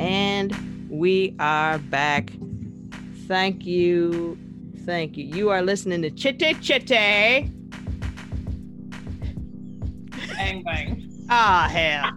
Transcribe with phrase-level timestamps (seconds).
[0.00, 2.32] And we are back.
[3.28, 4.38] Thank you.
[4.86, 5.26] Thank you.
[5.26, 6.88] You are listening to Chitte Chitte.
[10.28, 11.06] Bang bang.
[11.28, 12.12] Ah, hell.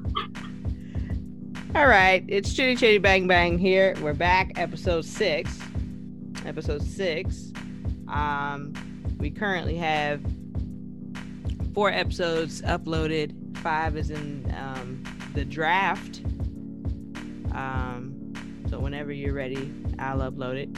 [1.75, 3.95] All right, it's Chitty Chitty Bang Bang here.
[4.01, 5.59] We're back, episode six.
[6.45, 7.51] Episode six.
[8.07, 8.71] Um,
[9.19, 10.21] we currently have
[11.73, 13.57] four episodes uploaded.
[13.57, 15.03] Five is in um,
[15.33, 16.21] the draft.
[17.53, 18.33] Um,
[18.69, 20.69] so whenever you're ready, I'll upload it.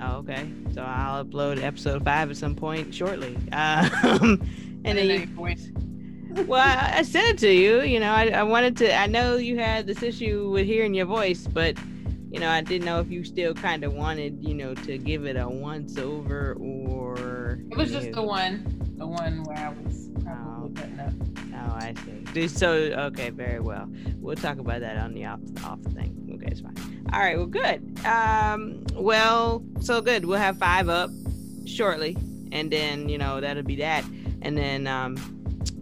[0.00, 0.50] Oh, okay.
[0.72, 3.36] So I'll upload episode five at some point shortly.
[3.52, 4.42] Um,
[4.84, 5.60] and then you, point.
[6.46, 7.82] well, I, I sent it to you.
[7.82, 8.94] You know, I, I wanted to.
[8.94, 11.78] I know you had this issue with hearing your voice, but
[12.30, 15.24] you know, I didn't know if you still kind of wanted, you know, to give
[15.24, 17.60] it a once over or.
[17.70, 20.03] It was just know- the one, the one where I was
[21.84, 21.94] I
[22.34, 22.48] see.
[22.48, 23.88] So okay, very well.
[24.16, 26.30] We'll talk about that on the off off thing.
[26.34, 26.74] Okay, it's fine.
[27.12, 27.98] All right, well, good.
[28.04, 30.24] Um, well, so good.
[30.24, 31.10] We'll have five up
[31.66, 32.16] shortly,
[32.52, 34.04] and then you know that'll be that.
[34.42, 35.16] And then um,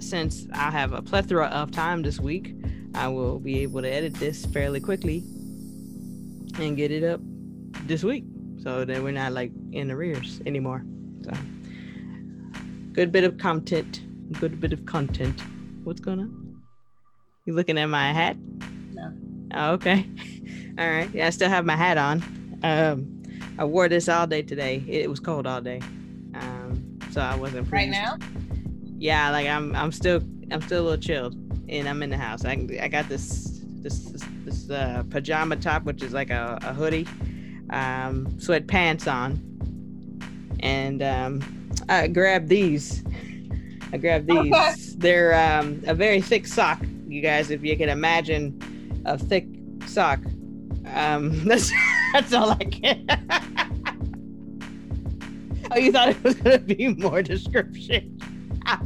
[0.01, 2.55] since I have a plethora of time this week,
[2.95, 5.23] I will be able to edit this fairly quickly
[6.59, 7.21] and get it up
[7.87, 8.25] this week,
[8.63, 10.85] so that we're not like in arrears anymore.
[11.23, 11.33] So,
[12.93, 14.03] good bit of content.
[14.41, 15.41] Good bit of content.
[15.85, 16.63] What's going on?
[17.45, 18.37] You looking at my hat?
[18.93, 19.13] No.
[19.55, 20.07] Oh, okay.
[20.79, 21.11] All right.
[21.13, 22.23] Yeah, I still have my hat on.
[22.63, 23.23] Um,
[23.59, 24.85] I wore this all day today.
[24.87, 25.81] It was cold all day.
[26.35, 28.17] Um, so I wasn't Right now?
[28.97, 31.35] Yeah, like I'm I'm still I'm still a little chilled,
[31.69, 32.45] and I'm in the house.
[32.45, 36.73] I I got this this this, this uh, pajama top, which is like a, a
[36.73, 37.09] hoodie,
[37.71, 39.43] um, sweatpants on,
[40.61, 43.03] and um, I grabbed these.
[43.93, 44.53] I grabbed these.
[44.53, 44.75] Okay.
[44.97, 47.51] They're um, a very thick sock, you guys.
[47.51, 48.59] If you can imagine
[49.05, 49.47] a thick
[49.87, 50.21] sock,
[50.87, 51.71] um, that's
[52.15, 53.07] that's all I can.
[55.71, 58.19] oh, you thought it was gonna be more description?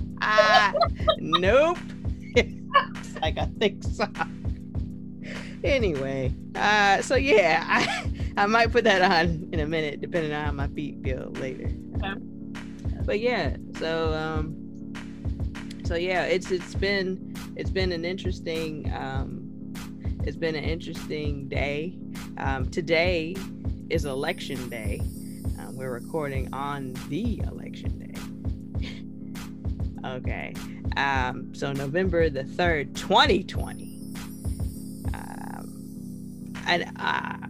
[1.20, 1.78] nope.
[2.34, 4.28] it's like a thick sock.
[5.62, 10.44] Anyway, uh, so yeah, I, I might put that on in a minute, depending on
[10.44, 11.70] how my feet feel later.
[11.96, 12.14] Okay.
[13.04, 14.65] But yeah, so um,
[15.86, 19.72] so yeah, it's it's been it's been an interesting um,
[20.24, 21.96] it's been an interesting day.
[22.38, 23.36] Um, today
[23.88, 25.00] is election day.
[25.60, 27.98] Um, we're recording on the election
[28.80, 28.98] day.
[30.08, 30.54] okay.
[30.96, 34.00] Um, so November the 3rd, 2020.
[35.14, 37.46] Um, an uh,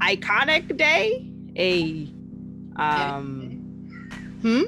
[0.00, 1.28] iconic day.
[1.56, 2.08] A
[2.80, 3.58] um,
[4.42, 4.62] hmm?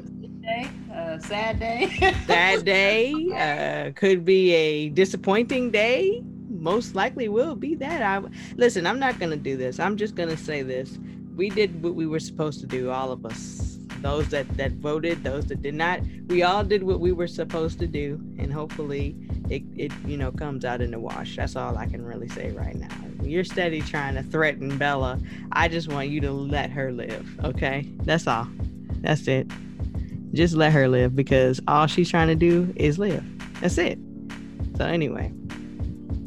[1.21, 1.89] Sad day?
[2.27, 6.23] sad day uh, could be a disappointing day.
[6.49, 8.03] Most likely will be that.
[8.03, 8.87] I listen.
[8.87, 9.79] I'm not gonna do this.
[9.79, 10.99] I'm just gonna say this.
[11.37, 12.91] We did what we were supposed to do.
[12.91, 13.79] All of us.
[14.01, 16.01] Those that that voted, those that did not.
[16.27, 19.17] We all did what we were supposed to do, and hopefully,
[19.49, 21.37] it it you know comes out in the wash.
[21.37, 22.89] That's all I can really say right now.
[23.23, 25.19] You're steady trying to threaten Bella.
[25.53, 27.41] I just want you to let her live.
[27.45, 28.47] Okay, that's all.
[29.01, 29.51] That's it
[30.35, 33.25] just let her live because all she's trying to do is live.
[33.61, 33.99] That's it.
[34.77, 35.33] So anyway,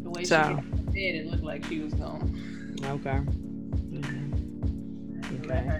[0.03, 2.85] the way So- she did, it looked like she was mm-hmm.
[2.85, 3.22] okay.
[5.47, 5.79] Let Okay.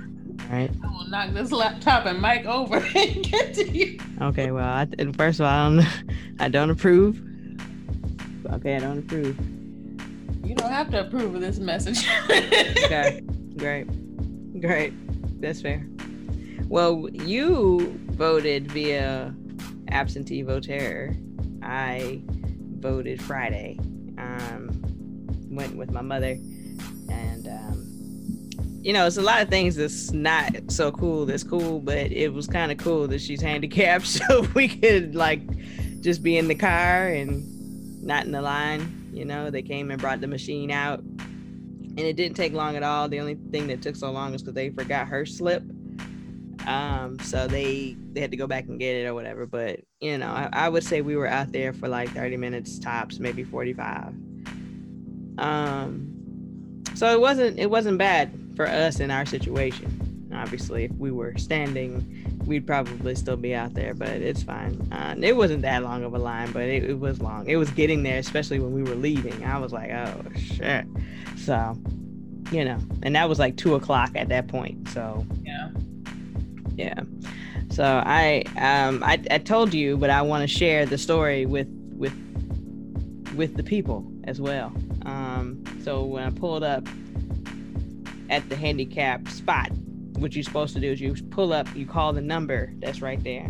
[0.43, 0.71] All right.
[0.83, 3.99] I will knock this laptop and mic over and get to you.
[4.21, 4.51] Okay.
[4.51, 5.87] Well, I, first of all, I don't,
[6.39, 7.21] I don't approve.
[8.51, 9.37] Okay, I don't approve.
[10.45, 12.05] You don't have to approve of this message.
[12.29, 13.21] Okay.
[13.57, 13.87] Great.
[14.61, 14.93] Great.
[15.41, 15.87] That's fair.
[16.73, 19.31] Well, you voted via
[19.89, 21.15] absentee voter.
[21.61, 22.23] I
[22.79, 23.77] voted Friday.
[24.17, 24.81] Um,
[25.51, 26.31] went with my mother,
[27.11, 28.49] and um,
[28.81, 31.27] you know, it's a lot of things that's not so cool.
[31.27, 35.43] That's cool, but it was kind of cool that she's handicapped, so we could like
[36.01, 39.11] just be in the car and not in the line.
[39.13, 42.81] You know, they came and brought the machine out, and it didn't take long at
[42.81, 43.09] all.
[43.09, 45.61] The only thing that took so long is because they forgot her slip.
[46.67, 49.45] Um, so they they had to go back and get it or whatever.
[49.45, 52.79] But you know, I, I would say we were out there for like 30 minutes
[52.79, 54.13] tops, maybe 45.
[55.37, 60.29] Um, so it wasn't it wasn't bad for us in our situation.
[60.33, 64.87] Obviously, if we were standing, we'd probably still be out there, but it's fine.
[64.91, 67.47] Uh, it wasn't that long of a line, but it, it was long.
[67.47, 69.43] It was getting there, especially when we were leaving.
[69.45, 70.85] I was like, oh shit.
[71.37, 71.77] So,
[72.51, 74.89] you know, and that was like two o'clock at that point.
[74.89, 75.69] So yeah.
[76.75, 77.01] Yeah.
[77.69, 81.67] So I um I, I told you, but I want to share the story with
[81.95, 82.13] with
[83.35, 84.71] with the people as well.
[85.05, 86.87] Um, so when I pulled up
[88.29, 89.71] at the handicap spot,
[90.17, 93.21] what you're supposed to do is you pull up, you call the number that's right
[93.23, 93.45] there,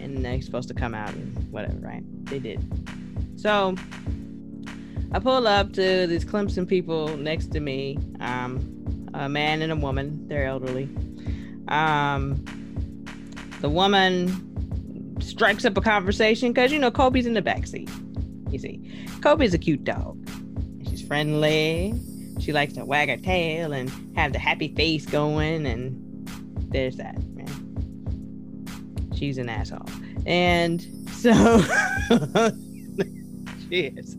[0.00, 2.02] and they're supposed to come out and whatever, right?
[2.26, 2.60] They did.
[3.40, 3.74] So
[5.12, 9.76] I pull up to these Clemson people next to me, um, a man and a
[9.76, 10.26] woman.
[10.28, 10.88] They're elderly.
[11.68, 12.44] Um,
[13.60, 17.90] the woman strikes up a conversation because you know Kobe's in the backseat.
[18.52, 20.18] You see, Kobe's a cute dog.
[20.88, 21.94] She's friendly.
[22.40, 26.28] She likes to wag her tail and have the happy face going, and
[26.70, 27.46] there's that man.
[29.16, 29.88] She's an asshole,
[30.26, 30.82] and
[31.12, 31.32] so
[33.68, 34.16] she is.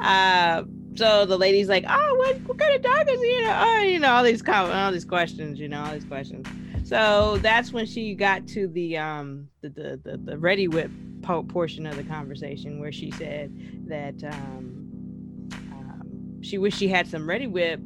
[0.00, 0.64] Uh,
[0.96, 4.12] so the lady's like, "Oh, what, what kind of dog is he?" Oh, you know,
[4.12, 6.46] all these all these questions, you know, all these questions.
[6.92, 10.90] So that's when she got to the um the the the, the Reddi-wip
[11.22, 13.50] po- portion of the conversation where she said
[13.88, 17.80] that um, um she wished she had some Reddi-wip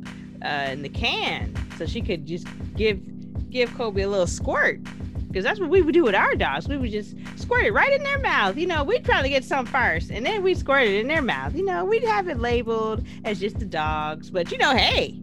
[0.45, 2.99] uh, in the can so she could just give
[3.49, 4.81] give Kobe a little squirt
[5.29, 6.67] because that's what we would do with our dogs.
[6.67, 8.57] We would just squirt it right in their mouth.
[8.57, 11.23] You know, we'd try to get some first, and then we'd squirt it in their
[11.23, 11.55] mouth.
[11.55, 15.21] You know, we'd have it labeled as just the dogs, but you know, hey,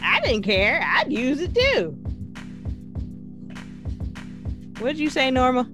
[0.00, 0.80] I didn't care.
[0.82, 2.02] I'd use it too.
[4.78, 5.64] What did you say, Norma?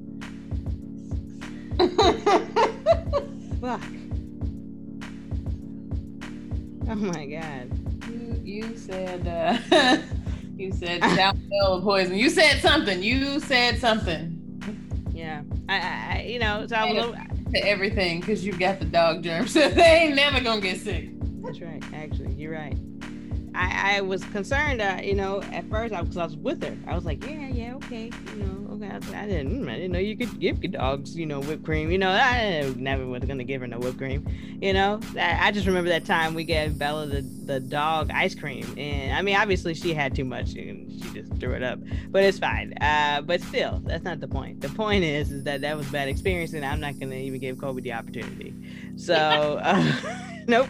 [3.61, 3.81] Fuck.
[6.89, 7.71] Oh my god.
[8.09, 9.99] You you said uh
[10.57, 12.17] You said downhill poison.
[12.17, 13.03] You said something.
[13.03, 14.39] You said something.
[15.13, 17.17] Yeah, I, I you know, so I was
[17.53, 21.11] to everything because you got the dog germ, so they ain't never gonna get sick.
[21.43, 21.83] That's right.
[21.93, 22.79] Actually, you're right.
[23.55, 26.77] I, I was concerned, uh, you know, at first I was, I was with her.
[26.87, 30.39] I was like, yeah, yeah, okay, you know, I, didn't, I didn't know you could
[30.41, 31.91] give your dogs, you know, whipped cream.
[31.91, 34.27] You know, I never was gonna give her no whipped cream.
[34.61, 38.35] You know, I, I just remember that time we gave Bella the, the dog ice
[38.35, 41.79] cream, and I mean, obviously she had too much and she just threw it up,
[42.11, 42.75] but it's fine.
[42.81, 44.61] Uh, but still, that's not the point.
[44.61, 47.59] The point is, is that that was bad experience, and I'm not gonna even give
[47.59, 48.55] Kobe the opportunity.
[48.97, 49.15] So,
[49.63, 49.93] uh,
[50.47, 50.69] nope.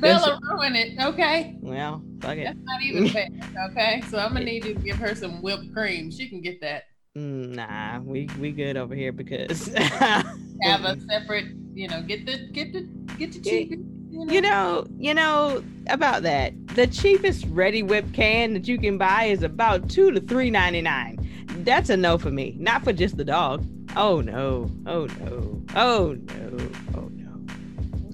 [0.00, 1.56] Bella ruin it, okay?
[1.60, 2.44] Well, fuck it.
[2.44, 3.28] That's not even fair,
[3.70, 4.02] okay?
[4.08, 6.10] So I'm gonna need you to give her some whipped cream.
[6.10, 6.84] She can get that.
[7.16, 12.48] Mm, nah, we we good over here because have a separate, you know, get the
[12.52, 12.82] get the
[13.18, 13.82] get the cheapest.
[14.10, 14.32] You know?
[14.32, 16.54] you know, you know about that.
[16.68, 21.18] The cheapest Reddi-wip can that you can buy is about two to three ninety nine.
[21.58, 22.56] That's a no for me.
[22.58, 23.66] Not for just the dog.
[23.94, 24.70] Oh no.
[24.86, 25.62] Oh no.
[25.74, 26.70] Oh no.
[26.94, 27.44] Oh no.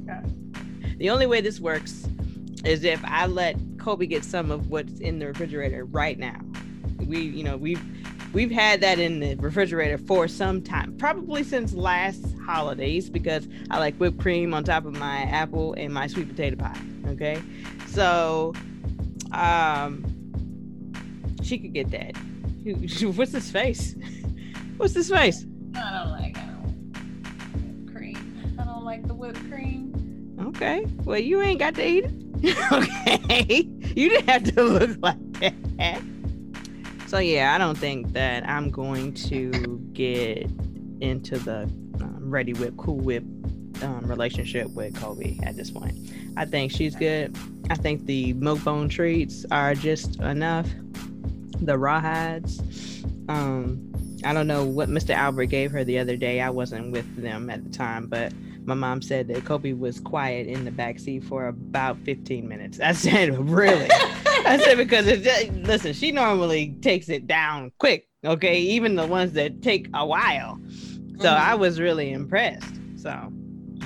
[0.02, 0.96] Okay.
[0.96, 2.08] the only way this works
[2.64, 6.40] is if I let Kobe get some of what's in the refrigerator right now.
[7.06, 7.82] We, you know, we've
[8.32, 13.78] we've had that in the refrigerator for some time, probably since last holidays, because I
[13.78, 16.78] like whipped cream on top of my apple and my sweet potato pie.
[17.06, 17.40] Okay,
[17.86, 18.52] so
[19.32, 20.04] um,
[21.42, 22.16] she could get that.
[23.16, 23.94] What's his face?
[24.76, 25.46] What's his face?
[25.74, 26.36] I don't like.
[26.36, 28.56] I don't like cream.
[28.58, 30.36] I don't like the whipped cream.
[30.40, 30.86] Okay.
[31.04, 32.27] Well, you ain't got to eat it.
[32.72, 33.68] okay.
[33.94, 36.02] You didn't have to look like that.
[37.06, 40.50] So yeah, I don't think that I'm going to get
[41.00, 41.62] into the
[42.00, 43.24] um, Reddi-wip, cool whip
[43.82, 45.96] um, relationship with Kobe at this point.
[46.36, 47.36] I think she's good.
[47.70, 50.68] I think the milk bone treats are just enough.
[51.60, 52.60] The rawhides.
[53.28, 53.92] Um,
[54.24, 55.14] I don't know what Mr.
[55.14, 56.40] Albert gave her the other day.
[56.40, 58.32] I wasn't with them at the time, but
[58.68, 62.78] my mom said that Kobe was quiet in the back seat for about 15 minutes.
[62.80, 63.88] I said, really?
[63.90, 68.08] I said, because it, listen, she normally takes it down quick.
[68.24, 68.60] Okay.
[68.60, 70.60] Even the ones that take a while.
[71.18, 71.50] So mm-hmm.
[71.50, 72.74] I was really impressed.
[72.96, 73.10] So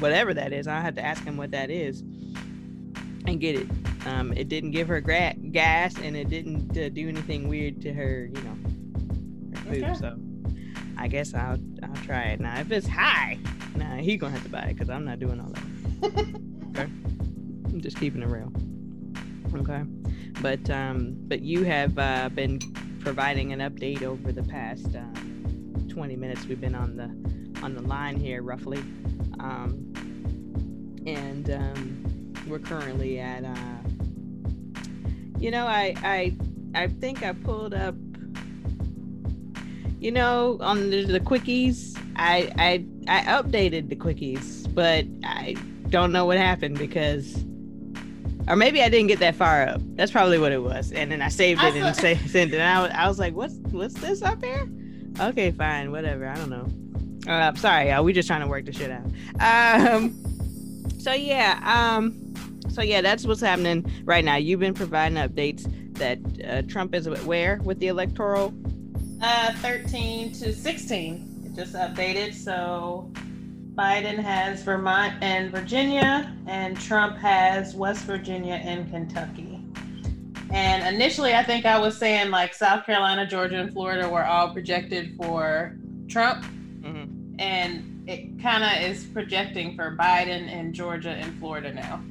[0.01, 3.69] whatever that is, I had to ask him what that is and get it.
[4.05, 7.93] Um, it didn't give her gra- gas and it didn't uh, do anything weird to
[7.93, 9.85] her, you know, her food.
[9.85, 9.95] Okay.
[9.95, 10.19] So
[10.99, 12.59] I guess I'll I'll try it now.
[12.59, 13.39] If it's high,
[13.76, 15.64] nah, he gonna have to buy it because I'm not doing all that.
[16.71, 18.52] okay, I'm just keeping it real.
[19.55, 19.83] Okay,
[20.41, 22.59] but um, but you have uh, been
[23.00, 25.02] providing an update over the past uh,
[25.93, 26.47] 20 minutes.
[26.47, 28.79] We've been on the on the line here roughly,
[29.41, 29.93] um,
[31.07, 33.45] and um, we're currently at.
[33.45, 33.57] Uh,
[35.38, 36.37] you know, I I
[36.75, 37.95] I think I pulled up
[40.03, 45.55] you know, on the, the quickies, I, I I updated the quickies, but I
[45.91, 47.45] don't know what happened because,
[48.49, 49.81] or maybe I didn't get that far up.
[49.97, 50.93] That's probably what it was.
[50.93, 52.59] And then I saved it and say, sent it.
[52.59, 54.69] And I was, I was like, what's what's this up here?
[55.21, 56.27] Okay, fine, whatever.
[56.27, 57.33] I don't know.
[57.33, 58.03] Uh, sorry, y'all.
[58.03, 59.07] We just trying to work the shit out.
[59.41, 60.19] Um,
[60.99, 62.35] So yeah, um,
[62.71, 64.37] so yeah, that's what's happening right now.
[64.37, 66.19] You've been providing updates that
[66.49, 68.55] uh, Trump is where with the electoral.
[69.23, 71.45] Uh, 13 to 16.
[71.47, 72.35] It just updated.
[72.35, 73.09] So
[73.76, 79.64] Biden has Vermont and Virginia, and Trump has West Virginia and Kentucky.
[80.50, 84.52] And initially, I think I was saying like South Carolina, Georgia, and Florida were all
[84.52, 85.76] projected for
[86.09, 86.45] Trump.
[86.81, 87.37] Mm-hmm.
[87.38, 92.02] And it kind of is projecting for Biden and Georgia and Florida now.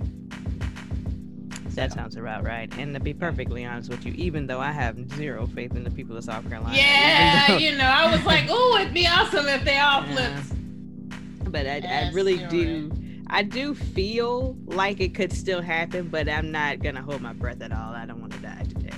[1.76, 2.72] That sounds about right.
[2.78, 5.92] And to be perfectly honest with you, even though I have zero faith in the
[5.92, 6.76] people of South Carolina.
[6.76, 10.20] Yeah, though, you know, I was like, oh, it'd be awesome if they all flipped.
[10.20, 11.50] Yeah.
[11.50, 12.92] But I, I really do.
[13.28, 17.62] I do feel like it could still happen, but I'm not gonna hold my breath
[17.62, 17.94] at all.
[17.94, 18.92] I don't want to die today.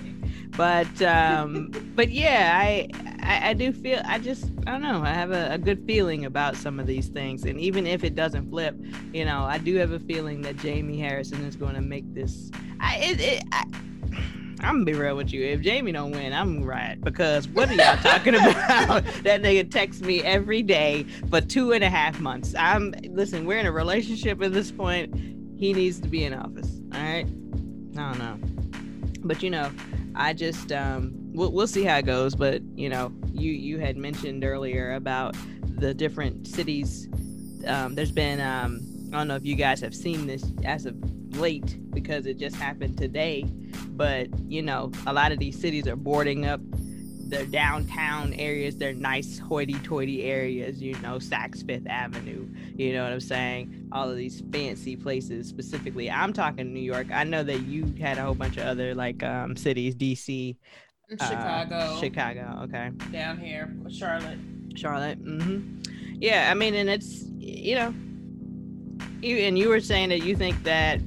[0.58, 2.90] But um, but yeah, I,
[3.24, 5.02] I, I do feel I just I don't know.
[5.04, 8.16] I have a, a, good feeling about some of these things, and even if it
[8.16, 8.76] doesn't flip,
[9.14, 12.52] you know, I do have a feeling that Jamie Harrison is going to make this.
[12.80, 13.64] I it, it I,
[14.64, 15.46] I'm gonna be real with you.
[15.46, 17.00] If Jamie don't win, I'm right.
[17.02, 19.04] Because what are y'all talking about?
[19.24, 22.56] that nigga texts me every day for two and a half months.
[22.58, 23.46] I'm listen.
[23.46, 25.14] We're in a relationship at this point.
[25.58, 26.82] He needs to be in office.
[26.94, 27.28] All right.
[27.96, 28.40] I don't know,
[29.24, 29.70] but you know,
[30.16, 32.36] I just um, we'll we'll see how it goes.
[32.36, 35.36] But you know, you you had mentioned earlier about
[35.78, 37.08] the different cities.
[37.68, 38.82] Um, there's been um,
[39.14, 40.96] I don't know if you guys have seen this as of
[41.36, 43.44] late because it just happened today,
[43.90, 46.62] but you know, a lot of these cities are boarding up
[47.34, 53.12] their downtown areas, their nice hoity-toity areas, you know, Saks Fifth Avenue, you know what
[53.12, 53.90] I'm saying?
[53.92, 56.12] All of these fancy places specifically.
[56.12, 57.08] I'm talking New York.
[57.12, 60.56] I know that you had a whole bunch of other like um cities, DC,
[61.20, 61.76] uh, Chicago.
[61.76, 62.92] Uh, Chicago, okay.
[63.12, 64.40] Down here, Charlotte.
[64.76, 65.24] Charlotte.
[65.24, 65.82] Mm-hmm.
[66.20, 67.94] Yeah, I mean, and it's you know,
[69.24, 71.00] you and you were saying that you think that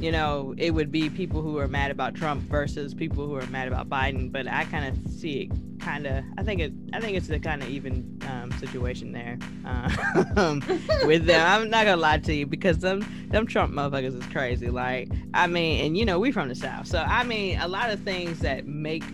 [0.00, 3.46] you know, it would be people who are mad about Trump versus people who are
[3.46, 4.30] mad about Biden.
[4.30, 6.24] But I kind of see it kind of.
[6.38, 6.72] I think it.
[6.92, 9.38] I think it's the kind of even um, situation there
[10.36, 10.62] um,
[11.04, 11.46] with them.
[11.46, 14.68] I'm not gonna lie to you because them them Trump motherfuckers is crazy.
[14.68, 17.90] Like I mean, and you know we from the South, so I mean a lot
[17.90, 19.04] of things that make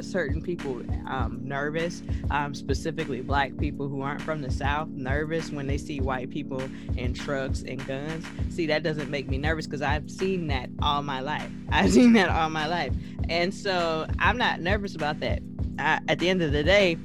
[0.00, 5.66] certain people um, nervous, um, specifically black people who aren't from the South, nervous when
[5.66, 6.62] they see white people
[6.96, 8.24] in trucks and guns.
[8.50, 11.50] See, that doesn't make me nervous because I've seen that all my life.
[11.70, 12.94] I've seen that all my life.
[13.28, 15.42] And so I'm not nervous about that.
[15.78, 16.96] I, at the end of the day,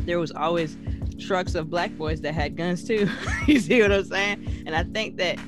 [0.00, 0.76] there was always
[1.18, 3.08] trucks of black boys that had guns too.
[3.46, 4.64] you see what I'm saying?
[4.66, 5.38] And I think that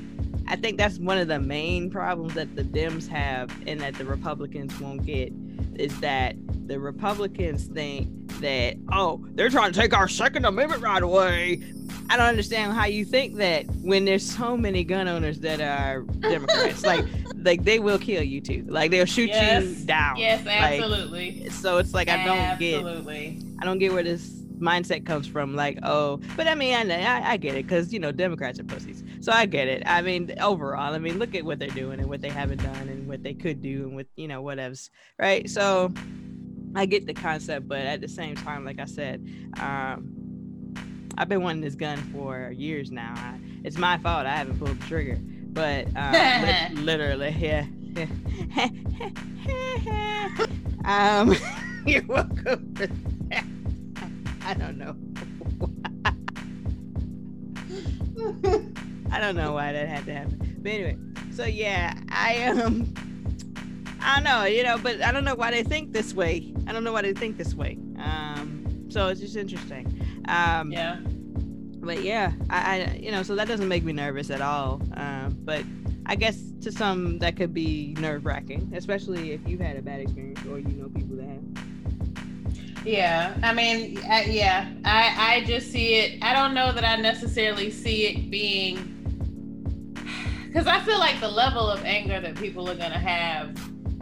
[0.53, 4.05] I think that's one of the main problems that the Dems have and that the
[4.05, 5.33] Republicans won't get
[5.77, 11.03] is that the Republicans think that, oh, they're trying to take our Second Amendment right
[11.03, 11.63] away.
[12.11, 16.03] I don't understand how you think that when there's so many gun owners that are
[16.21, 16.85] Democrats.
[16.85, 17.07] like,
[17.37, 18.67] like they will kill you too.
[18.69, 19.65] Like they'll shoot yes.
[19.65, 20.19] you down.
[20.19, 21.45] Yes, absolutely.
[21.45, 22.75] Like, so it's like I don't get.
[22.75, 23.41] absolutely.
[23.59, 25.55] I don't get where this mindset comes from.
[25.55, 28.65] Like, oh, but I mean, I I, I get it because you know Democrats are
[28.65, 29.03] pussies.
[29.21, 29.83] So I get it.
[29.85, 32.89] I mean, overall, I mean, look at what they're doing and what they haven't done
[32.89, 35.49] and what they could do and what you know whatevs, right?
[35.51, 35.93] So
[36.75, 39.27] I get the concept, but at the same time, like I said,
[39.61, 40.75] um,
[41.19, 43.13] I've been wanting this gun for years now.
[43.17, 44.27] I, it's my fault.
[44.27, 47.67] I haven't pulled the trigger, but um, li- literally, yeah.
[50.85, 51.37] um,
[51.87, 52.75] you're welcome.
[54.47, 54.97] I don't know.
[59.11, 60.57] I don't know why that had to happen.
[60.63, 60.97] But anyway,
[61.33, 62.93] so yeah, I um
[64.01, 66.53] I don't know, you know, but I don't know why they think this way.
[66.67, 67.79] I don't know why they think this way.
[67.99, 69.87] Um so it's just interesting.
[70.29, 70.99] Um Yeah.
[71.85, 74.83] But yeah, I, I you know, so that doesn't make me nervous at all.
[74.95, 75.65] Um but
[76.07, 80.01] I guess to some that could be nerve wracking, especially if you've had a bad
[80.01, 81.72] experience or you know people that have.
[82.85, 86.23] Yeah, I mean, I, yeah, I I just see it.
[86.23, 88.89] I don't know that I necessarily see it being
[90.47, 93.57] because I feel like the level of anger that people are gonna have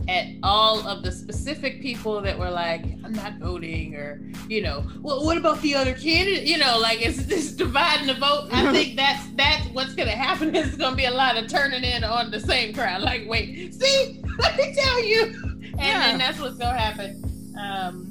[0.08, 4.84] at all of the specific people that were like, I'm not voting, or you know,
[5.00, 6.44] well, what about the other candidate?
[6.44, 8.48] You know, like it's just dividing the vote.
[8.50, 10.54] I think that's that's what's gonna happen.
[10.56, 13.02] Is gonna be a lot of turning in on the same crowd.
[13.02, 16.00] Like, wait, see, let me tell you, and yeah.
[16.00, 17.22] then that's what's gonna happen.
[17.58, 18.09] Um,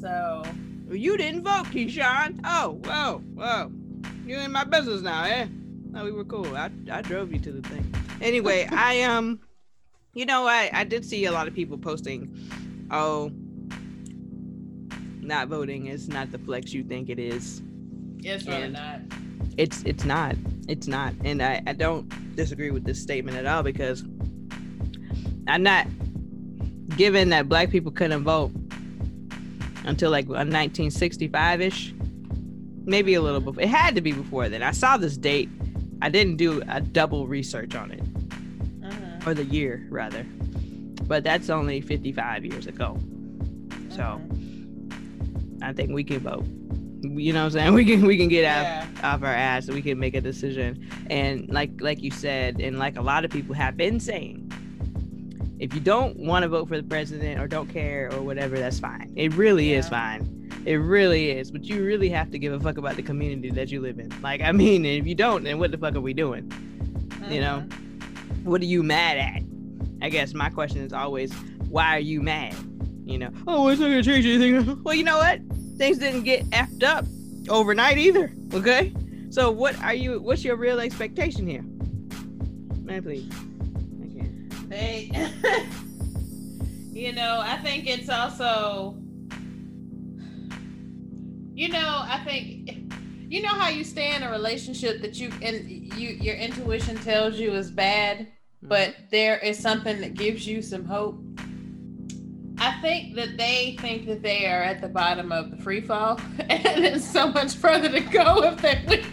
[0.00, 0.42] so
[0.90, 2.40] you didn't vote, Keyshawn.
[2.44, 3.72] Oh, whoa, whoa,
[4.26, 5.46] you in my business now, eh?
[5.90, 6.56] No, we were cool.
[6.56, 7.94] I, I drove you to the thing.
[8.20, 9.40] Anyway, I um,
[10.14, 12.34] you know, I I did see a lot of people posting,
[12.90, 13.30] oh,
[15.20, 17.62] not voting is not the flex you think it is.
[18.18, 19.00] It's really not.
[19.56, 20.36] It's it's not,
[20.68, 21.14] It's not.
[21.24, 24.02] And I, I don't disagree with this statement at all because
[25.46, 25.86] I'm not
[26.96, 28.52] given that black people couldn't vote
[29.84, 31.94] until like 1965 ish,
[32.84, 33.62] maybe a little before.
[33.62, 34.62] It had to be before then.
[34.62, 35.48] I saw this date.
[36.02, 38.02] I didn't do a double research on it,
[38.82, 39.26] Mhm.
[39.26, 40.24] or the year rather,
[41.06, 42.98] but that's only 55 years ago.
[43.90, 45.62] So Mhm.
[45.62, 46.46] I think we can vote.
[47.02, 47.74] You know what I'm saying?
[47.74, 48.86] We can we can get out Yeah.
[49.14, 50.86] off our ass we can make a decision.
[51.08, 54.39] And like like you said, and like a lot of people have been saying,
[55.60, 58.80] if you don't want to vote for the president or don't care or whatever, that's
[58.80, 59.12] fine.
[59.14, 60.50] It really is fine.
[60.64, 61.50] It really is.
[61.50, 64.10] But you really have to give a fuck about the community that you live in.
[64.22, 66.50] Like I mean, if you don't, then what the fuck are we doing?
[67.28, 67.62] You know?
[67.68, 68.44] Mhm.
[68.44, 69.42] What are you mad at?
[70.02, 71.30] I guess my question is always,
[71.68, 72.54] why are you mad?
[73.04, 74.80] You know, oh, it's not gonna change anything.
[74.82, 75.40] Well, you know what?
[75.76, 77.04] Things didn't get effed up
[77.50, 78.32] overnight either.
[78.54, 78.94] Okay,
[79.28, 80.20] so what are you?
[80.20, 81.62] What's your real expectation here?
[82.82, 83.28] Man, please.
[84.70, 85.10] They,
[86.92, 88.96] you know, I think it's also,
[91.54, 92.70] you know, I think,
[93.28, 97.38] you know how you stay in a relationship that you and you your intuition tells
[97.38, 98.28] you is bad,
[98.62, 99.02] but mm-hmm.
[99.10, 101.20] there is something that gives you some hope.
[102.58, 106.20] I think that they think that they are at the bottom of the free fall,
[106.38, 109.04] and it's so much further to go if they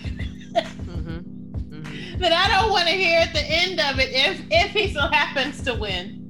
[2.20, 2.30] win.
[2.30, 5.02] That I don't want to hear at the end of it if if he so
[5.02, 6.24] happens to win.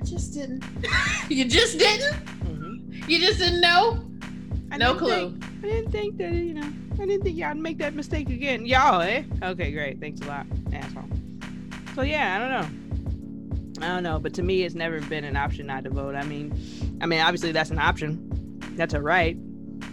[0.00, 0.64] I just didn't.
[1.28, 2.24] you just didn't.
[2.44, 3.08] Mhm.
[3.08, 4.04] You just didn't know.
[4.70, 5.30] I No didn't clue.
[5.30, 6.68] think- I didn't think that you know.
[6.94, 8.66] I didn't think y'all would make that mistake again.
[8.66, 9.24] Y'all, eh?
[9.42, 9.98] Okay, great.
[9.98, 11.02] Thanks a lot, asshole.
[11.94, 12.50] So yeah, I don't
[13.80, 13.84] know.
[13.86, 16.14] I don't know, but to me, it's never been an option not to vote.
[16.14, 16.52] I mean,
[17.00, 18.58] I mean, obviously that's an option.
[18.76, 19.36] That's a right,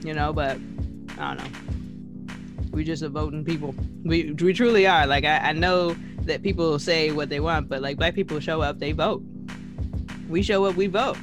[0.03, 0.31] you know.
[0.33, 0.57] But
[1.17, 1.59] I don't know.
[2.71, 3.75] We just a voting people.
[4.03, 5.05] We we truly are.
[5.05, 8.61] Like I, I know that people say what they want, but like black people show
[8.61, 9.21] up, they vote.
[10.29, 11.17] We show up, we vote.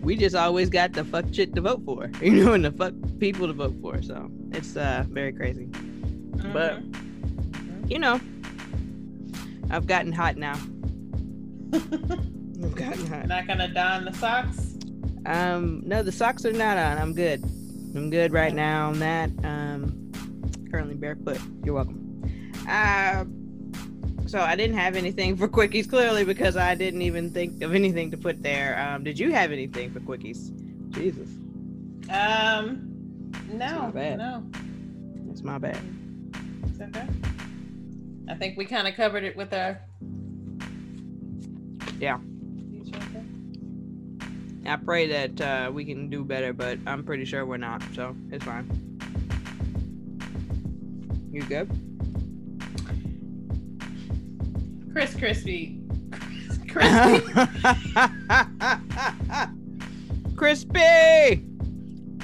[0.00, 2.94] We just always got the fuck shit to vote for, you know, and the fuck
[3.18, 4.00] people to vote for.
[4.02, 5.66] So it's uh very crazy.
[6.52, 7.90] But Mhm.
[7.90, 8.20] you know,
[9.70, 10.58] I've gotten hot now.
[11.72, 13.26] I've gotten hot.
[13.34, 14.74] not gonna don the socks.
[15.26, 16.98] Um, no, the socks are not on.
[16.98, 17.42] I'm good.
[17.96, 19.30] I'm good right now on that.
[19.42, 20.05] Um,
[20.70, 21.38] currently barefoot.
[21.64, 22.02] You're welcome.
[22.68, 23.24] Uh,
[24.26, 28.10] so I didn't have anything for quickies clearly because I didn't even think of anything
[28.10, 28.78] to put there.
[28.80, 30.50] Um, did you have anything for quickies?
[30.92, 31.28] Jesus,
[32.10, 34.18] Um, no, bad.
[34.18, 34.42] no,
[35.26, 35.78] that's my bad.
[36.64, 37.06] it's okay.
[38.28, 39.80] I think we kind of covered it with our.
[42.00, 42.18] Yeah.
[44.68, 47.82] I pray that uh, we can do better, but I'm pretty sure we're not.
[47.94, 48.95] So it's fine.
[51.36, 51.68] You good?
[54.90, 55.82] Chris Crispy.
[56.66, 57.30] Crispy.
[60.34, 61.44] Crispy.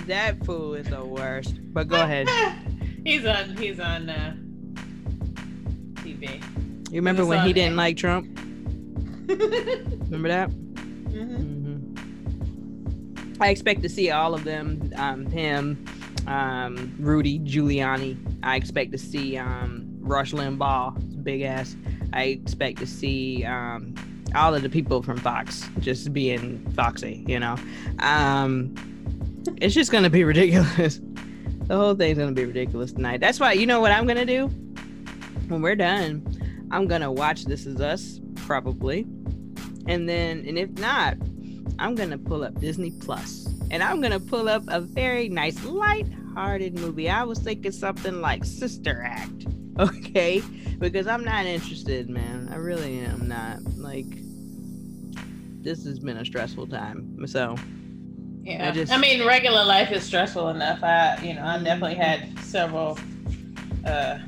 [0.07, 1.57] That fool is the worst.
[1.75, 2.27] But go ahead.
[3.05, 3.55] he's on.
[3.59, 4.35] He's on uh,
[5.97, 6.43] TV.
[6.91, 8.27] You remember when he didn't like Trump?
[8.35, 10.05] mm-hmm.
[10.11, 10.47] Remember that?
[10.47, 11.95] hmm
[13.43, 14.91] I expect to see all of them.
[14.97, 15.85] Um, him,
[16.33, 18.17] um, Rudy Giuliani.
[18.43, 21.77] I expect to see um, Rush Limbaugh, big ass.
[22.13, 23.95] I expect to see um,
[24.35, 27.25] all of the people from Fox just being foxy.
[27.29, 27.57] You know,
[27.99, 28.75] um,
[29.61, 31.01] it's just gonna be ridiculous.
[31.63, 33.21] The whole thing's gonna be ridiculous tonight.
[33.21, 34.49] That's why you know what I'm gonna do
[35.47, 36.27] when we're done.
[36.73, 39.07] I'm gonna watch This Is Us probably,
[39.87, 41.17] and then and if not,
[41.79, 45.63] I'm gonna pull up Disney Plus, and I'm gonna pull up a very nice
[46.33, 47.09] light-hearted movie.
[47.09, 49.47] I was thinking something like Sister Act,
[49.79, 50.43] okay?
[50.79, 52.49] Because I'm not interested, man.
[52.51, 53.63] I really am not.
[53.77, 54.07] Like,
[55.63, 57.27] this has been a stressful time.
[57.27, 57.57] So,
[58.43, 58.73] Yeah.
[58.75, 60.83] I, I mean, regular life is stressful enough.
[60.83, 62.99] I, you know, I definitely had several
[63.87, 64.19] uh,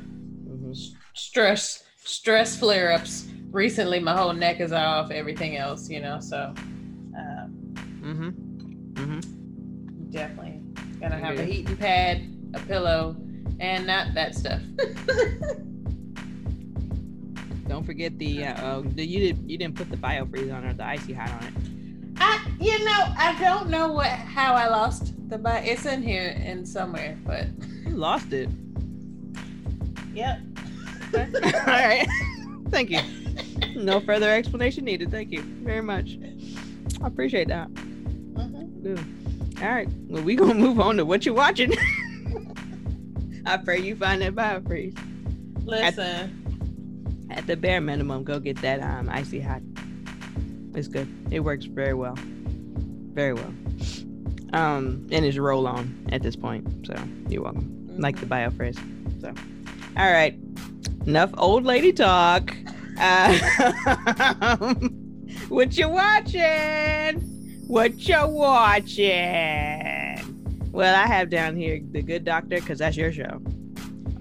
[0.47, 0.75] mhm.
[1.13, 3.99] stress stress flare ups recently.
[3.99, 5.11] My whole neck is off.
[5.11, 6.19] Everything else, you know.
[6.19, 6.53] So,
[7.17, 8.29] um, mm-hmm.
[8.93, 10.09] Mm-hmm.
[10.11, 10.44] definitely
[11.09, 12.23] gonna have a heating pad,
[12.55, 13.15] a pillow,
[13.59, 14.61] and not that stuff.
[17.67, 18.45] Don't forget the.
[18.45, 21.43] Uh, the you did you didn't put the biofreeze on or the icy hot on
[21.47, 21.53] it.
[22.17, 26.29] I, you know, I don't know what how I lost the bi It's in here
[26.29, 27.47] in somewhere, but
[27.85, 28.49] You lost it.
[30.13, 30.39] yep.
[31.15, 31.21] All
[31.65, 32.07] right.
[32.69, 33.01] Thank you.
[33.75, 35.11] No further explanation needed.
[35.11, 36.17] Thank you very much.
[37.01, 37.69] I appreciate that.
[37.73, 39.24] Mhm.
[39.61, 39.87] All right.
[40.07, 41.73] Well, we gonna move on to what you're watching.
[43.45, 44.97] I pray you find that biofreeze.
[45.63, 47.27] Listen.
[47.29, 49.61] At, at, the bare minimum, go get that um icy hot.
[50.73, 51.07] It's good.
[51.31, 52.15] It works very well.
[52.17, 53.53] Very well.
[54.51, 56.85] Um, and it's roll on at this point.
[56.85, 56.95] So
[57.29, 57.63] you're welcome.
[57.63, 58.01] Mm-hmm.
[58.01, 58.79] Like the biofreeze.
[59.21, 59.33] So,
[59.97, 60.37] all right.
[61.05, 62.55] Enough old lady talk.
[62.99, 63.37] Uh,
[65.47, 67.34] what you watching?
[67.67, 69.05] What you watching?
[70.71, 73.41] Well, I have down here the Good Doctor because that's your show.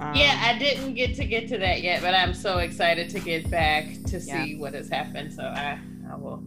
[0.01, 3.21] Um, yeah, I didn't get to get to that yet, but I'm so excited to
[3.21, 4.59] get back to see yeah.
[4.59, 5.33] what has happened.
[5.33, 5.79] So I,
[6.11, 6.43] I will.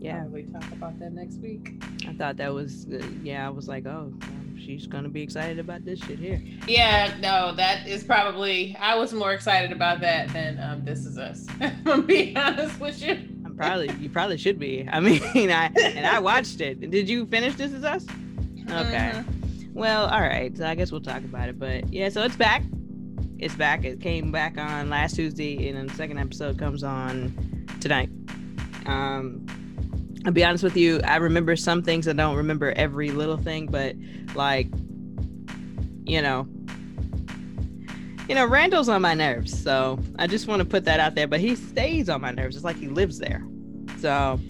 [0.00, 1.80] Yeah, we talk about that next week.
[2.08, 4.12] I thought that was, uh, yeah, I was like, oh,
[4.58, 6.42] she's gonna be excited about this shit here.
[6.66, 8.76] Yeah, no, that is probably.
[8.80, 11.46] I was more excited about that than um, This Is Us.
[11.86, 13.39] I'm be honest with you.
[13.60, 14.88] Probably you probably should be.
[14.90, 16.90] I mean, I and I watched it.
[16.90, 18.06] Did you finish This Is Us?
[18.70, 19.12] Okay.
[19.12, 19.74] Mm-hmm.
[19.74, 20.56] Well, all right.
[20.56, 21.58] So I guess we'll talk about it.
[21.58, 22.62] But yeah, so it's back.
[23.38, 23.84] It's back.
[23.84, 28.08] It came back on last Tuesday, and then the second episode comes on tonight.
[28.86, 29.44] Um,
[30.24, 32.08] I'll be honest with you, I remember some things.
[32.08, 33.94] I don't remember every little thing, but
[34.34, 34.68] like,
[36.04, 36.48] you know,
[38.26, 39.62] you know, Randall's on my nerves.
[39.62, 41.26] So I just want to put that out there.
[41.26, 42.56] But he stays on my nerves.
[42.56, 43.44] It's like he lives there.
[44.00, 44.40] So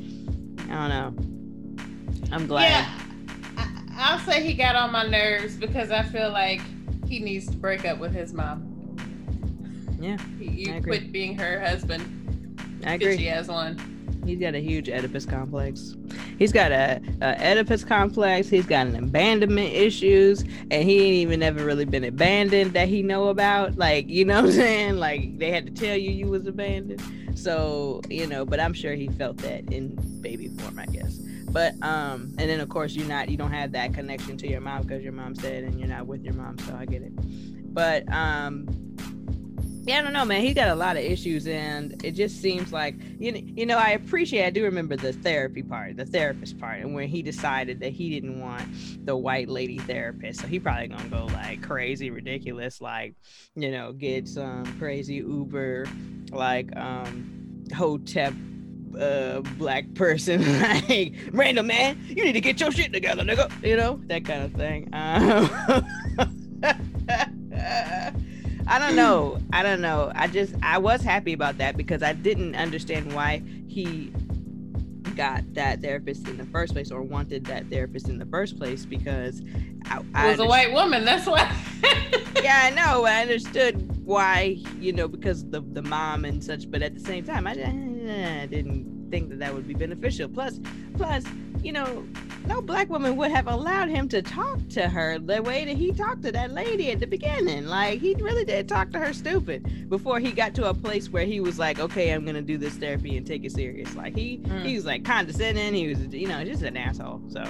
[0.70, 2.30] I don't know.
[2.30, 2.70] I'm glad.
[2.70, 3.66] Yeah,
[3.98, 6.60] I, will say he got on my nerves because I feel like
[7.08, 8.66] he needs to break up with his mom.
[10.00, 12.60] Yeah, you quit being her husband.
[12.86, 13.16] I agree.
[13.16, 14.22] She has one.
[14.24, 15.96] He's got a huge Oedipus complex.
[16.38, 18.48] He's got a, a, Oedipus complex.
[18.48, 23.02] He's got an abandonment issues, and he ain't even ever really been abandoned that he
[23.02, 23.76] know about.
[23.76, 24.96] Like you know what I'm saying?
[24.98, 27.02] Like they had to tell you you was abandoned.
[27.34, 31.18] So you know, but I'm sure he felt that in baby form, I guess.
[31.50, 34.60] But um, and then of course you're not, you don't have that connection to your
[34.60, 36.58] mom because your mom's dead and you're not with your mom.
[36.58, 37.12] So I get it.
[37.74, 38.66] But um,
[39.84, 40.42] yeah, I don't know, man.
[40.42, 43.78] He got a lot of issues, and it just seems like you know, you know.
[43.78, 44.44] I appreciate.
[44.44, 48.10] I do remember the therapy part, the therapist part, and when he decided that he
[48.10, 53.14] didn't want the white lady therapist, so he probably gonna go like crazy, ridiculous, like
[53.54, 55.86] you know, get some crazy Uber,
[56.30, 58.34] like um, hotep
[58.98, 60.42] uh black person
[60.88, 64.42] like random man you need to get your shit together nigga you know that kind
[64.42, 65.48] of thing um,
[68.70, 69.40] I don't know.
[69.52, 70.12] I don't know.
[70.14, 74.12] I just I was happy about that because I didn't understand why he
[75.16, 78.86] got that therapist in the first place or wanted that therapist in the first place
[78.86, 79.42] because
[79.86, 81.04] I, I was a white woman.
[81.04, 81.52] That's why.
[82.42, 83.04] yeah, I know.
[83.04, 86.70] I understood why, you know, because the the mom and such.
[86.70, 90.28] But at the same time, I, I didn't think that that would be beneficial.
[90.28, 90.60] Plus,
[90.96, 91.24] plus,
[91.62, 92.04] you know,
[92.46, 95.92] no black woman would have allowed him to talk to her the way that he
[95.92, 97.66] talked to that lady at the beginning.
[97.66, 101.24] Like he really did talk to her stupid before he got to a place where
[101.24, 103.94] he was like, okay, I'm gonna do this therapy and take it serious.
[103.94, 104.64] Like he mm.
[104.64, 105.74] he was like condescending.
[105.74, 107.22] He was you know just an asshole.
[107.28, 107.44] So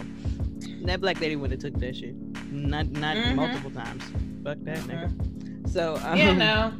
[0.83, 2.15] that black lady would have took that shit,
[2.51, 3.37] not not mm-hmm.
[3.37, 4.03] multiple times.
[4.45, 4.91] Fuck that mm-hmm.
[4.91, 5.71] nigga.
[5.71, 6.73] So um, yeah, no,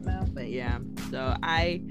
[0.00, 0.24] no.
[0.32, 0.78] But yeah,
[1.10, 1.82] so I.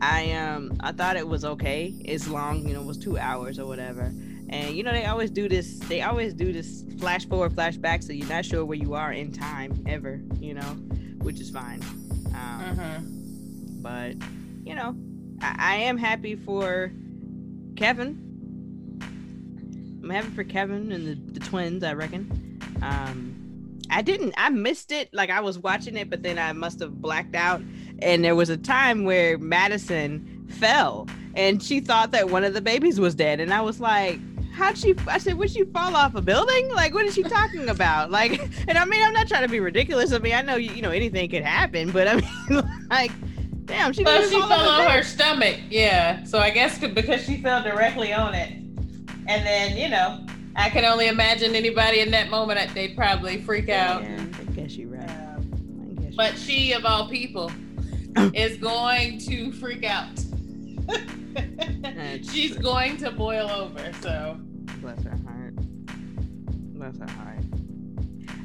[0.00, 1.94] I um I thought it was okay.
[2.04, 4.12] It's long, you know, it was two hours or whatever.
[4.48, 8.12] And you know, they always do this, they always do this flash forward, flashback, so
[8.12, 10.76] you're not sure where you are in time ever, you know,
[11.18, 11.82] which is fine.
[12.28, 12.98] Um, uh-huh.
[13.82, 14.14] But,
[14.64, 14.96] you know,
[15.40, 16.92] I, I am happy for
[17.76, 18.22] Kevin.
[20.02, 22.60] I'm happy for Kevin and the, the twins, I reckon.
[22.82, 25.12] Um, I didn't, I missed it.
[25.12, 27.62] Like I was watching it, but then I must have blacked out.
[28.00, 32.60] And there was a time where Madison fell and she thought that one of the
[32.60, 33.40] babies was dead.
[33.40, 34.18] And I was like,
[34.56, 36.68] how'd she i said would she fall off a building?
[36.70, 38.10] Like what is she talking about?
[38.10, 40.12] Like and i mean i'm not trying to be ridiculous.
[40.12, 43.12] I mean i know you, you know anything could happen but i mean like
[43.66, 46.24] damn she, well, she fell on her stomach yeah.
[46.24, 48.52] So i guess because she fell directly on it.
[49.28, 53.68] And then you know i can only imagine anybody in that moment they'd probably freak
[53.68, 54.02] out.
[54.02, 55.10] Yeah, i guess you're right.
[55.10, 57.52] Um, guess but she of all people
[58.34, 60.16] is going to freak out
[62.22, 64.38] She's going to boil over, so.
[64.80, 65.56] Bless her heart.
[66.74, 67.44] Bless her heart.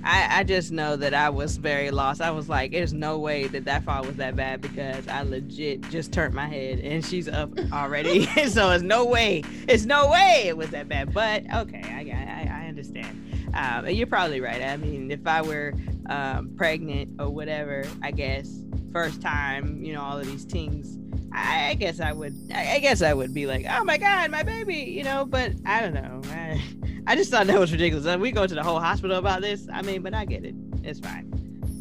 [0.04, 2.21] I, I just know that I was very lost.
[2.21, 5.82] I was like, there's no way that that fall was that bad because I legit
[5.89, 8.25] just turned my head and she's up already.
[8.47, 11.13] so it's no way, it's no way it was that bad.
[11.13, 13.27] But okay, I I, I understand.
[13.54, 14.62] Um, you're probably right.
[14.62, 15.73] I mean, if I were
[16.10, 20.97] um, pregnant or whatever, I guess first time, you know, all of these things
[21.34, 22.36] I guess I would.
[22.54, 25.26] I guess I would be like, "Oh my god, my baby," you know.
[25.26, 26.22] But I don't know.
[26.26, 26.62] I,
[27.08, 28.17] I just thought that was ridiculous.
[28.17, 29.67] We go to the whole hospital about this.
[29.72, 30.56] I mean, but I get it.
[30.84, 31.30] It's fine.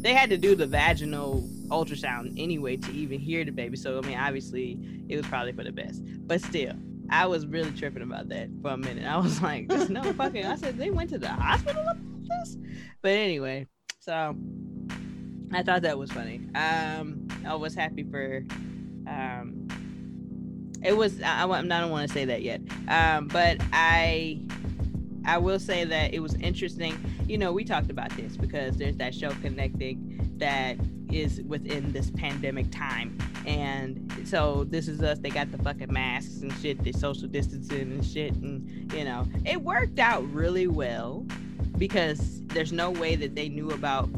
[0.01, 3.77] They had to do the vaginal ultrasound anyway to even hear the baby.
[3.77, 4.77] So I mean, obviously,
[5.09, 6.01] it was probably for the best.
[6.27, 6.73] But still,
[7.09, 9.05] I was really tripping about that for a minute.
[9.05, 12.57] I was like, "There's no fucking." I said they went to the hospital about this.
[13.01, 13.67] But anyway,
[13.99, 14.35] so
[15.51, 16.41] I thought that was funny.
[16.55, 18.45] Um, I was happy for.
[20.83, 21.21] It was.
[21.21, 22.61] I, I, I don't want to say that yet.
[22.87, 24.41] Um, but I
[25.25, 26.97] I will say that it was interesting.
[27.27, 30.77] You know, we talked about this because there's that show connecting that
[31.11, 33.17] is within this pandemic time.
[33.45, 35.19] And so this is us.
[35.19, 38.33] They got the fucking masks and shit, the social distancing and shit.
[38.33, 41.25] And, you know, it worked out really well
[41.77, 44.09] because there's no way that they knew about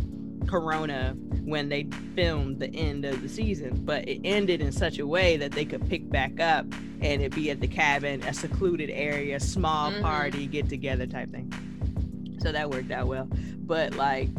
[0.47, 5.06] Corona when they filmed the end of the season, but it ended in such a
[5.06, 6.65] way that they could pick back up
[7.01, 10.01] and it be at the cabin, a secluded area, small mm-hmm.
[10.01, 11.51] party, get together type thing.
[12.41, 13.27] So that worked out well.
[13.58, 14.29] But like,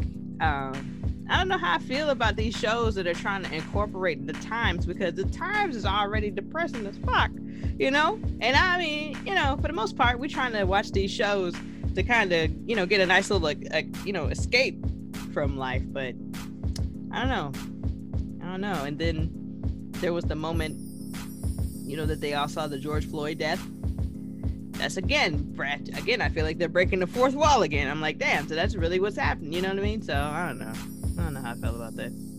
[0.41, 4.25] um, I don't know how I feel about these shows that are trying to incorporate
[4.27, 7.31] the times because the times is already depressing as fuck,
[7.79, 8.19] you know?
[8.41, 11.55] And I mean, you know, for the most part, we're trying to watch these shows
[11.95, 14.83] to kind of, you know, get a nice little, like, you know, escape
[15.33, 15.83] from life.
[15.85, 16.13] But
[17.15, 18.45] I don't know.
[18.45, 18.83] I don't know.
[18.83, 19.29] And then
[20.01, 20.77] there was the moment
[21.85, 23.65] you know that they all saw the George Floyd death.
[24.71, 25.87] That's again, Brett.
[25.97, 27.89] Again, I feel like they're breaking the fourth wall again.
[27.89, 28.47] I'm like, damn.
[28.47, 29.53] So that's really what's happening.
[29.53, 30.01] You know what I mean?
[30.01, 30.73] So I don't know.
[31.21, 32.34] I don't know how I felt about that.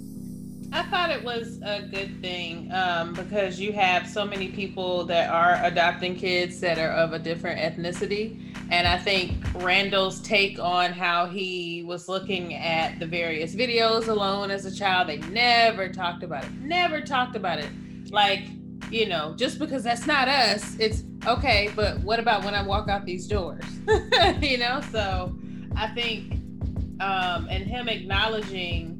[0.73, 5.31] I thought it was a good thing um, because you have so many people that
[5.31, 8.43] are adopting kids that are of a different ethnicity.
[8.71, 14.51] And I think Randall's take on how he was looking at the various videos alone
[14.51, 16.53] as a child, they never talked about it.
[16.61, 17.71] Never talked about it.
[18.11, 18.43] Like,
[18.91, 22.89] you know, just because that's not us, it's okay, but what about when I walk
[22.89, 23.65] out these doors?
[24.41, 25.37] you know, so
[25.77, 26.33] I think
[26.99, 28.96] um and him acknowledging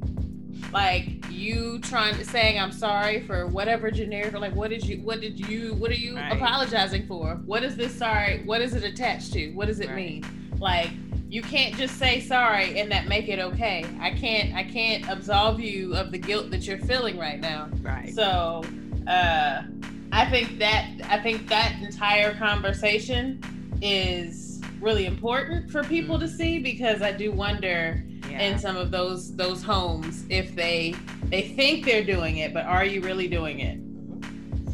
[0.71, 4.97] like you trying to saying I'm sorry for whatever generic or like what did you
[5.01, 6.33] what did you what are you right.
[6.33, 7.35] apologizing for?
[7.45, 8.43] What is this sorry?
[8.45, 9.51] What is it attached to?
[9.51, 9.95] What does it right.
[9.95, 10.25] mean?
[10.59, 10.91] Like
[11.29, 13.85] you can't just say sorry and that make it okay.
[13.99, 17.69] I can't I can't absolve you of the guilt that you're feeling right now.
[17.81, 18.13] Right.
[18.13, 18.63] So
[19.07, 19.63] uh,
[20.11, 23.41] I think that I think that entire conversation
[23.81, 28.41] is really important for people to see because I do wonder yeah.
[28.41, 32.85] in some of those those homes if they they think they're doing it, but are
[32.85, 33.79] you really doing it?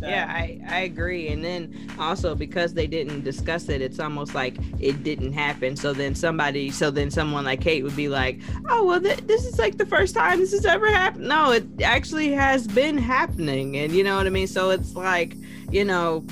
[0.04, 0.10] So.
[0.10, 1.30] Yeah, I, I agree.
[1.30, 5.78] And then also because they didn't discuss it, it's almost like it didn't happen.
[5.78, 9.46] So then somebody, so then someone like Kate would be like, oh, well, th- this
[9.46, 11.30] is like the first time this has ever happened.
[11.30, 13.78] No, it actually has been happening.
[13.78, 14.48] And you know what I mean?
[14.48, 15.38] So it's like,
[15.72, 16.26] you know,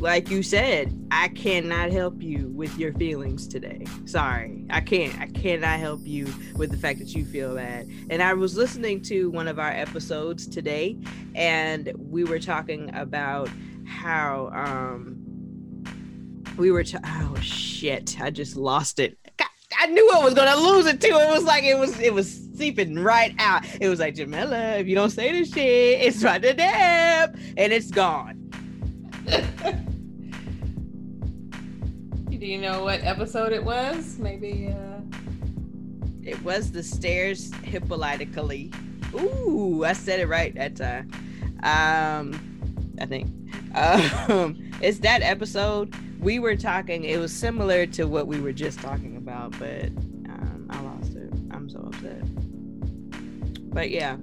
[0.00, 3.84] like you said, I cannot help you with your feelings today.
[4.06, 4.64] Sorry.
[4.70, 5.18] I can't.
[5.20, 7.86] I cannot help you with the fact that you feel bad.
[8.08, 10.96] And I was listening to one of our episodes today
[11.34, 13.50] and we were talking about
[13.86, 15.16] how um
[16.56, 19.18] we were to oh shit, I just lost it.
[19.78, 21.08] I knew I was gonna lose it too.
[21.08, 23.64] It was like it was it was seeping right out.
[23.80, 27.72] It was like Jamila, if you don't say this shit, it's right to dip, and
[27.72, 28.50] it's gone.
[32.40, 34.18] Do you know what episode it was?
[34.18, 35.00] Maybe uh
[36.22, 38.74] it was the stairs hippolytically.
[39.14, 41.10] Ooh, I said it right that time.
[41.62, 42.32] Um
[42.98, 43.26] I think.
[43.74, 45.94] Um it's that episode.
[46.20, 49.88] We were talking, it was similar to what we were just talking about, but
[50.30, 51.30] um, I lost it.
[51.50, 52.22] I'm so upset.
[53.70, 54.16] But yeah,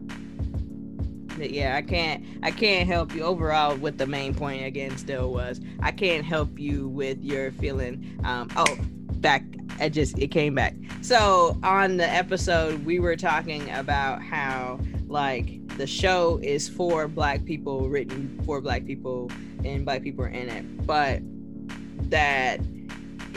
[1.39, 5.61] yeah i can't i can't help you overall with the main point again still was
[5.81, 8.77] i can't help you with your feeling um oh
[9.17, 9.43] back
[9.79, 10.75] i just it came back.
[11.01, 17.45] So on the episode we were talking about how like the show is for black
[17.45, 19.31] people written for black people
[19.63, 21.19] and black people are in it but
[22.09, 22.59] that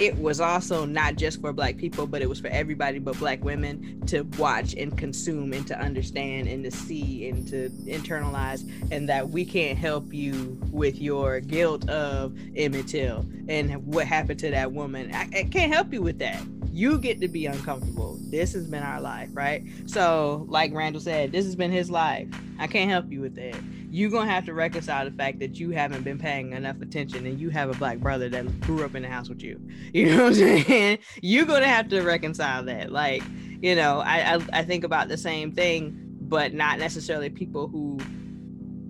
[0.01, 3.45] it was also not just for black people, but it was for everybody but black
[3.45, 9.09] women to watch and consume and to understand and to see and to internalize, and
[9.11, 14.51] that we can't help you with your guilt of Emmett Till and what happened to
[14.51, 15.15] that woman.
[15.15, 16.41] I, I can't help you with that.
[16.73, 18.17] You get to be uncomfortable.
[18.23, 19.65] This has been our life, right?
[19.85, 22.27] So, like Randall said, this has been his life.
[22.59, 23.61] I can't help you with that
[23.91, 27.41] you're gonna have to reconcile the fact that you haven't been paying enough attention and
[27.41, 29.61] you have a black brother that grew up in the house with you.
[29.93, 30.99] You know what I'm saying?
[31.21, 32.93] You're gonna have to reconcile that.
[32.93, 33.23] Like,
[33.61, 37.99] you know, I, I, I think about the same thing, but not necessarily people who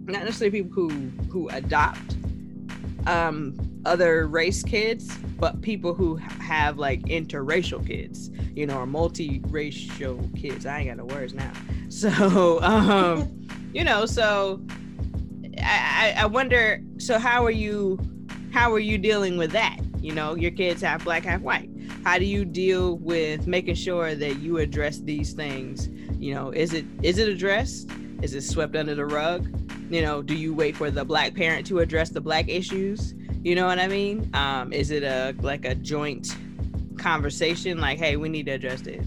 [0.04, 2.16] not necessarily people who who adopt.
[3.06, 10.38] Um, other race kids, but people who have like interracial kids, you know, or multiracial
[10.38, 10.66] kids.
[10.66, 11.52] I ain't got no words now.
[11.90, 14.60] So, um, you know, so
[15.62, 16.82] I, I wonder.
[16.98, 17.98] So, how are you?
[18.52, 19.78] How are you dealing with that?
[20.00, 21.70] You know, your kids half black, half white.
[22.04, 25.88] How do you deal with making sure that you address these things?
[26.18, 27.90] You know, is it is it addressed?
[28.22, 29.48] Is it swept under the rug?
[29.90, 33.14] You know, do you wait for the black parent to address the black issues?
[33.42, 34.30] You know what I mean?
[34.34, 36.36] Um, is it a like a joint
[36.98, 37.80] conversation?
[37.80, 39.06] Like, hey, we need to address this.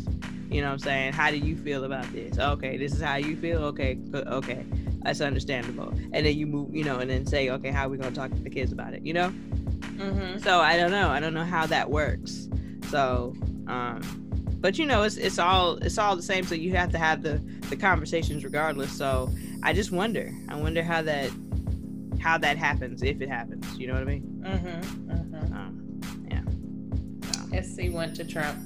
[0.49, 1.13] You know what I'm saying?
[1.13, 2.37] How do you feel about this?
[2.37, 3.63] Okay, this is how you feel.
[3.65, 4.65] Okay, okay,
[5.03, 5.89] that's understandable.
[6.11, 8.31] And then you move, you know, and then say, okay, how are we gonna talk
[8.31, 9.05] to the kids about it?
[9.05, 9.29] You know?
[9.29, 10.39] Mm-hmm.
[10.39, 11.09] So I don't know.
[11.09, 12.47] I don't know how that works.
[12.89, 13.33] So,
[13.67, 14.01] um,
[14.59, 16.45] but you know, it's it's all it's all the same.
[16.45, 17.37] So you have to have the
[17.69, 18.91] the conversations regardless.
[18.91, 19.29] So
[19.61, 20.31] I just wonder.
[20.49, 21.31] I wonder how that
[22.19, 23.77] how that happens if it happens.
[23.77, 24.43] You know what I mean?
[24.43, 25.11] Mm-hmm.
[25.11, 25.53] mm-hmm.
[25.53, 27.61] Um, yeah.
[27.61, 27.61] So.
[27.61, 28.57] SC went to Trump,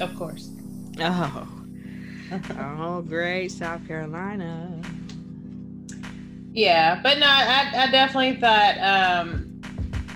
[0.00, 0.50] of course.
[0.98, 1.48] Oh.
[2.58, 4.80] oh, great, South Carolina.
[6.54, 9.60] Yeah, but no, I, I definitely thought um,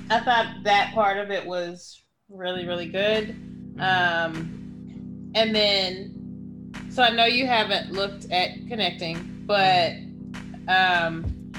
[0.09, 3.31] I thought that part of it was really really good.
[3.81, 9.95] Um, and then, so I know you haven't looked at connecting, but
[10.69, 11.53] um,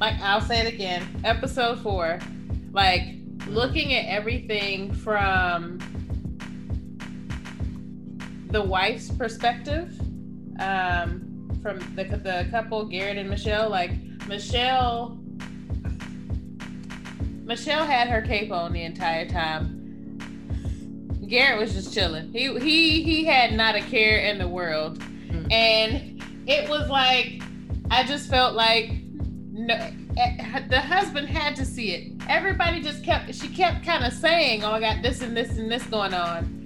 [0.00, 2.20] like I'll say it again, episode four,
[2.72, 3.02] like
[3.48, 5.78] looking at everything from
[8.50, 10.00] the wife's perspective,
[10.58, 11.23] um,
[11.64, 13.92] from the the couple Garrett and Michelle, like
[14.28, 15.18] Michelle.
[17.42, 19.80] Michelle had her cape on the entire time.
[21.26, 22.30] Garrett was just chilling.
[22.32, 25.50] He he he had not a care in the world, mm.
[25.50, 27.42] and it was like
[27.90, 28.90] I just felt like
[29.50, 32.12] no, eh, the husband had to see it.
[32.28, 35.70] Everybody just kept, she kept kind of saying, Oh, I got this and this and
[35.70, 36.63] this going on.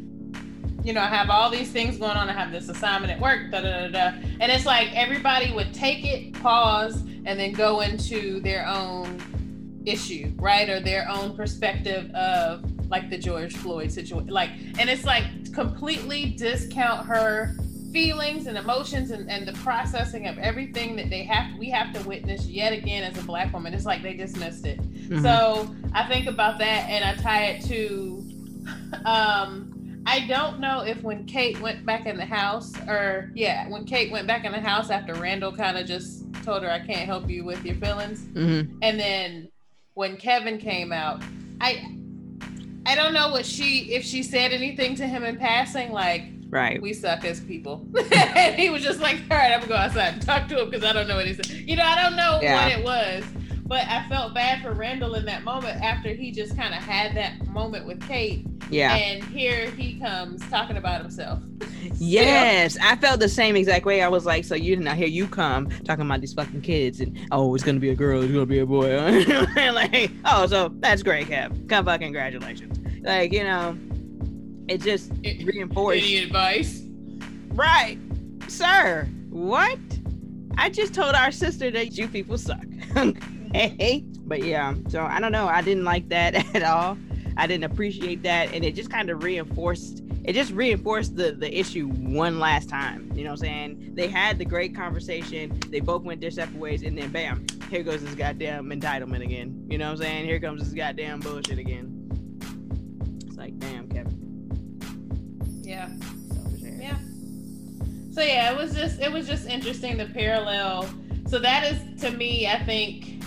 [0.89, 2.31] You know, I have all these things going on.
[2.31, 4.19] I have this assignment at work, da da da da.
[4.41, 10.33] And it's like everybody would take it, pause, and then go into their own issue,
[10.37, 10.67] right?
[10.67, 14.29] Or their own perspective of like the George Floyd situation.
[14.29, 14.49] Like,
[14.79, 17.55] and it's like completely discount her
[17.93, 22.07] feelings and emotions and, and the processing of everything that they have we have to
[22.07, 25.23] witness yet again as a black woman it's like they dismissed it mm-hmm.
[25.23, 28.23] so i think about that and i tie it to
[29.07, 29.68] um
[30.07, 34.11] i don't know if when kate went back in the house or yeah when kate
[34.11, 37.29] went back in the house after randall kind of just told her i can't help
[37.29, 38.71] you with your feelings mm-hmm.
[38.83, 39.49] and then
[39.95, 41.23] when kevin came out
[41.61, 41.95] i
[42.87, 46.81] i don't know what she if she said anything to him in passing like Right.
[46.81, 47.87] We suck as people.
[48.15, 50.71] and he was just like, all right, I'm gonna go outside and talk to him
[50.71, 51.47] because I don't know what he said.
[51.47, 52.65] You know, I don't know yeah.
[52.65, 53.25] what it was.
[53.69, 57.15] But I felt bad for Randall in that moment after he just kind of had
[57.17, 58.47] that moment with Kate.
[58.71, 58.95] Yeah.
[58.97, 61.41] And here he comes talking about himself.
[61.95, 64.03] Yes, I felt the same exact way.
[64.03, 67.19] I was like, so you now here you come talking about these fucking kids and
[67.31, 68.97] oh, it's gonna be a girl, it's gonna be a boy.
[69.57, 71.69] like, oh, so that's great, Kev.
[71.69, 72.79] Come fucking congratulations.
[73.03, 73.77] Like, you know,
[74.69, 76.05] it just it, reinforced.
[76.05, 76.83] Any advice?
[77.49, 77.99] Right,
[78.49, 79.09] sir.
[79.31, 79.79] What?
[80.57, 82.65] I just told our sister that you people suck.
[83.55, 84.75] hey, but yeah.
[84.89, 85.47] So I don't know.
[85.49, 86.99] I didn't like that at all.
[87.39, 90.03] I didn't appreciate that, and it just kind of reinforced.
[90.25, 93.13] It just reinforced the the issue one last time.
[93.15, 93.93] You know what I'm saying?
[93.95, 95.59] They had the great conversation.
[95.71, 99.65] They both went their separate ways, and then bam, here goes this goddamn entitlement again.
[99.71, 100.25] You know what I'm saying?
[100.25, 101.95] Here comes this goddamn bullshit again.
[103.25, 104.19] It's like, damn, Kevin.
[105.63, 105.91] Yeah.
[106.61, 106.99] Yeah.
[108.13, 110.91] So yeah, it was just it was just interesting the parallel.
[111.29, 113.23] So that is to me, I think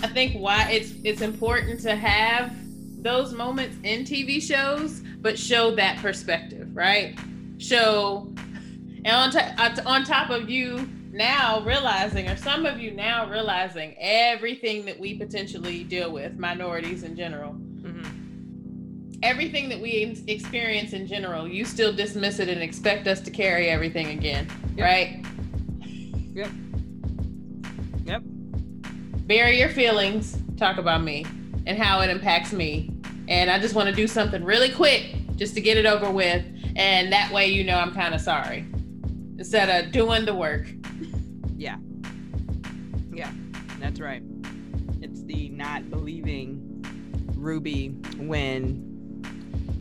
[0.00, 2.54] I think why it's it's important to have
[3.04, 7.16] those moments in TV shows, but show that perspective, right?
[7.58, 8.32] Show
[9.04, 13.94] and on, t- on top of you now realizing, or some of you now realizing
[14.00, 19.12] everything that we potentially deal with, minorities in general, mm-hmm.
[19.22, 23.68] everything that we experience in general, you still dismiss it and expect us to carry
[23.68, 24.86] everything again, yep.
[24.86, 25.26] right?
[26.32, 26.50] Yep.
[28.06, 28.22] Yep.
[29.26, 31.26] Bury your feelings, talk about me
[31.66, 32.93] and how it impacts me.
[33.28, 36.44] And I just want to do something really quick just to get it over with.
[36.76, 38.66] And that way, you know, I'm kind of sorry
[39.38, 40.66] instead of doing the work.
[41.56, 41.76] Yeah.
[43.12, 43.30] Yeah,
[43.78, 44.22] that's right.
[45.00, 46.84] It's the not believing
[47.36, 48.90] Ruby when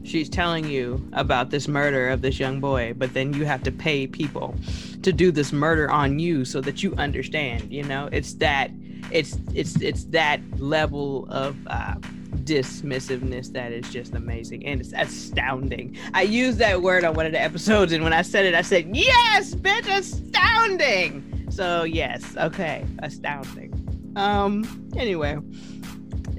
[0.04, 3.72] she's telling you about this murder of this young boy, but then you have to
[3.72, 4.56] pay people
[5.02, 8.10] to do this murder on you so that you understand, you know?
[8.12, 8.72] It's that
[9.12, 11.96] it's it's it's that level of uh,
[12.38, 15.98] dismissiveness that is just amazing and it's astounding.
[16.14, 18.62] I used that word on one of the episodes, and when I said it, I
[18.62, 23.72] said, "Yes, bitch, astounding." So yes, okay, astounding.
[24.16, 24.90] Um.
[24.98, 25.38] Anyway.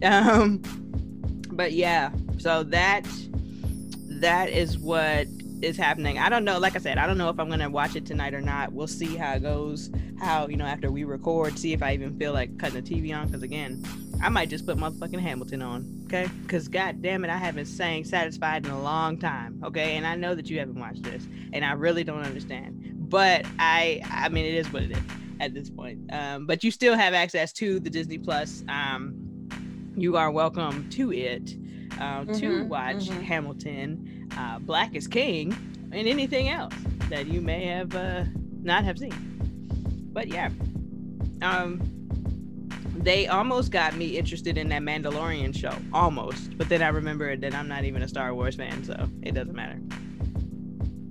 [0.02, 0.62] Um.
[1.50, 3.06] But yeah, so that
[4.08, 5.26] that is what
[5.64, 6.18] is happening.
[6.18, 6.58] I don't know.
[6.58, 8.72] Like I said, I don't know if I'm gonna watch it tonight or not.
[8.72, 9.90] We'll see how it goes.
[10.18, 13.16] How you know after we record, see if I even feel like cutting the TV
[13.16, 13.26] on.
[13.26, 13.82] Because again,
[14.22, 16.04] I might just put motherfucking Hamilton on.
[16.06, 16.28] Okay?
[16.42, 19.60] Because god damn it, I haven't sang "Satisfied" in a long time.
[19.64, 19.96] Okay?
[19.96, 23.10] And I know that you haven't watched this, and I really don't understand.
[23.10, 25.02] But I, I mean, it is what it is
[25.40, 26.12] at this point.
[26.12, 28.64] Um, but you still have access to the Disney Plus.
[28.68, 29.48] Um,
[29.96, 31.54] you are welcome to it
[31.98, 33.20] uh, mm-hmm, to watch mm-hmm.
[33.20, 35.52] Hamilton, uh, Black is King,
[35.92, 36.74] and anything else
[37.08, 38.24] that you may have uh,
[38.62, 39.14] not have seen.
[40.12, 40.50] But yeah,
[41.42, 41.80] um,
[42.96, 46.56] they almost got me interested in that Mandalorian show, almost.
[46.56, 49.54] But then I remembered that I'm not even a Star Wars fan, so it doesn't
[49.54, 49.80] matter.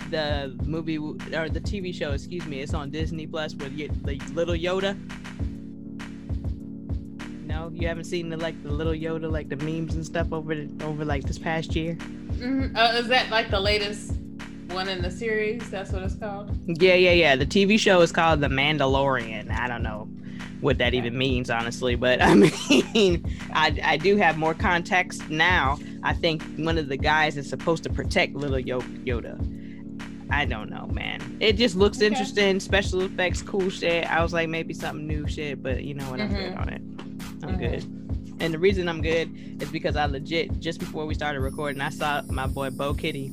[0.10, 4.56] The movie or the TV show, excuse me, it's on Disney Plus with the little
[4.56, 4.98] Yoda
[7.54, 10.56] no, you haven't seen the like the little Yoda, like the memes and stuff over
[10.56, 11.98] the, over like this past year.
[12.34, 12.76] Mm-hmm.
[12.76, 14.14] Uh, is that like the latest
[14.70, 15.70] one in the series?
[15.70, 16.58] That's what it's called.
[16.66, 17.36] Yeah, yeah, yeah.
[17.36, 19.52] The TV show is called The Mandalorian.
[19.52, 20.10] I don't know
[20.62, 25.78] what that even means, honestly, but I mean, I I do have more context now.
[26.04, 29.38] I think one of the guys is supposed to protect little Yoda.
[30.30, 31.38] I don't know, man.
[31.40, 32.08] It just looks okay.
[32.08, 32.60] interesting.
[32.60, 34.10] Special effects, cool shit.
[34.10, 36.20] I was like, maybe something new shit, but you know what?
[36.20, 36.36] Mm-hmm.
[36.36, 36.62] I'm good mm-hmm.
[36.62, 36.82] on it.
[37.44, 38.03] I'm good.
[38.44, 41.88] And the reason I'm good is because I legit just before we started recording, I
[41.88, 43.32] saw my boy Bo Kitty.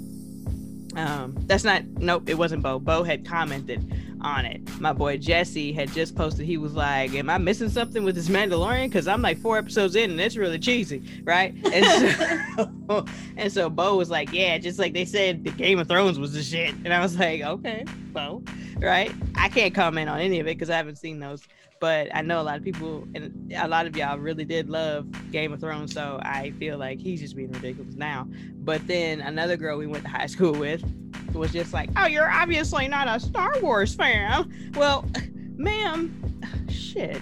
[0.94, 2.78] Um, that's not nope, it wasn't Bo.
[2.78, 4.60] Bo had commented on it.
[4.80, 6.46] My boy Jesse had just posted.
[6.46, 8.84] He was like, "Am I missing something with this Mandalorian?
[8.84, 13.04] Because I'm like four episodes in and it's really cheesy, right?" And so,
[13.36, 16.34] and so Bo was like, "Yeah, just like they said, the Game of Thrones was
[16.34, 18.44] the shit." And I was like, "Okay, Bo,
[18.78, 19.12] right?
[19.34, 21.42] I can't comment on any of it because I haven't seen those."
[21.80, 25.06] But I know a lot of people and a lot of y'all really did love
[25.32, 28.28] Game of Thrones, so I feel like he's just being ridiculous now.
[28.56, 30.84] But then another girl we went to high school with
[31.32, 35.08] was just like, "Oh, you're obviously not a Star Wars fan." Well,
[35.56, 36.14] ma'am,
[36.68, 37.20] shit.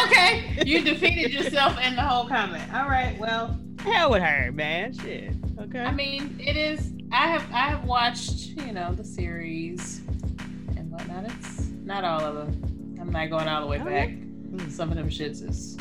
[0.05, 2.71] okay, you defeated yourself in the whole comment.
[2.73, 4.93] All right, well, hell with her, man.
[4.93, 5.33] Shit.
[5.59, 5.79] Okay.
[5.79, 6.91] I mean, it is.
[7.11, 10.01] I have I have watched you know the series
[10.77, 11.25] and whatnot.
[11.25, 11.54] It's
[11.85, 12.97] not all of them.
[12.99, 14.09] I'm not going all the way back.
[14.71, 15.77] Some of them shits is.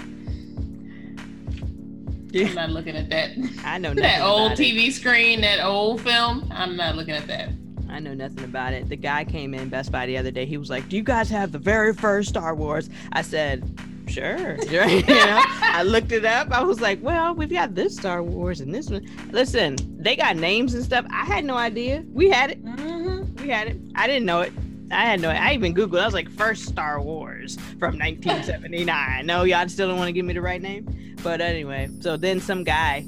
[2.31, 2.49] Yeah.
[2.49, 3.31] I'm not looking at that.
[3.65, 4.93] I know that old TV it.
[4.93, 6.51] screen, that old film.
[6.53, 7.51] I'm not looking at that.
[7.89, 8.89] I know nothing about it.
[8.89, 10.45] The guy came in Best Buy the other day.
[10.45, 13.79] He was like, "Do you guys have the very first Star Wars?" I said,
[14.09, 16.51] "Sure." you know, I looked it up.
[16.51, 20.37] I was like, "Well, we've got this Star Wars and this one." Listen, they got
[20.37, 21.07] names and stuff.
[21.11, 22.05] I had no idea.
[22.13, 22.65] We had it.
[22.65, 23.43] Mm-hmm.
[23.43, 23.77] We had it.
[23.95, 24.53] I didn't know it.
[24.95, 25.28] I had no.
[25.30, 26.01] I even googled.
[26.01, 29.26] I was like, first Star Wars from 1979.
[29.26, 31.16] no, y'all still don't want to give me the right name.
[31.22, 33.07] But anyway, so then some guy,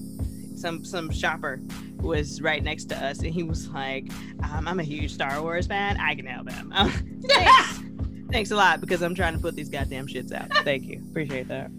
[0.56, 1.60] some some shopper,
[1.98, 4.10] was right next to us, and he was like,
[4.42, 5.96] um, "I'm a huge Star Wars fan.
[5.98, 6.72] I can help him."
[7.28, 7.80] Thanks.
[8.30, 10.52] thanks a lot because I'm trying to put these goddamn shits out.
[10.64, 11.02] Thank you.
[11.10, 11.70] Appreciate that.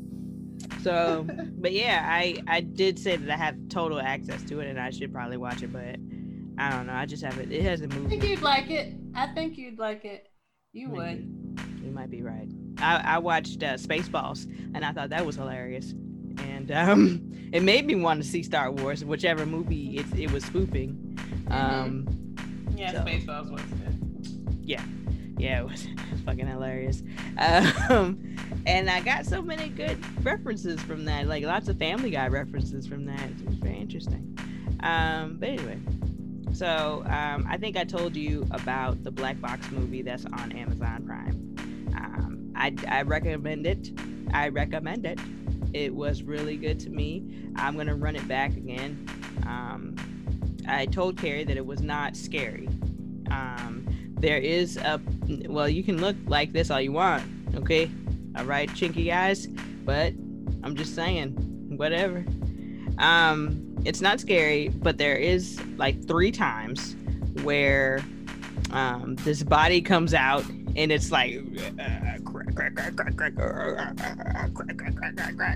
[0.81, 1.25] So,
[1.57, 4.89] but yeah, I I did say that I have total access to it, and I
[4.89, 5.97] should probably watch it, but
[6.59, 6.93] I don't know.
[6.93, 7.51] I just haven't.
[7.51, 8.07] It hasn't moved.
[8.07, 8.93] I think you'd like it.
[9.17, 10.29] I think you'd like it.
[10.73, 10.97] You Maybe.
[10.99, 11.59] would.
[11.83, 12.47] You might be right.
[12.77, 14.45] I, I watched uh, Spaceballs
[14.75, 15.93] and I thought that was hilarious,
[16.37, 20.45] and um, it made me want to see Star Wars, whichever movie it, it was
[20.45, 21.17] spoofing.
[21.47, 21.51] Mm-hmm.
[21.51, 22.35] Um,
[22.75, 24.57] yeah, so, Spaceballs was good.
[24.61, 24.83] Yeah,
[25.39, 25.87] yeah, it was,
[26.25, 27.01] fucking hilarious.
[27.39, 28.35] Um,
[28.67, 32.85] and I got so many good references from that, like lots of Family Guy references
[32.85, 33.29] from that.
[33.41, 34.37] It was very interesting.
[34.81, 35.79] Um, but anyway,
[36.57, 41.05] so um, I think I told you about the Black Box movie that's on Amazon
[41.05, 41.55] Prime.
[41.95, 43.91] Um, I, I recommend it.
[44.33, 45.19] I recommend it.
[45.73, 47.51] It was really good to me.
[47.57, 49.07] I'm gonna run it back again.
[49.45, 49.95] Um,
[50.67, 52.67] I told Carrie that it was not scary.
[53.29, 53.85] Um,
[54.19, 54.99] there is a
[55.47, 57.91] well, you can look like this all you want, okay?
[58.35, 60.13] All right, chinky guys, but
[60.63, 61.33] I'm just saying,
[61.77, 62.25] whatever.
[62.97, 66.97] Um, it's not scary, but there is like three times
[67.43, 68.03] where
[68.71, 70.43] um, this body comes out
[70.75, 71.35] and it's like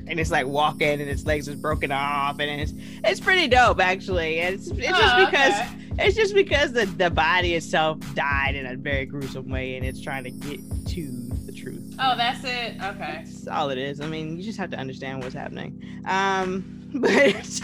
[0.07, 2.73] and it's like walking and its legs is broken off and it's
[3.03, 4.39] it's pretty dope actually.
[4.39, 6.05] And it's, it's just oh, because okay.
[6.07, 10.01] it's just because the, the body itself died in a very gruesome way and it's
[10.01, 11.11] trying to get to
[11.45, 11.95] the truth.
[11.99, 12.82] Oh that's it?
[12.82, 13.23] Okay.
[13.25, 13.99] That's all it is.
[13.99, 16.01] I mean you just have to understand what's happening.
[16.05, 17.61] Um but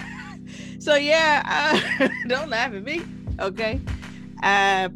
[0.87, 1.43] so yeah,
[1.99, 3.01] uh, don't laugh at me,
[3.41, 3.81] okay?
[4.41, 4.87] Uh,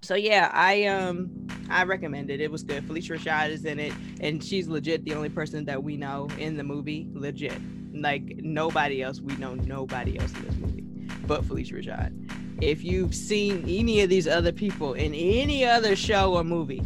[0.00, 1.30] so yeah, I um
[1.68, 2.40] I recommend it.
[2.40, 2.88] It was good.
[2.88, 6.56] Phylicia Rashad is in it, and she's legit the only person that we know in
[6.56, 7.10] the movie.
[7.12, 7.60] Legit,
[7.92, 9.20] like nobody else.
[9.20, 10.82] We know nobody else in this movie
[11.26, 12.62] but Phylicia Rashad.
[12.62, 16.82] If you've seen any of these other people in any other show or movie,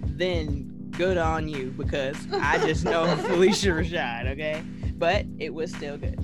[0.00, 4.64] then good on you because I just know Phylicia Rashad, okay?
[4.96, 6.18] But it was still good.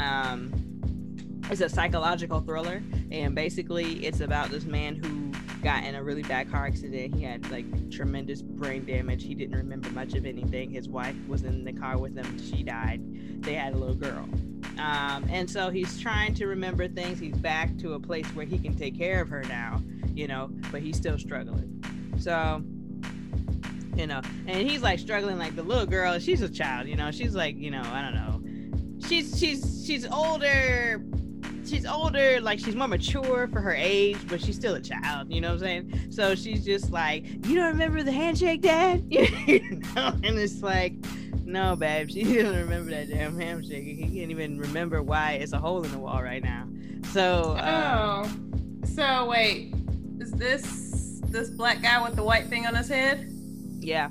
[0.00, 0.65] Um,
[1.50, 5.32] it's a psychological thriller, and basically, it's about this man who
[5.62, 7.14] got in a really bad car accident.
[7.14, 9.24] He had like tremendous brain damage.
[9.24, 10.70] He didn't remember much of anything.
[10.70, 12.38] His wife was in the car with him.
[12.38, 13.42] She died.
[13.42, 14.28] They had a little girl.
[14.78, 17.18] Um, and so he's trying to remember things.
[17.18, 19.82] He's back to a place where he can take care of her now,
[20.14, 21.82] you know, but he's still struggling.
[22.18, 22.62] So,
[23.96, 26.18] you know, and he's like struggling like the little girl.
[26.18, 27.10] She's a child, you know.
[27.10, 29.08] She's like, you know, I don't know.
[29.08, 31.02] She's she's she's older.
[31.66, 35.32] She's older, like she's more mature for her age, but she's still a child.
[35.32, 36.10] You know what I'm saying?
[36.12, 39.04] So she's just like, you don't remember the handshake, Dad?
[39.10, 40.08] you know?
[40.22, 40.94] And it's like,
[41.44, 43.84] no, babe, she doesn't remember that damn handshake.
[43.84, 46.66] He can't even remember why it's a hole in the wall right now.
[47.12, 48.30] So, um, Oh.
[48.94, 49.74] So wait,
[50.20, 53.30] is this this black guy with the white thing on his head?
[53.80, 54.08] yeah,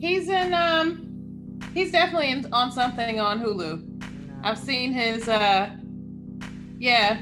[0.00, 4.42] He's in um he's definitely in, on something on Hulu.
[4.42, 5.70] I've seen his uh
[6.78, 7.20] yeah.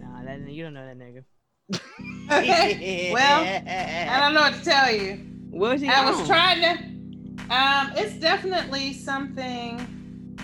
[0.00, 1.24] Nah, that, you don't know that nigga.
[3.12, 5.16] Well, I don't know what to tell you.
[5.50, 9.86] what was he I was trying to um it's definitely something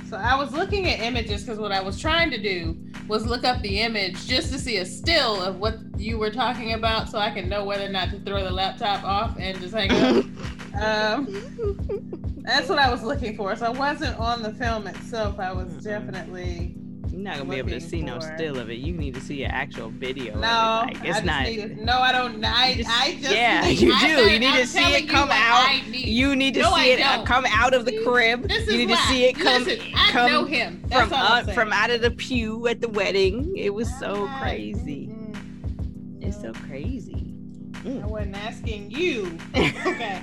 [0.08, 2.76] so I was looking at images because what I was trying to do
[3.08, 6.72] was look up the image just to see a still of what you were talking
[6.74, 9.74] about so I can know whether or not to throw the laptop off and just
[9.74, 10.24] hang up.
[10.82, 13.54] um that's what I was looking for.
[13.56, 15.38] So I wasn't on the film itself.
[15.38, 16.74] I was definitely
[17.10, 18.78] You're not gonna be able to see no still of it.
[18.78, 20.34] You need to see an actual video.
[20.34, 20.36] it.
[20.36, 20.40] no.
[20.40, 21.44] Like, I it's not.
[21.46, 22.44] to- no, I don't.
[22.44, 23.98] I, just- I just yeah, need- you do.
[23.98, 25.84] said- You need I'm to see it come out.
[25.88, 28.48] You need to No, see it uh, come out of the crib.
[28.48, 30.82] This You is need to see it come Listen, I come know him.
[30.86, 31.54] That's from all I'm out saying.
[31.56, 33.56] from out of the pew at the wedding.
[33.56, 35.08] It was so Ah, crazy.
[35.08, 36.22] mm-mm.
[36.22, 37.34] It's so crazy.
[37.84, 39.36] I wasn't asking you.
[39.56, 40.22] Okay.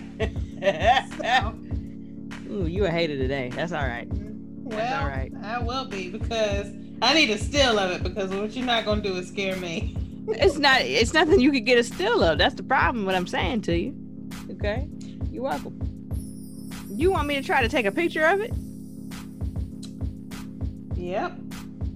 [1.21, 1.53] So,
[2.49, 3.49] Ooh, you a hater today.
[3.53, 4.07] That's all right.
[4.75, 5.31] Well, all right.
[5.43, 6.67] I will be because
[7.01, 9.95] I need a still of it because what you're not gonna do is scare me.
[10.29, 10.81] It's not.
[10.81, 12.37] It's nothing you could get a still of.
[12.37, 13.05] That's the problem.
[13.05, 13.95] What I'm saying to you.
[14.51, 14.87] Okay.
[15.31, 15.77] You're welcome.
[16.89, 18.51] You want me to try to take a picture of it?
[20.97, 21.33] Yep.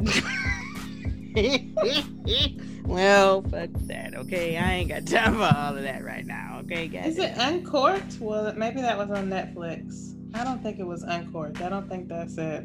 [2.85, 4.13] well, fuck that.
[4.15, 6.59] Okay, I ain't got time for all of that right now.
[6.63, 7.07] Okay, guys.
[7.07, 8.17] Is it uncorked?
[8.19, 10.13] Well, maybe that was on Netflix.
[10.33, 11.61] I don't think it was uncorked.
[11.61, 12.63] I don't think that's it.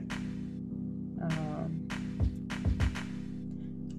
[1.23, 1.89] Um,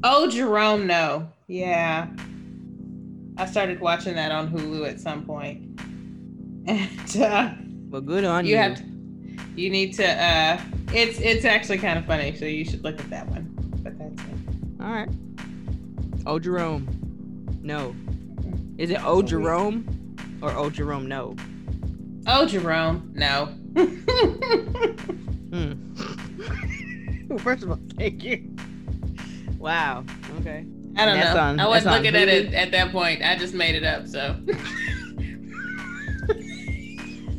[0.04, 1.30] oh, Jerome, no.
[1.48, 2.08] Yeah.
[3.38, 5.64] I started watching that on Hulu at some point.
[6.70, 7.54] And uh,
[7.90, 8.52] Well, good on you.
[8.52, 8.84] you have to,
[9.56, 10.60] you need to uh
[10.92, 13.46] it's it's actually kind of funny, so you should look at that one.
[13.82, 14.38] But that's it.
[14.82, 15.08] All right.
[16.26, 16.86] Oh, Jerome.
[17.62, 17.96] No.
[18.78, 19.86] Is it Oh Jerome
[20.42, 21.08] or Oh Jerome?
[21.08, 21.38] No.
[22.28, 23.54] Oh, Jerome, no.
[25.48, 25.96] Hmm.
[27.38, 28.54] first of all, thank you.
[29.58, 30.04] Wow.
[30.42, 30.66] Okay.
[30.98, 31.42] I don't That's know.
[31.42, 33.24] on- I wasn't that's on looking at it at that point.
[33.24, 34.36] I just made it up, so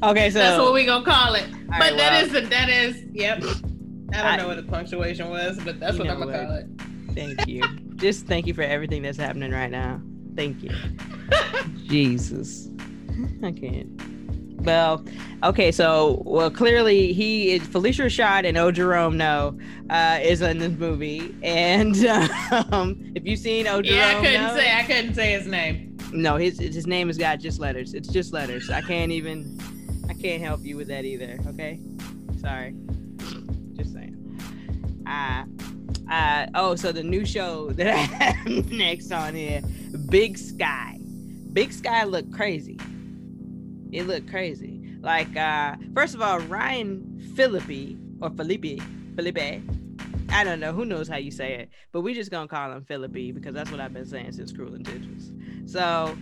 [0.02, 1.44] Okay, so that's what we gonna call it.
[1.52, 2.24] All but right, that well.
[2.24, 3.38] is the that is yep.
[3.38, 6.46] I don't I- know what the punctuation was, but that's what I'm gonna what?
[6.46, 6.66] call it.
[7.14, 7.62] thank you.
[7.96, 10.00] Just thank you for everything that's happening right now.
[10.34, 10.70] Thank you.
[11.86, 12.68] Jesus.
[13.42, 14.00] I can't.
[14.62, 15.04] Well,
[15.44, 19.56] okay, so well clearly he is Phylicia Rashad and O Jerome no
[19.88, 21.34] uh is in this movie.
[21.42, 21.96] And
[22.72, 25.46] um if you've seen O Jerome yeah, I couldn't No- say I couldn't say his
[25.46, 25.96] name.
[26.12, 27.94] No, his his name has got just letters.
[27.94, 28.68] It's just letters.
[28.70, 29.58] I can't even
[30.08, 31.80] I can't help you with that either, okay?
[32.40, 32.74] Sorry.
[33.74, 34.14] Just saying.
[35.06, 35.44] Uh
[36.10, 39.62] uh oh, so the new show that I have next on here,
[40.08, 40.98] Big Sky.
[41.52, 42.78] Big Sky looked crazy.
[43.92, 44.96] It looked crazy.
[45.00, 48.82] Like uh first of all, Ryan Philippi or Felipe,
[49.16, 49.62] Felipe.
[50.30, 50.72] I don't know.
[50.72, 51.70] Who knows how you say it?
[51.92, 54.74] But we just gonna call him Philippi because that's what I've been saying since Cruel
[54.74, 55.32] Intentions.
[55.70, 56.16] So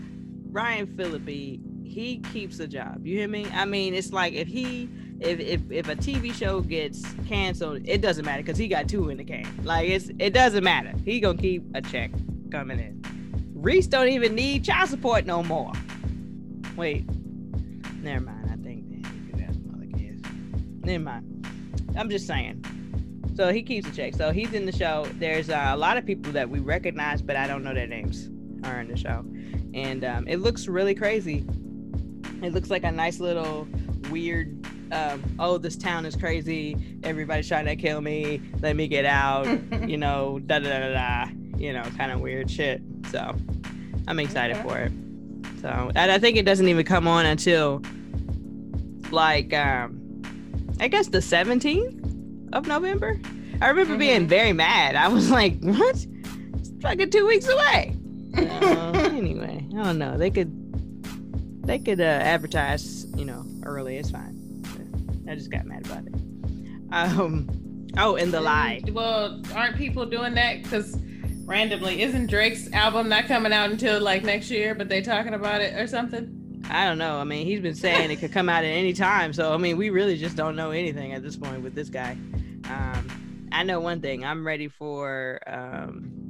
[0.51, 3.05] Ryan Phillippe, he keeps a job.
[3.05, 3.47] You hear me?
[3.53, 4.89] I mean, it's like if he
[5.21, 9.09] if if, if a TV show gets canceled, it doesn't matter because he got two
[9.11, 9.47] in the can.
[9.65, 10.93] Like it's it doesn't matter.
[11.05, 12.11] He gonna keep a check
[12.51, 13.03] coming in.
[13.55, 15.73] Reese don't even need child support no more.
[16.77, 17.09] Wait,
[18.07, 18.49] never mind.
[18.51, 20.23] I think that he do have some other kids.
[20.85, 21.47] Never mind.
[21.97, 22.65] I'm just saying.
[23.35, 24.15] So he keeps a check.
[24.15, 25.07] So he's in the show.
[25.15, 28.31] There's uh, a lot of people that we recognize, but I don't know their names
[28.65, 29.25] are in the show,
[29.75, 31.45] and um, it looks really crazy.
[32.43, 33.69] It looks like a nice little
[34.11, 36.77] weird um, oh, this town is crazy.
[37.03, 38.41] Everybody's trying to kill me.
[38.61, 39.47] Let me get out.
[39.89, 41.33] you know, da da da da.
[41.57, 42.83] You know, kind of weird shit.
[43.11, 43.35] So
[44.07, 44.69] I'm excited okay.
[44.69, 44.93] for it.
[45.61, 47.83] So and I think it doesn't even come on until
[49.13, 50.23] like um,
[50.81, 53.21] I guess the 17th of November.
[53.61, 53.99] I remember mm-hmm.
[53.99, 54.97] being very mad.
[54.97, 56.07] I was like, what?
[56.55, 57.97] It's fucking two weeks away.
[58.37, 60.19] Uh, anyway, I don't know.
[60.19, 60.53] They could
[61.67, 63.97] they could uh, advertise, you know, early.
[63.97, 64.35] It's fine.
[65.29, 66.15] I just got mad about it.
[66.93, 67.49] Um.
[67.99, 68.83] Oh, and the lie.
[68.93, 70.63] Well, aren't people doing that?
[70.63, 70.99] Because
[71.47, 74.75] randomly, isn't Drake's album not coming out until like next year?
[74.75, 76.46] But they talking about it or something.
[76.69, 77.19] I don't know.
[77.19, 79.33] I mean, he's been saying it could come out at any time.
[79.33, 82.13] So I mean, we really just don't know anything at this point with this guy.
[82.69, 84.25] Um, I know one thing.
[84.25, 85.41] I'm ready for.
[85.47, 86.29] Um,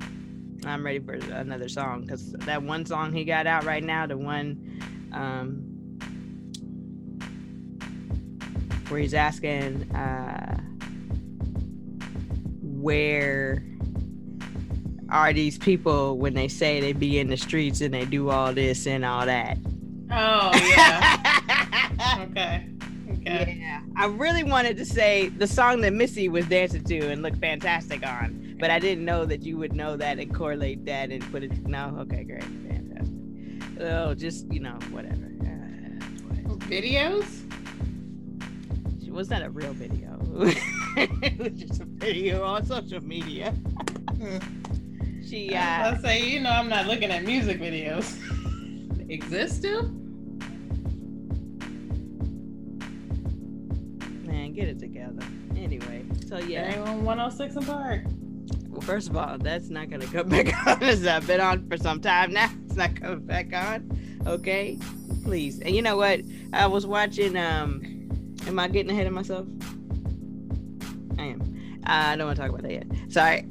[0.65, 4.17] I'm ready for another song because that one song he got out right now, the
[4.17, 4.81] one
[5.13, 5.59] um,
[8.89, 10.61] where he's asking uh,
[12.63, 13.65] where
[15.09, 18.53] are these people when they say they be in the streets and they do all
[18.53, 19.57] this and all that.
[20.11, 22.19] Oh yeah.
[22.31, 22.69] okay.
[23.11, 23.59] Okay.
[23.61, 23.81] Yeah.
[23.97, 28.07] I really wanted to say the song that Missy was dancing to and looked fantastic
[28.07, 31.43] on, but I didn't know that you would know that and correlate that and put
[31.43, 31.67] it.
[31.67, 33.81] No, okay, great, fantastic.
[33.81, 35.27] Oh, just you know, whatever.
[35.41, 37.47] Uh, Videos
[39.17, 40.19] was not a real video.
[40.99, 43.55] it was just a video on social media.
[45.27, 48.19] she uh I say, you know, I'm not looking at music videos.
[49.09, 49.89] Exist still?
[54.25, 55.25] Man, get it together.
[55.57, 56.83] Anyway, so yeah.
[56.87, 58.03] on 106 and Park.
[58.69, 60.79] Well, first of all, that's not gonna come back on.
[60.83, 62.51] It's been on for some time now.
[62.67, 63.91] It's not coming back on.
[64.27, 64.79] Okay,
[65.25, 65.61] please.
[65.61, 66.21] And you know what?
[66.53, 67.97] I was watching um
[68.47, 69.47] Am I getting ahead of myself?
[71.19, 71.81] I am.
[71.85, 72.87] I don't want to talk about that yet.
[73.09, 73.45] Sorry.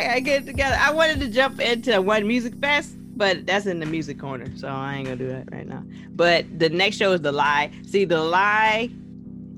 [0.00, 0.76] I get it together.
[0.78, 4.66] I wanted to jump into one music fest, but that's in the music corner, so
[4.66, 5.84] I ain't gonna do that right now.
[6.08, 7.70] But the next show is The Lie.
[7.86, 8.88] See, The Lie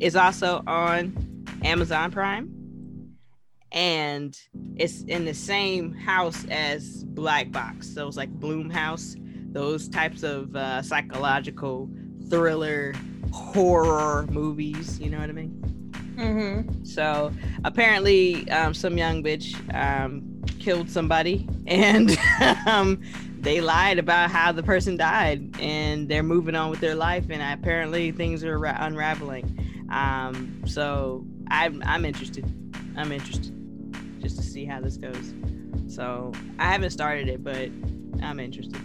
[0.01, 3.15] is also on Amazon Prime,
[3.71, 4.37] and
[4.75, 7.95] it's in the same house as Black Box.
[7.95, 9.15] So it's like Blumhouse,
[9.53, 11.89] those types of uh, psychological
[12.29, 12.95] thriller
[13.31, 14.99] horror movies.
[14.99, 15.93] You know what I mean?
[16.17, 16.83] Mm-hmm.
[16.83, 17.33] So
[17.65, 22.19] apparently, um, some young bitch um, killed somebody, and
[22.67, 23.01] um,
[23.43, 27.43] they lied about how the person died, and they're moving on with their life, and
[27.43, 29.87] apparently things are ra- unraveling.
[29.91, 32.45] Um, so I'm I'm interested.
[32.97, 33.53] I'm interested
[34.21, 35.35] just to see how this goes.
[35.89, 37.69] So I haven't started it, but
[38.23, 38.81] I'm interested.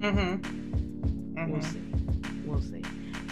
[0.00, 1.38] Mm-hmm.
[1.38, 1.52] mm-hmm.
[1.52, 1.82] We'll see.
[2.44, 2.82] We'll see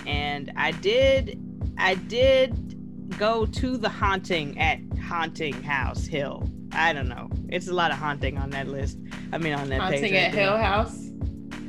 [0.06, 1.40] and I did
[1.78, 6.48] I did go to the haunting at Haunting House Hill.
[6.72, 7.28] I don't know.
[7.48, 8.98] It's a lot of haunting on that list.
[9.32, 10.12] I mean on that haunting page.
[10.12, 11.10] Haunting at Hill House.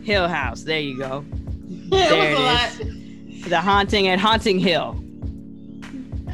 [0.04, 0.64] Hill House.
[0.64, 1.26] There you go.
[1.90, 3.50] there it is.
[3.50, 4.94] The haunting at Haunting Hill.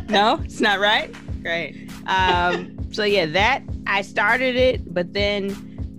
[0.09, 1.13] No, it's not right.
[1.41, 1.89] Great.
[2.07, 5.51] Um, so yeah, that I started it, but then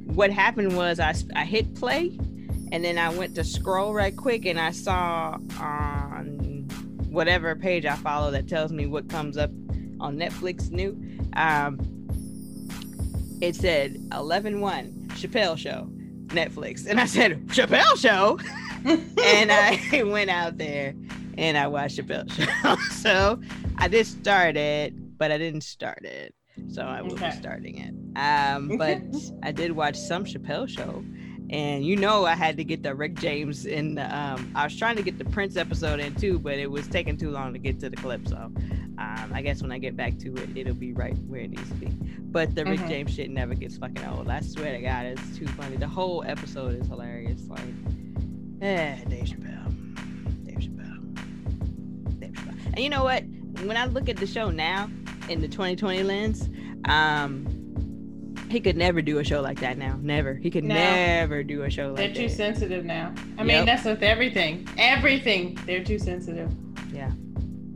[0.07, 2.19] what happened was I I hit play
[2.73, 6.67] and then I went to scroll right quick and I saw on
[7.09, 9.51] whatever page I follow that tells me what comes up
[10.01, 11.01] on Netflix new.
[11.35, 11.79] Um,
[13.41, 15.89] it said 11 1 Chappelle Show,
[16.27, 16.87] Netflix.
[16.87, 18.39] And I said, Chappelle Show?
[18.85, 20.95] and I went out there
[21.37, 22.31] and I watched Chappelle
[22.65, 22.77] Show.
[22.95, 23.41] so
[23.79, 26.35] I did start it, but I didn't start it.
[26.69, 27.31] So I will okay.
[27.31, 27.95] be starting it.
[28.19, 29.01] Um, but
[29.45, 31.05] I did watch some Chappelle Show
[31.51, 34.77] and you know I had to get the Rick James in the um I was
[34.77, 37.59] trying to get the Prince episode in too, but it was taking too long to
[37.59, 38.27] get to the clip.
[38.29, 41.51] So um I guess when I get back to it, it'll be right where it
[41.51, 41.87] needs to be.
[41.87, 42.89] But the Rick mm-hmm.
[42.89, 44.29] James shit never gets fucking old.
[44.29, 45.77] I swear to God, it's too funny.
[45.77, 47.47] The whole episode is hilarious.
[47.49, 47.61] Like,
[48.61, 50.45] eh, Dave Chappelle.
[50.45, 52.21] Dave Chappelle.
[52.21, 52.67] Dave Chappelle.
[52.67, 53.25] And you know what?
[53.65, 54.91] When I look at the show now
[55.31, 56.51] in the 2020 lens,
[56.85, 57.58] um
[58.51, 59.99] he could never do a show like that now.
[60.01, 60.35] Never.
[60.35, 60.75] He could No.
[60.75, 62.15] never do a show like that.
[62.15, 63.13] They're too sensitive now.
[63.37, 63.47] I Yep.
[63.47, 64.67] mean, that's with everything.
[64.79, 65.59] Everything.
[65.67, 66.51] They're too sensitive.
[66.93, 67.11] Yeah.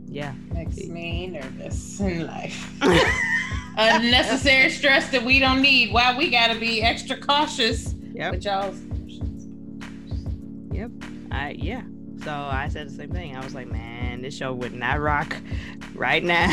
[0.07, 0.33] Yeah.
[0.53, 2.71] Makes me nervous in life.
[3.77, 5.91] Unnecessary stress that we don't need.
[5.93, 8.31] Why we gotta be extra cautious Yep.
[8.33, 8.79] with y'all's.
[10.71, 10.91] Yep.
[11.31, 11.81] I yeah.
[12.23, 13.35] So I said the same thing.
[13.35, 15.35] I was like, man, this show would not rock
[15.95, 16.47] right now.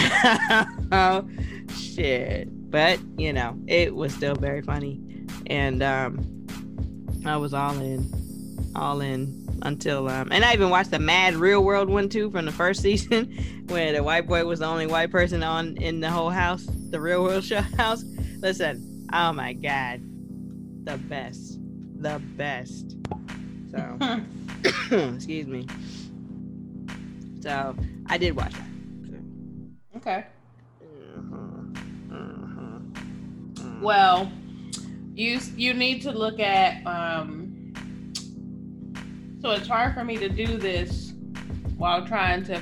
[0.93, 1.29] oh
[1.77, 2.49] shit.
[2.71, 5.01] But you know, it was still very funny.
[5.47, 6.47] And um
[7.27, 8.09] I was all in.
[8.77, 12.47] All in until um and I even watched the Mad Real World one too from
[12.47, 16.09] the first season where the white boy was the only white person on in the
[16.11, 18.05] whole house, the real world show house.
[18.39, 20.01] Listen, oh my god.
[20.85, 21.59] The best.
[22.01, 22.97] The best.
[23.71, 23.99] So
[25.15, 25.67] excuse me.
[27.41, 27.75] So
[28.07, 28.69] I did watch that.
[29.97, 30.25] okay.
[30.83, 31.50] Mhm.
[33.81, 34.31] Well,
[35.15, 36.87] you you need to look at.
[36.87, 37.47] um
[39.41, 41.13] So it's hard for me to do this
[41.79, 42.61] while trying to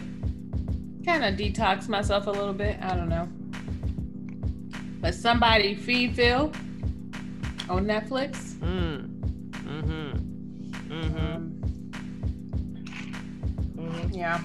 [1.05, 2.79] kind of detox myself a little bit.
[2.83, 3.29] I don't know.
[5.01, 6.53] But somebody feed Phil
[7.69, 8.55] on Netflix.
[8.61, 9.09] Mm.
[9.51, 10.13] Mhm.
[10.89, 11.27] Mm-hmm.
[11.27, 11.55] Um,
[13.77, 14.17] Mhm.
[14.17, 14.41] yeah,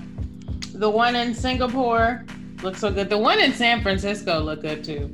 [0.74, 2.26] the one in Singapore
[2.64, 3.10] looks so good.
[3.10, 5.08] The one in San Francisco look good too,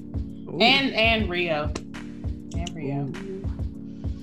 [0.59, 0.63] Ooh.
[0.63, 3.05] and and Rio, and Rio.
[3.17, 3.49] Ooh.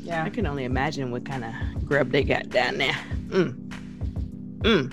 [0.03, 0.25] Yeah.
[0.25, 1.53] I can only imagine what kind of
[1.87, 2.97] grub they got down there.
[3.29, 3.69] Mm.
[4.61, 4.93] Mm.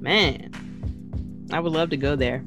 [0.00, 2.44] Man, I would love to go there.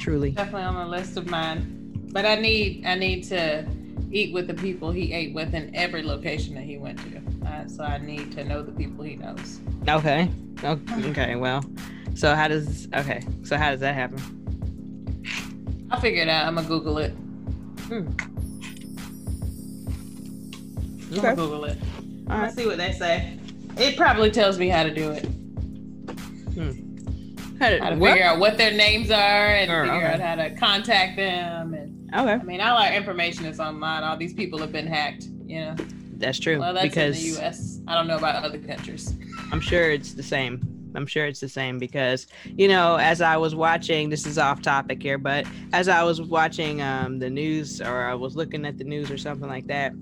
[0.00, 0.32] Truly.
[0.32, 2.08] definitely on the list of mine.
[2.10, 3.64] But I need I need to
[4.10, 7.48] eat with the people he ate with in every location that he went to.
[7.48, 9.60] Uh, so I need to know the people he knows.
[9.88, 10.28] Okay.
[10.64, 11.36] Okay.
[11.36, 11.64] Well,
[12.14, 13.22] so how does okay?
[13.44, 14.41] So how does that happen?
[15.92, 16.46] I'll figure it out.
[16.46, 17.10] I'm gonna Google it.
[17.10, 18.08] Hmm.
[21.14, 21.78] I'm gonna Google it.
[22.30, 22.52] All Let's right.
[22.54, 23.38] see what they say.
[23.76, 25.24] It probably tells me how to do it.
[26.54, 27.58] Hmm.
[27.58, 28.12] How did, How to what?
[28.12, 30.14] figure out what their names are and Sure, figure okay.
[30.14, 31.74] out how to contact them.
[31.74, 34.02] And Okay, I mean, all our information is online.
[34.02, 35.24] All these people have been hacked.
[35.46, 35.74] You know.
[36.16, 36.58] that's true.
[36.58, 37.80] Well, that's because in the U.S.
[37.86, 39.14] I don't know about other countries.
[39.52, 40.62] I'm sure it's the same.
[40.94, 44.62] I'm sure it's the same because you know, as I was watching, this is off
[44.62, 48.78] topic here, but as I was watching um, the news or I was looking at
[48.78, 49.92] the news or something like that,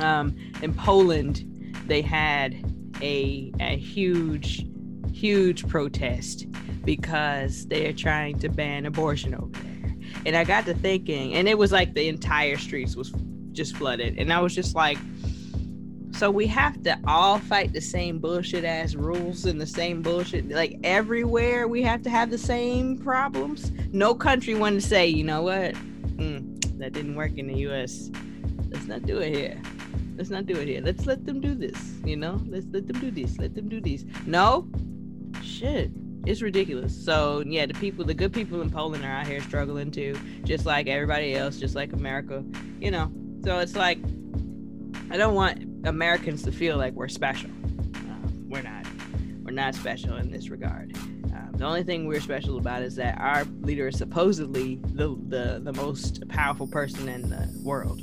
[0.00, 1.44] um, in Poland,
[1.86, 2.54] they had
[3.00, 4.66] a a huge,
[5.12, 6.46] huge protest
[6.84, 9.94] because they are trying to ban abortion over there.
[10.26, 13.12] And I got to thinking, and it was like the entire streets was
[13.52, 14.98] just flooded, and I was just like.
[16.22, 20.48] So we have to all fight the same bullshit ass rules and the same bullshit.
[20.48, 23.72] Like everywhere, we have to have the same problems.
[23.90, 28.08] No country wanted to say, you know what, mm, that didn't work in the U.S.
[28.70, 29.60] Let's not do it here.
[30.16, 30.80] Let's not do it here.
[30.80, 31.76] Let's let them do this.
[32.04, 33.36] You know, let's let them do this.
[33.38, 34.04] Let them do this.
[34.24, 34.68] No,
[35.42, 35.90] shit,
[36.24, 36.96] it's ridiculous.
[37.04, 40.66] So yeah, the people, the good people in Poland are out here struggling too, just
[40.66, 42.44] like everybody else, just like America.
[42.78, 43.10] You know,
[43.44, 43.98] so it's like
[45.10, 47.50] I don't want Americans to feel like we're special.
[47.50, 48.86] Um, we're not.
[49.42, 50.96] We're not special in this regard.
[50.96, 55.60] Um, the only thing we're special about is that our leader is supposedly the, the
[55.62, 58.00] the most powerful person in the world.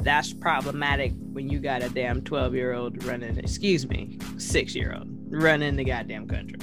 [0.00, 3.38] That's problematic when you got a damn twelve year old running.
[3.38, 6.58] Excuse me, six year old running the goddamn country.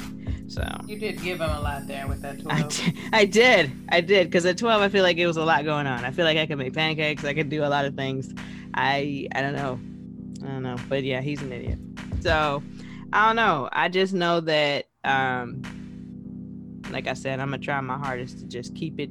[0.47, 2.69] So You did give him a lot there with that I 12.
[2.77, 5.65] did, I did, I did, because at 12, I feel like it was a lot
[5.65, 6.05] going on.
[6.05, 8.31] I feel like I could make pancakes, I could do a lot of things.
[8.75, 9.79] I, I don't know,
[10.45, 11.79] I don't know, but yeah, he's an idiot.
[12.21, 12.61] So,
[13.13, 13.69] I don't know.
[13.71, 15.61] I just know that, um,
[16.91, 19.09] like I said, I'm gonna try my hardest to just keep it,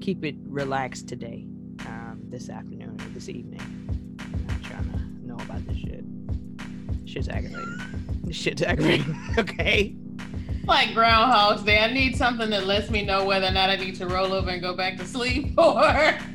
[0.00, 1.46] keep it relaxed today,
[1.86, 3.60] um, this afternoon or this evening.
[4.20, 6.04] I'm not trying to know about this shit.
[7.06, 7.78] Shit's aggravating.
[8.24, 9.16] This shit's aggravating.
[9.38, 9.94] okay.
[10.66, 11.78] like Groundhog's Day.
[11.80, 14.50] I need something that lets me know whether or not I need to roll over
[14.50, 15.82] and go back to sleep or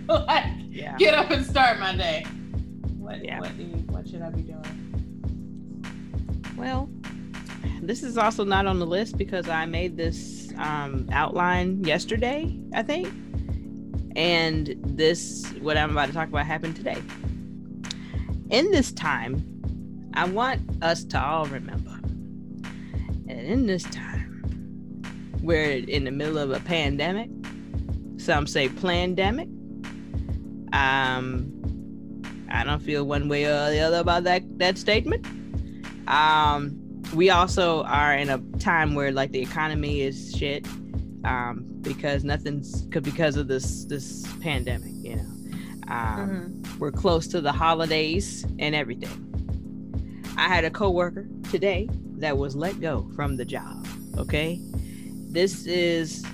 [0.10, 0.98] like Yeah.
[0.98, 2.26] get up and start my day.
[6.56, 6.90] Well,
[7.82, 12.84] this is also not on the list because I made this um, outline yesterday, I
[12.84, 13.08] think.
[14.16, 17.02] And this, what I'm about to talk about, happened today.
[18.50, 19.44] In this time,
[20.14, 21.92] I want us to all remember.
[23.28, 25.02] And in this time,
[25.42, 27.30] we're in the middle of a pandemic.
[28.18, 29.50] Some say pandemic.
[30.74, 31.52] Um,
[32.50, 35.26] I don't feel one way or the other about that that statement.
[36.08, 40.68] Um, we also are in a time where like the economy is shit.
[41.24, 44.92] Um, because nothing's because of this this pandemic.
[44.96, 45.22] You know,
[45.88, 46.80] um, mm-hmm.
[46.80, 49.22] we're close to the holidays and everything.
[50.38, 51.88] I had a coworker today
[52.18, 53.88] that was let go from the job.
[54.18, 54.60] Okay,
[55.30, 56.26] this is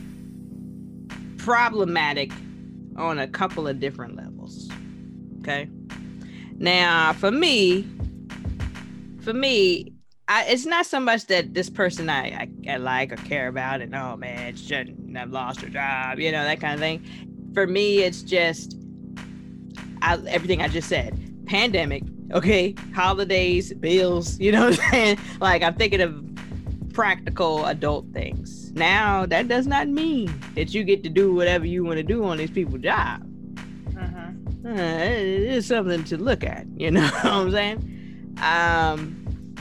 [1.38, 2.32] problematic
[2.95, 4.69] on a couple of different levels.
[5.39, 5.69] Okay.
[6.57, 7.88] Now, for me,
[9.22, 9.93] for me,
[10.28, 13.82] I, it's not so much that this person I, I, I, like or care about
[13.82, 17.03] and oh man, shouldn't have lost her job, you know, that kind of thing.
[17.53, 18.78] For me, it's just
[20.01, 21.17] I, everything I just said.
[21.45, 25.17] Pandemic, okay, holidays, bills, you know what I'm saying?
[25.39, 26.24] Like I'm thinking of
[26.93, 28.72] practical adult things.
[28.72, 32.24] Now that does not mean that you get to do whatever you want to do
[32.24, 33.28] on these people's job.
[33.97, 34.28] Uh-huh.
[34.65, 38.01] Uh, it is something to look at, you know what I'm saying?
[38.41, 39.53] Um,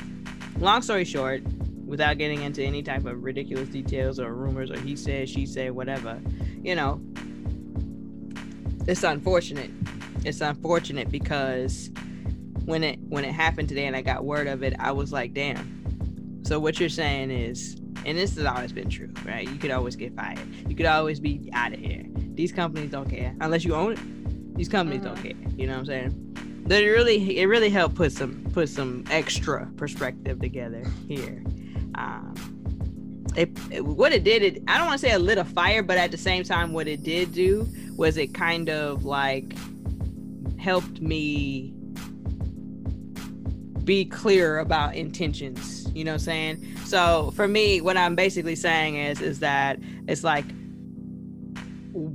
[0.58, 1.42] long story short,
[1.86, 5.72] without getting into any type of ridiculous details or rumors or he said, she said,
[5.72, 6.20] whatever,
[6.62, 7.00] you know,
[8.86, 9.70] it's unfortunate.
[10.24, 11.90] It's unfortunate because
[12.64, 15.34] when it when it happened today and I got word of it, I was like,
[15.34, 16.42] damn.
[16.44, 19.48] So what you're saying is, and this has always been true, right?
[19.48, 20.40] You could always get fired.
[20.68, 22.04] You could always be out of here.
[22.34, 24.56] These companies don't care unless you own it.
[24.56, 25.14] These companies mm-hmm.
[25.14, 25.52] don't care.
[25.56, 26.49] You know what I'm saying?
[26.64, 31.42] That it really it really helped put some put some extra perspective together here.
[31.96, 32.34] Um,
[33.36, 35.82] it, it, what it did it I don't want to say it lit a fire,
[35.82, 39.54] but at the same time, what it did do was it kind of like
[40.58, 41.72] helped me
[43.84, 45.90] be clear about intentions.
[45.94, 46.76] You know what I'm saying?
[46.84, 50.44] So for me, what I'm basically saying is is that it's like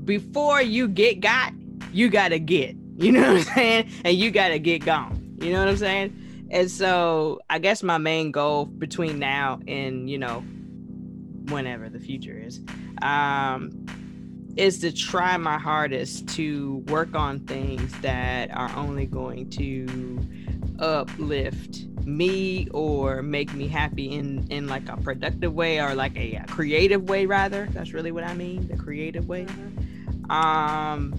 [0.05, 1.53] before you get got,
[1.91, 2.75] you gotta get.
[2.97, 3.91] You know what I'm saying?
[4.03, 5.37] And you gotta get gone.
[5.39, 6.47] You know what I'm saying?
[6.51, 10.43] And so I guess my main goal between now and you know
[11.49, 12.61] whenever the future is,
[13.01, 13.85] um,
[14.55, 20.19] is to try my hardest to work on things that are only going to
[20.79, 26.35] uplift me or make me happy in in like a productive way or like a,
[26.35, 30.31] a creative way rather that's really what i mean the creative way mm-hmm.
[30.31, 31.13] um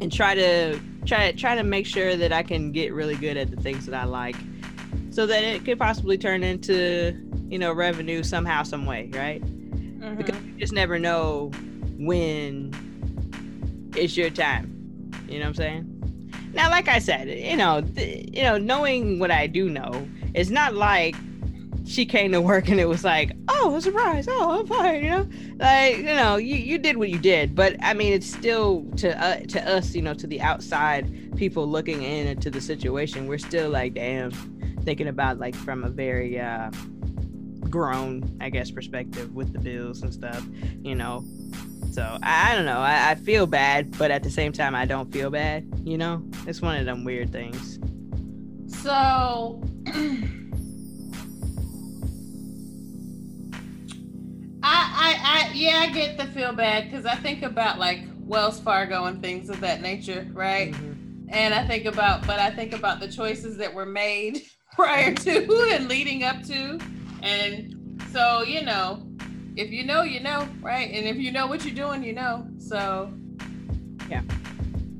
[0.00, 3.50] and try to try try to make sure that I can get really good at
[3.50, 4.36] the things that I like,
[5.10, 7.16] so that it could possibly turn into
[7.48, 9.42] you know revenue somehow, some way, right?
[9.42, 10.16] Mm-hmm.
[10.16, 11.50] Because you just never know
[11.98, 12.72] when
[13.96, 15.10] it's your time.
[15.28, 15.86] You know what I'm saying?
[16.52, 20.50] Now, like I said, you know, th- you know, knowing what I do know, it's
[20.50, 21.14] not like
[21.90, 25.10] she came to work and it was like, oh, a surprise, oh, I'm fine, you
[25.10, 25.28] know,
[25.58, 29.20] like you know, you, you did what you did, but I mean, it's still to
[29.20, 33.38] uh, to us, you know, to the outside people looking in into the situation, we're
[33.38, 34.30] still like, damn,
[34.84, 36.70] thinking about like from a very uh,
[37.68, 40.46] grown, I guess, perspective with the bills and stuff,
[40.82, 41.24] you know.
[41.90, 42.78] So I, I don't know.
[42.78, 45.68] I, I feel bad, but at the same time, I don't feel bad.
[45.82, 47.80] You know, it's one of them weird things.
[48.80, 49.60] So.
[54.72, 59.04] I, I, yeah, I get the feel bad because I think about like Wells Fargo
[59.04, 60.72] and things of that nature, right?
[60.72, 61.28] Mm-hmm.
[61.30, 64.42] And I think about, but I think about the choices that were made
[64.72, 66.78] prior to and leading up to.
[67.22, 69.06] And so, you know,
[69.56, 70.90] if you know, you know, right?
[70.90, 72.46] And if you know what you're doing, you know.
[72.58, 73.12] So,
[74.08, 74.22] yeah.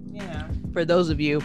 [0.06, 0.48] Yeah.
[0.72, 1.42] For those of you,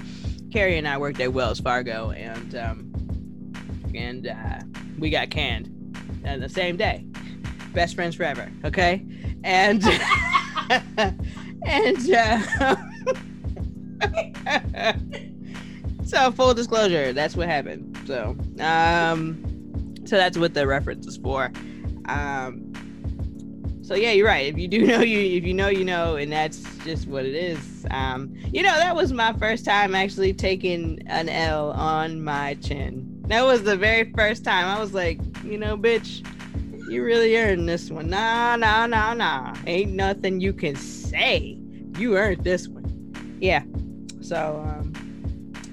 [0.51, 3.51] Carrie and I worked at Wells Fargo and, um,
[3.93, 4.59] and, uh,
[4.97, 5.67] we got canned
[6.25, 7.05] on the same day
[7.75, 8.51] best friends forever.
[8.63, 9.05] Okay,
[9.43, 9.83] and
[11.63, 12.75] and uh,
[16.05, 17.99] so full disclosure, that's what happened.
[18.05, 21.51] So um, so that's what the reference is for.
[22.07, 22.71] Um,
[23.85, 24.47] so yeah, you're right.
[24.47, 27.35] If you do know, you if you know, you know, and that's just what it
[27.35, 27.85] is.
[27.91, 33.21] Um, you know, that was my first time actually taking an L on my chin.
[33.27, 34.65] That was the very first time.
[34.65, 36.25] I was like, you know, bitch,
[36.87, 38.09] you really earned this one.
[38.09, 39.55] Nah, nah, nah, nah.
[39.65, 41.57] Ain't nothing you can say.
[41.97, 43.37] You earned this one.
[43.39, 43.63] Yeah.
[44.21, 44.93] So um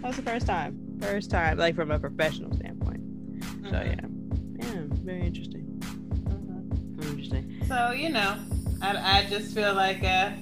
[0.01, 0.79] that was the first time.
[1.01, 3.01] First time, like from a professional standpoint.
[3.41, 3.71] Mm-hmm.
[3.71, 4.75] So yeah.
[4.75, 5.63] Yeah, very interesting.
[5.81, 7.01] Mm-hmm.
[7.01, 7.67] Very interesting.
[7.67, 8.37] So, you know,
[8.81, 10.33] I I just feel like uh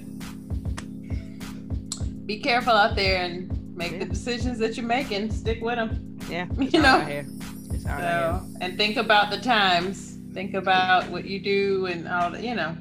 [2.25, 3.99] be careful out there and make yeah.
[3.99, 5.31] the decisions that you're making.
[5.31, 6.17] Stick with them.
[6.29, 6.45] Yeah.
[6.57, 7.25] You know.
[7.83, 12.55] So, and think about the times think about what you do and all that, you
[12.55, 12.75] know.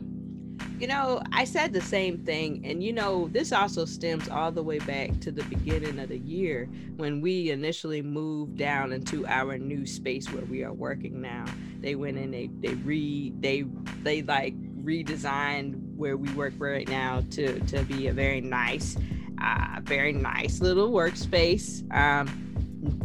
[0.79, 2.63] You know, I said the same thing.
[2.65, 6.19] And, you know, this also stems all the way back to the beginning of the
[6.19, 11.45] year when we initially moved down into our new space where we are working now.
[11.81, 13.65] They went in, they, they re, they,
[14.03, 18.97] they like redesigned where we work right now to to be a very nice,
[19.43, 21.85] uh, very nice little workspace.
[21.95, 22.47] Um,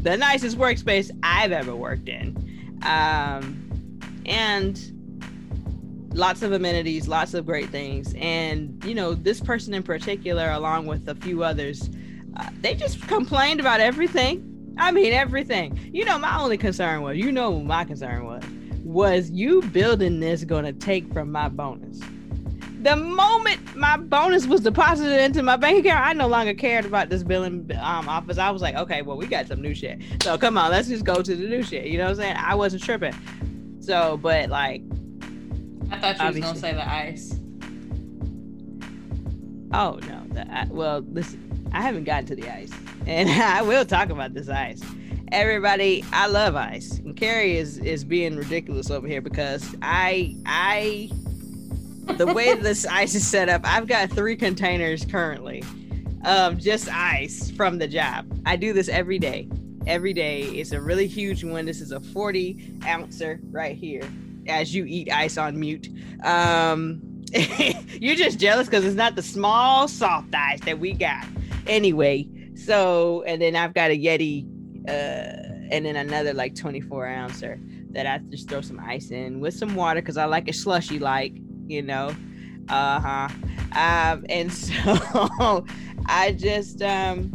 [0.02, 3.65] the nicest workspace I've ever worked in, um,
[4.28, 4.92] and
[6.14, 8.14] lots of amenities, lots of great things.
[8.18, 11.90] And you know, this person in particular, along with a few others,
[12.38, 14.52] uh, they just complained about everything.
[14.78, 15.90] I mean, everything.
[15.94, 18.44] You know, my only concern was, you know, my concern was
[18.84, 22.00] was you building this going to take from my bonus?
[22.82, 27.10] The moment my bonus was deposited into my bank account, I no longer cared about
[27.10, 28.38] this billing um, office.
[28.38, 30.02] I was like, okay, well, we got some new shit.
[30.22, 31.88] So come on, let's just go to the new shit.
[31.88, 32.36] You know what I'm saying?
[32.38, 33.16] I wasn't tripping.
[33.86, 34.82] So, but like,
[35.92, 37.40] I thought you was gonna say the ice.
[39.74, 42.72] Oh no, the uh, well, listen, I haven't gotten to the ice,
[43.06, 44.82] and I will talk about this ice.
[45.32, 51.10] Everybody i love ice and carrie is is being ridiculous over here because i i
[52.18, 55.64] the way this ice is set up i've got three containers currently
[56.26, 58.26] of just ice from the job.
[58.46, 59.48] I do this every day
[59.88, 64.04] every day it's a really huge one this is a 40 ouncer right here
[64.48, 65.90] as you eat ice on mute
[66.24, 67.02] um
[68.00, 71.26] you're just jealous because it's not the small soft ice that we got
[71.68, 74.46] anyway so and then i've got a yeti
[74.88, 77.60] uh, and then another like 24 ouncer
[77.92, 81.00] that I just throw some ice in with some water because I like it slushy,
[81.00, 81.34] like
[81.68, 82.16] you know.
[82.70, 83.30] Uh huh.
[83.72, 85.66] Um, and so
[86.06, 87.32] I just um,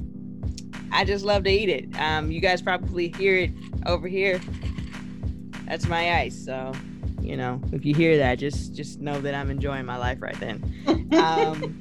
[0.93, 1.89] I just love to eat it.
[2.01, 3.51] Um, you guys probably hear it
[3.87, 4.41] over here.
[5.67, 6.45] That's my ice.
[6.45, 6.73] So
[7.23, 10.39] you know, if you hear that, just just know that I'm enjoying my life right
[10.41, 10.63] then.
[11.13, 11.81] um,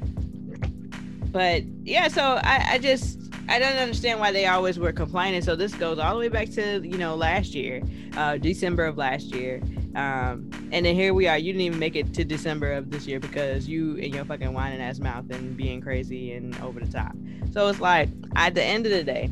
[1.32, 5.42] but yeah, so I, I just I don't understand why they always were complaining.
[5.42, 7.82] So this goes all the way back to you know last year,
[8.16, 9.62] uh, December of last year,
[9.96, 11.38] um, and then here we are.
[11.38, 14.54] You didn't even make it to December of this year because you and your fucking
[14.54, 17.14] whining ass mouth and being crazy and over the top.
[17.52, 19.32] So it's like at the end of the day,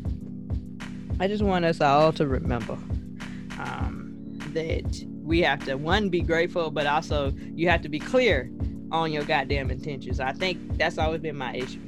[1.19, 2.73] I just want us all to remember
[3.59, 8.49] um, that we have to one be grateful, but also you have to be clear
[8.91, 10.19] on your goddamn intentions.
[10.19, 11.79] I think that's always been my issue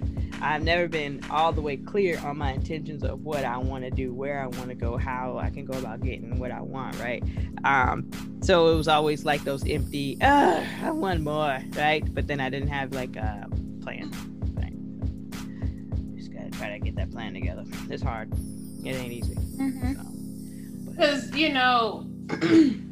[0.42, 3.92] I've never been all the way clear on my intentions of what I want to
[3.92, 7.00] do, where I want to go, how I can go about getting what I want,
[7.00, 7.24] right?
[7.64, 8.10] Um,
[8.42, 12.04] so it was always like those empty, I want more, right?
[12.14, 13.48] But then I didn't have like a
[13.82, 14.12] plan.
[14.56, 16.18] Right?
[16.18, 17.64] Just gotta try to get that plan together.
[17.90, 18.32] It's hard.
[18.86, 19.36] It ain't easy.
[19.36, 21.32] Because mm-hmm.
[21.32, 22.06] so, you know.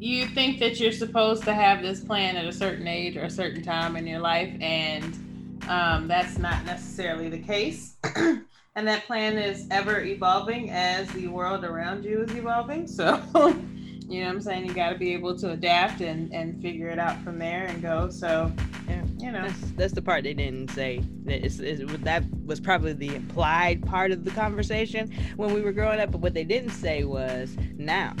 [0.00, 3.30] you think that you're supposed to have this plan at a certain age or a
[3.30, 5.27] certain time in your life and
[5.68, 7.96] um, that's not necessarily the case.
[8.16, 12.86] and that plan is ever evolving as the world around you is evolving.
[12.86, 14.66] So, you know what I'm saying?
[14.66, 17.82] You got to be able to adapt and, and figure it out from there and
[17.82, 18.08] go.
[18.08, 18.52] So,
[18.88, 19.42] yeah, you know.
[19.42, 21.02] That's, that's the part they didn't say.
[21.26, 26.00] It's, it's, that was probably the implied part of the conversation when we were growing
[26.00, 26.10] up.
[26.10, 28.16] But what they didn't say was, now,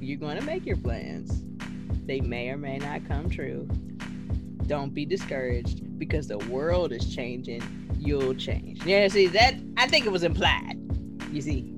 [0.00, 1.44] you're going to make your plans.
[2.04, 3.68] They may or may not come true
[4.70, 7.60] don't be discouraged because the world is changing.
[7.98, 8.84] You'll change.
[8.86, 10.78] Yeah, see that I think it was implied.
[11.32, 11.74] You see,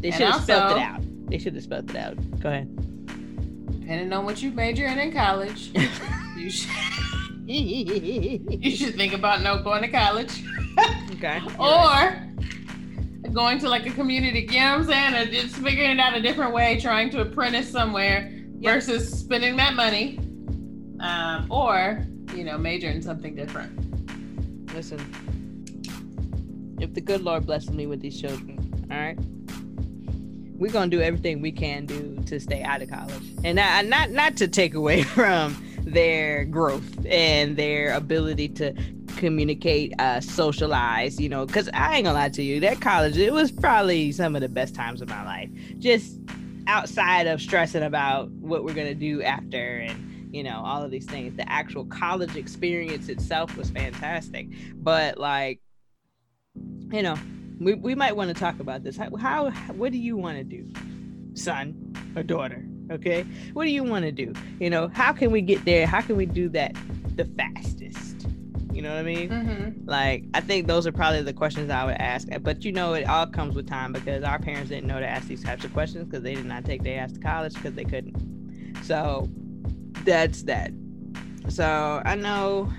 [0.00, 1.02] they should have spelled it out.
[1.30, 2.16] They should have spelled it out.
[2.40, 2.68] Go ahead.
[3.80, 5.70] Depending on what you major in in college,
[6.36, 6.68] you should
[7.46, 10.42] you should think about no going to college.
[11.12, 11.40] okay.
[11.60, 13.32] or right.
[13.32, 15.14] going to like a community, you know what I'm saying?
[15.14, 18.74] Or just figuring it out a different way, trying to apprentice somewhere yep.
[18.74, 20.18] versus spending that money
[21.00, 23.72] um, or you know major in something different.
[24.74, 24.98] Listen,
[26.80, 29.18] if the good Lord blesses me with these children, all right,
[30.58, 34.10] we're gonna do everything we can do to stay out of college, and not not
[34.10, 38.74] not to take away from their growth and their ability to
[39.16, 43.32] communicate, uh, socialize, you know, because I ain't gonna lie to you, that college, it
[43.32, 45.50] was probably some of the best times of my life.
[45.78, 46.18] Just
[46.66, 51.06] outside of stressing about what we're gonna do after and you know, all of these
[51.06, 51.36] things.
[51.36, 54.48] The actual college experience itself was fantastic.
[54.74, 55.60] But like,
[56.90, 57.16] you know,
[57.58, 58.96] we, we might want to talk about this.
[58.96, 60.70] How, how what do you want to do,
[61.34, 62.64] son or daughter?
[62.90, 63.22] Okay,
[63.52, 64.32] what do you want to do?
[64.60, 65.86] You know, how can we get there?
[65.86, 66.74] How can we do that
[67.16, 68.26] the fastest?
[68.72, 69.28] You know what I mean?
[69.28, 69.88] Mm-hmm.
[69.88, 72.28] Like, I think those are probably the questions I would ask.
[72.42, 75.26] But you know, it all comes with time because our parents didn't know to ask
[75.26, 77.84] these types of questions because they did not take their ass to college because they
[77.84, 78.16] couldn't.
[78.84, 79.28] So
[80.08, 80.72] that's that.
[81.48, 82.72] So I know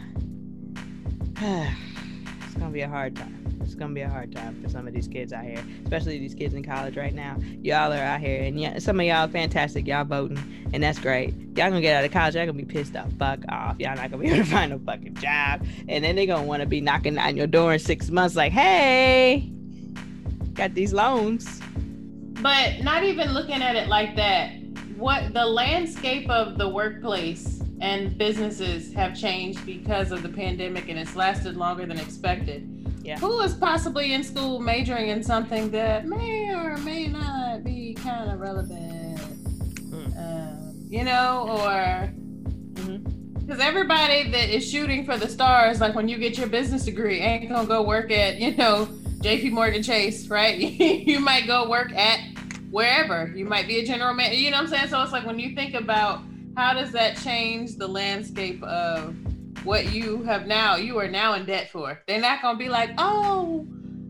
[1.38, 3.36] it's gonna be a hard time.
[3.62, 6.34] It's gonna be a hard time for some of these kids out here, especially these
[6.34, 7.38] kids in college right now.
[7.62, 9.86] Y'all are out here, and yeah, some of y'all fantastic.
[9.86, 11.36] Y'all voting, and that's great.
[11.56, 13.80] Y'all gonna get out of college, y'all gonna be pissed the fuck off.
[13.80, 16.62] Y'all not gonna be able to find a fucking job, and then they gonna want
[16.62, 19.52] to be knocking on your door in six months, like, hey,
[20.56, 21.62] got these loans.
[22.42, 24.59] But not even looking at it like that.
[25.00, 31.00] What the landscape of the workplace and businesses have changed because of the pandemic and
[31.00, 32.68] it's lasted longer than expected.
[33.02, 33.18] Yeah.
[33.20, 38.30] Who is possibly in school majoring in something that may or may not be kind
[38.30, 39.22] of relevant?
[40.18, 42.12] Um, you know, or
[43.39, 47.22] because everybody that is shooting for the stars, like when you get your business degree,
[47.22, 48.86] ain't gonna go work at, you know,
[49.22, 50.60] JP Morgan Chase, right?
[50.60, 52.20] you might go work at
[52.70, 53.32] wherever.
[53.36, 54.88] You might be a general man, you know what I'm saying?
[54.90, 56.22] So it's like when you think about
[56.56, 59.16] how does that change the landscape of
[59.64, 62.02] what you have now, you are now in debt for.
[62.08, 63.68] They're not gonna be like, oh,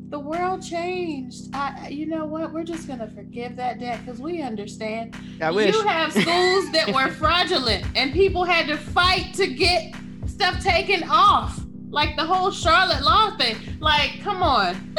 [0.10, 1.54] the world changed.
[1.54, 2.52] I, you know what?
[2.52, 5.16] We're just gonna forgive that debt because we understand.
[5.42, 5.74] I wish.
[5.74, 9.94] You have schools that were fraudulent and people had to fight to get
[10.26, 11.60] stuff taken off.
[11.90, 13.56] Like the whole Charlotte Law thing.
[13.80, 14.96] Like, come on.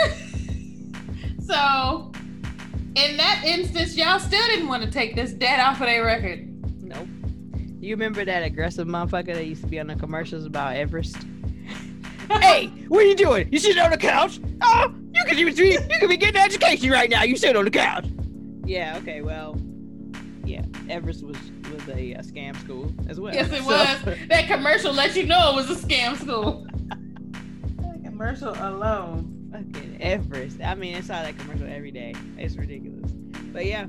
[1.40, 2.09] so
[2.96, 6.46] in that instance, y'all still didn't want to take this debt off of their record.
[6.82, 7.06] Nope.
[7.80, 11.16] You remember that aggressive motherfucker that used to be on the commercials about Everest?
[12.40, 13.48] hey, what are you doing?
[13.52, 14.40] You sitting on the couch?
[14.62, 17.22] Oh, you could even be, you could be getting an education right now.
[17.22, 18.06] You sit on the couch.
[18.64, 18.96] Yeah.
[18.98, 19.20] Okay.
[19.22, 19.56] Well.
[20.44, 20.64] Yeah.
[20.88, 21.36] Everest was
[21.72, 23.32] was a, uh scam school as well.
[23.32, 24.18] Yes, it So- was.
[24.28, 26.66] That commercial let you know it was a scam school.
[26.88, 29.36] that commercial alone.
[29.52, 30.60] Fucking Everest.
[30.62, 32.14] I mean, I saw that commercial every day.
[32.38, 33.10] It's ridiculous.
[33.52, 33.86] But yeah,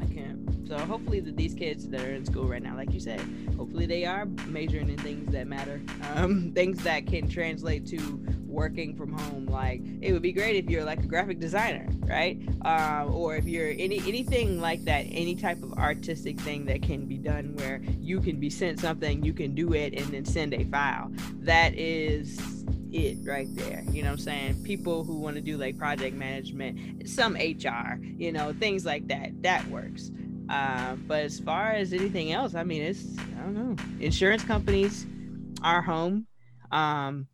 [0.00, 0.68] I can't.
[0.68, 3.20] So hopefully that these kids that are in school right now, like you said,
[3.56, 5.80] hopefully they are majoring in things that matter,
[6.14, 9.46] um, things that can translate to working from home.
[9.46, 12.40] Like it would be great if you're like a graphic designer, right?
[12.64, 17.06] Um, or if you're any anything like that, any type of artistic thing that can
[17.06, 20.54] be done where you can be sent something, you can do it, and then send
[20.54, 21.10] a file.
[21.40, 22.64] That is
[22.94, 23.82] it right there.
[23.90, 24.62] You know what I'm saying?
[24.62, 29.42] People who want to do like project management, some HR, you know, things like that,
[29.42, 30.10] that works.
[30.48, 33.76] Uh, but as far as anything else, I mean, it's, I don't know.
[34.00, 35.06] Insurance companies
[35.62, 36.26] are home.
[36.70, 37.28] Um,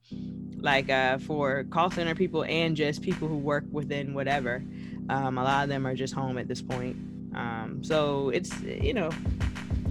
[0.58, 4.62] like uh, for call center people and just people who work within whatever.
[5.08, 6.96] Um, a lot of them are just home at this point.
[7.34, 9.10] Um, so it's, you know,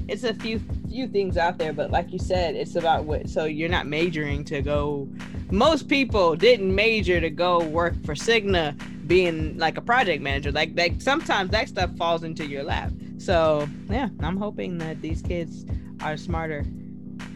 [0.10, 3.30] it's a few few things out there, but like you said, it's about what.
[3.30, 5.07] So you're not majoring to go.
[5.51, 8.76] Most people didn't major to go work for Cigna,
[9.07, 10.51] being like a project manager.
[10.51, 12.91] Like like sometimes that stuff falls into your lap.
[13.18, 15.66] So yeah, I'm hoping that these kids
[16.01, 16.66] are smarter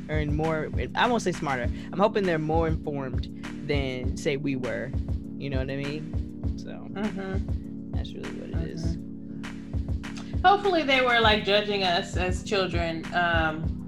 [0.09, 0.69] or more.
[0.95, 1.69] I won't say smarter.
[1.91, 3.30] I'm hoping they're more informed
[3.67, 4.91] than say we were.
[5.38, 6.55] You know what I mean?
[6.57, 7.91] So Mm-hmm.
[7.91, 8.97] that's really what it is.
[10.45, 13.05] Hopefully, they were like judging us as children.
[13.13, 13.79] Um,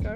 [0.00, 0.14] Okay.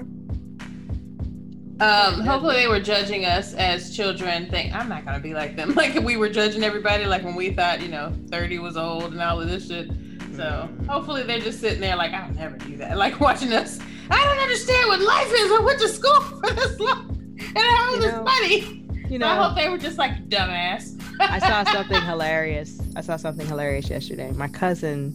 [1.83, 4.49] um, hopefully, they were judging us as children.
[4.49, 5.73] Think I'm not gonna be like them.
[5.79, 9.21] Like we were judging everybody, like when we thought, you know, 30 was old and
[9.21, 9.87] all of this shit.
[10.35, 10.87] So Mm.
[10.87, 12.97] hopefully, they're just sitting there like, I'll never do that.
[13.05, 13.79] Like watching us.
[14.11, 15.51] I don't understand what life is.
[15.51, 18.85] I went to school for this long, and I have You this know, money.
[19.09, 20.95] You So I hope they were just like dumbass.
[21.19, 22.79] I saw something hilarious.
[22.95, 24.31] I saw something hilarious yesterday.
[24.31, 25.13] My cousin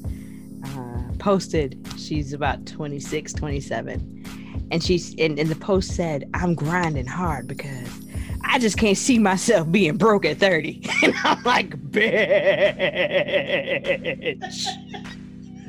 [1.25, 4.67] posted, she's about 26, 27.
[4.71, 7.89] And she's and, and the post said, I'm grinding hard because
[8.43, 10.83] I just can't see myself being broke at 30.
[11.03, 12.05] And I'm like, bitch.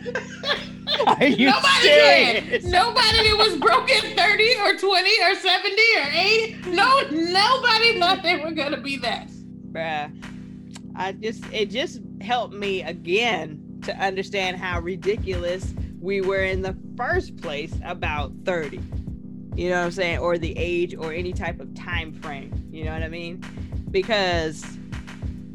[1.08, 2.62] Are you Nobody serious?
[2.64, 2.72] can.
[2.72, 6.56] Nobody that was broken 30 or 20 or 70 or 80.
[6.72, 9.30] No, nobody thought they were gonna be that.
[9.72, 10.12] bruh.
[10.98, 16.78] I just it just helped me again to understand how ridiculous we were in the
[16.98, 18.80] first place about 30.
[19.56, 20.20] You know what I'm saying?
[20.20, 22.68] Or the age or any type of time frame.
[22.72, 23.44] You know what I mean?
[23.90, 24.66] Because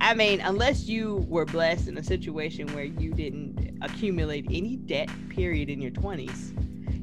[0.01, 5.11] I mean, unless you were blessed in a situation where you didn't accumulate any debt
[5.29, 6.57] period in your 20s,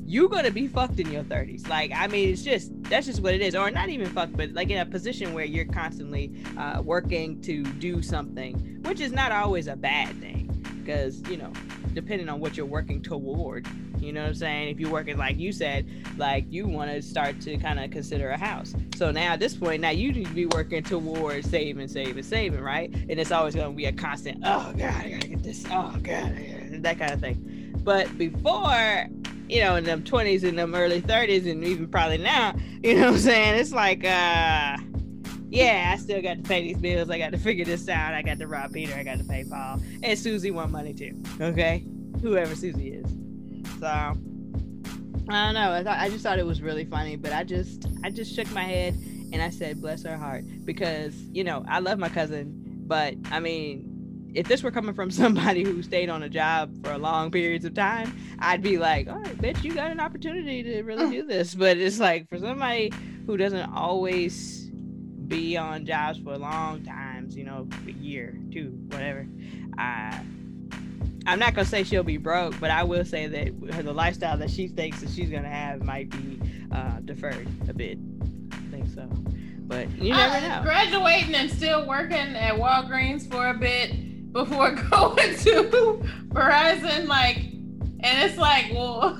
[0.10, 1.68] you're gonna be fucked in your 30s.
[1.68, 4.54] Like, I mean, it's just that's just what it is, or not even fucked, but
[4.54, 9.32] like in a position where you're constantly uh, working to do something, which is not
[9.32, 10.47] always a bad thing,
[10.88, 11.52] because you know,
[11.94, 13.68] depending on what you're working toward,
[14.00, 14.70] you know what I'm saying.
[14.70, 15.86] If you're working like you said,
[16.18, 18.74] like you want to start to kind of consider a house.
[18.96, 22.62] So now at this point, now you need to be working towards saving, saving, saving,
[22.62, 22.90] right?
[22.94, 24.42] And it's always gonna be a constant.
[24.46, 25.66] Oh god, I gotta get this.
[25.70, 26.38] Oh god,
[26.72, 27.74] that kind of thing.
[27.84, 29.08] But before
[29.50, 32.54] you know, in them 20s and them early 30s, and even probably now,
[32.84, 33.60] you know what I'm saying?
[33.60, 34.76] It's like, uh,
[35.50, 37.10] yeah, I still got to pay these bills.
[37.10, 38.14] I got to figure this out.
[38.14, 38.94] I got to rob Peter.
[38.94, 39.82] I got to pay Paul.
[40.04, 41.22] And Susie want money too.
[41.40, 41.86] Okay,
[42.22, 43.10] whoever Susie is.
[43.80, 45.72] So I don't know.
[45.72, 48.50] I thought I just thought it was really funny, but I just I just shook
[48.52, 48.96] my head
[49.32, 52.54] and I said, "Bless her heart," because you know I love my cousin,
[52.86, 53.94] but I mean
[54.34, 57.74] if this were coming from somebody who stayed on a job for long periods of
[57.74, 61.56] time, I'd be like, "All right, bitch, you got an opportunity to really do this."
[61.56, 62.92] But it's like for somebody
[63.26, 64.67] who doesn't always
[65.28, 69.28] be on jobs for long times, you know, a year, two, whatever.
[69.78, 70.20] Uh,
[71.26, 74.50] I'm not gonna say she'll be broke, but I will say that the lifestyle that
[74.50, 76.40] she thinks that she's gonna have might be
[76.72, 77.98] uh, deferred a bit.
[78.52, 79.08] I think so,
[79.68, 80.64] but you never uh, know.
[80.64, 88.30] Graduating and still working at Walgreens for a bit before going to Verizon, like, and
[88.30, 89.20] it's like, well,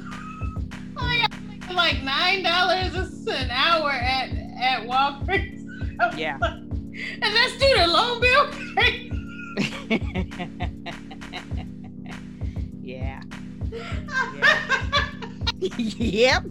[1.74, 2.96] like nine dollars
[3.28, 4.30] an hour at
[4.60, 5.57] at Walgreens.
[6.16, 6.38] Yeah.
[7.22, 8.50] and that student loan bill.
[12.82, 12.82] yeah.
[12.82, 13.22] yeah.
[15.78, 16.44] yep.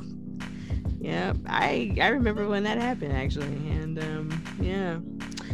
[1.01, 1.37] Yep.
[1.47, 4.99] I I remember when that happened actually, and um, yeah.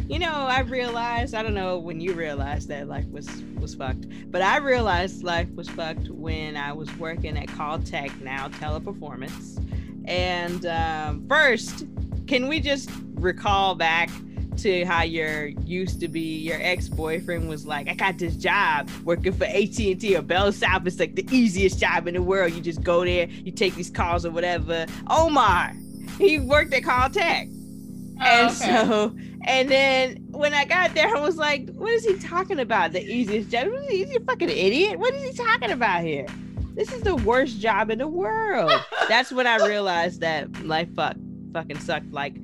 [0.09, 4.07] You know, I realized I don't know when you realized that life was was fucked,
[4.31, 9.63] but I realized life was fucked when I was working at Call Tech now Teleperformance,
[10.05, 11.85] and um, first
[12.33, 14.09] can we just recall back
[14.57, 19.31] to how your used to be your ex-boyfriend was like i got this job working
[19.31, 20.87] for at&t or bell south.
[20.87, 22.53] It's like the easiest job in the world.
[22.53, 24.87] You just go there you take these calls or whatever.
[25.11, 25.73] Omar
[26.17, 28.55] he worked at call tech oh, and okay.
[28.55, 29.15] so
[29.45, 32.93] and then when i got there i was like what is he talking about?
[32.93, 33.67] The easiest job?
[33.67, 34.97] What is he, is he a fucking idiot.
[34.97, 36.25] What is he talking about here?
[36.73, 38.71] This is the worst job in the world.
[39.07, 41.15] That's when i realized that life fuck
[41.53, 42.11] fucking sucked.
[42.11, 42.35] Like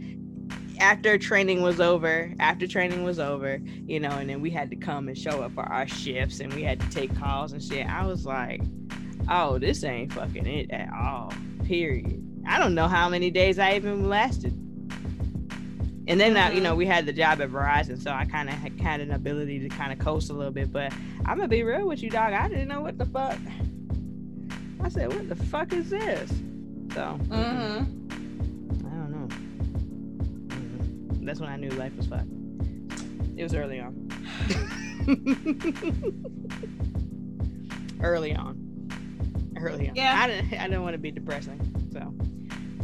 [0.79, 4.75] after training was over, after training was over, you know, and then we had to
[4.75, 7.85] come and show up for our shifts and we had to take calls and shit.
[7.87, 8.61] I was like,
[9.29, 11.33] oh, this ain't fucking it at all.
[11.65, 12.23] Period.
[12.47, 14.53] I don't know how many days I even lasted.
[16.07, 16.79] And then, I, you know, mm-hmm.
[16.79, 19.93] we had the job at Verizon, so I kind of had an ability to kind
[19.93, 20.71] of coast a little bit.
[20.71, 20.91] But
[21.25, 22.33] I'm gonna be real with you, dog.
[22.33, 23.37] I didn't know what the fuck.
[24.81, 26.29] I said, "What the fuck is this?"
[26.95, 27.19] So.
[27.29, 27.98] Mm-hmm.
[31.29, 32.25] That's when I knew life was fucked.
[33.37, 34.09] It was early on.
[38.01, 38.89] early on.
[39.55, 39.95] Early on.
[39.95, 40.19] Yeah.
[40.23, 40.51] I didn't.
[40.55, 41.59] I didn't want to be depressing,
[41.93, 42.11] so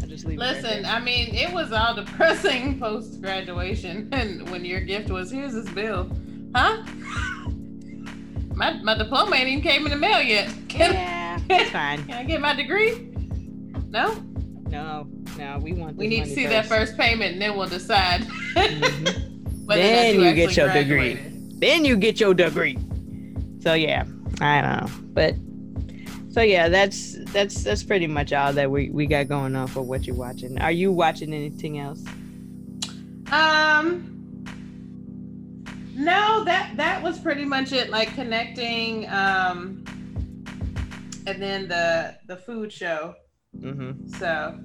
[0.03, 0.37] I just leave.
[0.37, 5.31] Listen, right I mean, it was all depressing post graduation, and when your gift was,
[5.31, 6.15] "Here's this bill,"
[6.53, 6.83] huh?
[8.53, 10.53] my my diploma ain't even came in the mail yet.
[10.69, 12.05] Can, yeah, that's fine.
[12.05, 13.09] Can I get my degree?
[13.89, 14.13] No.
[14.69, 15.97] No, no, we want.
[15.97, 16.49] We need to see first.
[16.51, 18.25] that first payment, and then we'll decide.
[19.65, 19.79] Mm-hmm.
[19.81, 21.17] then you, you get your graduated.
[21.23, 21.57] degree.
[21.59, 22.77] Then you get your degree.
[23.61, 24.05] So yeah,
[24.39, 25.33] I don't know, but
[26.31, 29.81] so yeah, that's that's that's pretty much all that we we got going on for
[29.81, 30.61] what you're watching.
[30.61, 32.03] Are you watching anything else?
[33.31, 34.11] Um.
[35.95, 37.89] No, that that was pretty much it.
[37.89, 39.83] Like connecting, um,
[41.25, 43.15] and then the the food show.
[43.57, 44.09] Mm-hmm.
[44.09, 44.59] So.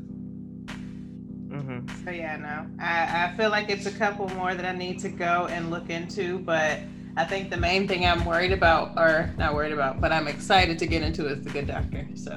[1.50, 2.04] Mm-hmm.
[2.04, 5.08] So yeah, no, I, I feel like it's a couple more that I need to
[5.08, 6.80] go and look into, but
[7.16, 10.78] I think the main thing I'm worried about, or not worried about, but I'm excited
[10.78, 12.06] to get into is the Good Doctor.
[12.14, 12.30] So.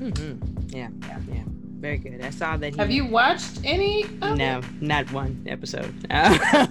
[0.00, 0.76] Mm-hmm.
[0.76, 1.44] Yeah, yeah, yeah
[1.84, 2.24] very good.
[2.24, 2.72] I saw that.
[2.72, 4.04] He, Have you watched any?
[4.22, 5.94] no, not one episode.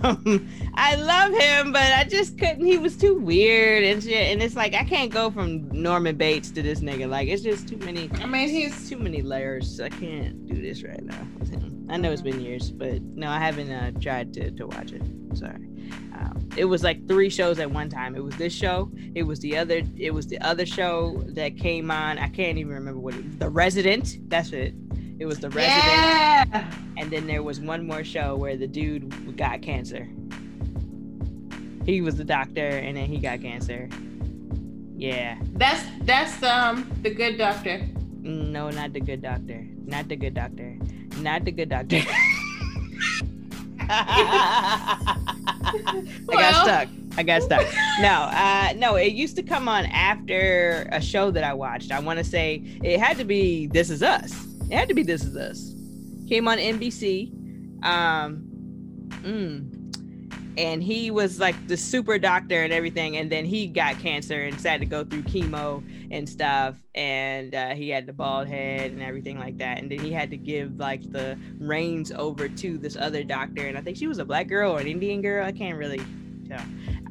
[0.04, 2.66] Um, I love him, but I just couldn't.
[2.66, 4.32] He was too weird and shit.
[4.32, 7.08] And it's like I can't go from Norman Bates to this nigga.
[7.08, 8.10] Like it's just too many.
[8.16, 9.80] I mean, he's too many layers.
[9.80, 11.73] I can't do this right now with him.
[11.90, 15.02] I know it's been years, but no, I haven't uh, tried to to watch it.
[15.34, 15.68] Sorry.
[16.14, 18.16] Um, it was like three shows at one time.
[18.16, 18.92] It was this show.
[19.16, 19.82] It was the other.
[19.98, 22.18] It was the other show that came on.
[22.18, 23.40] I can't even remember what it.
[23.40, 24.30] The Resident.
[24.30, 24.74] That's it.
[25.20, 25.86] It was the resident.
[25.86, 26.74] Yeah.
[26.98, 30.10] And then there was one more show where the dude got cancer.
[31.86, 33.90] He was the doctor and then he got cancer.
[34.98, 35.38] Yeah.
[35.54, 37.88] That's that's um the good doctor.
[38.24, 39.66] No, not the good doctor.
[39.86, 40.78] Not the good doctor.
[41.18, 42.02] Not the good doctor.
[43.90, 45.18] I
[46.28, 46.40] well.
[46.40, 46.88] got stuck.
[47.18, 47.68] I got stuck.
[48.00, 51.92] No, uh, no, it used to come on after a show that I watched.
[51.92, 54.34] I want to say it had to be This Is Us.
[54.70, 55.76] It had to be This Is Us.
[56.30, 57.32] Came on NBC.
[57.84, 58.48] Um,
[59.22, 59.73] mm,
[60.58, 63.18] and he was like the super doctor and everything.
[63.18, 65.84] And then he got cancer and had to go through chemo.
[66.14, 70.00] and stuff and uh, he had the bald head and everything like that and then
[70.00, 73.98] he had to give like the reins over to this other doctor and i think
[73.98, 76.02] she was a black girl or an indian girl i can't really
[76.48, 76.62] tell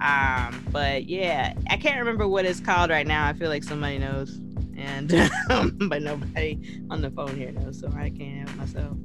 [0.01, 3.99] um but yeah i can't remember what it's called right now i feel like somebody
[3.99, 4.39] knows
[4.77, 5.13] and
[5.51, 8.97] um, but nobody on the phone here knows so i can't help myself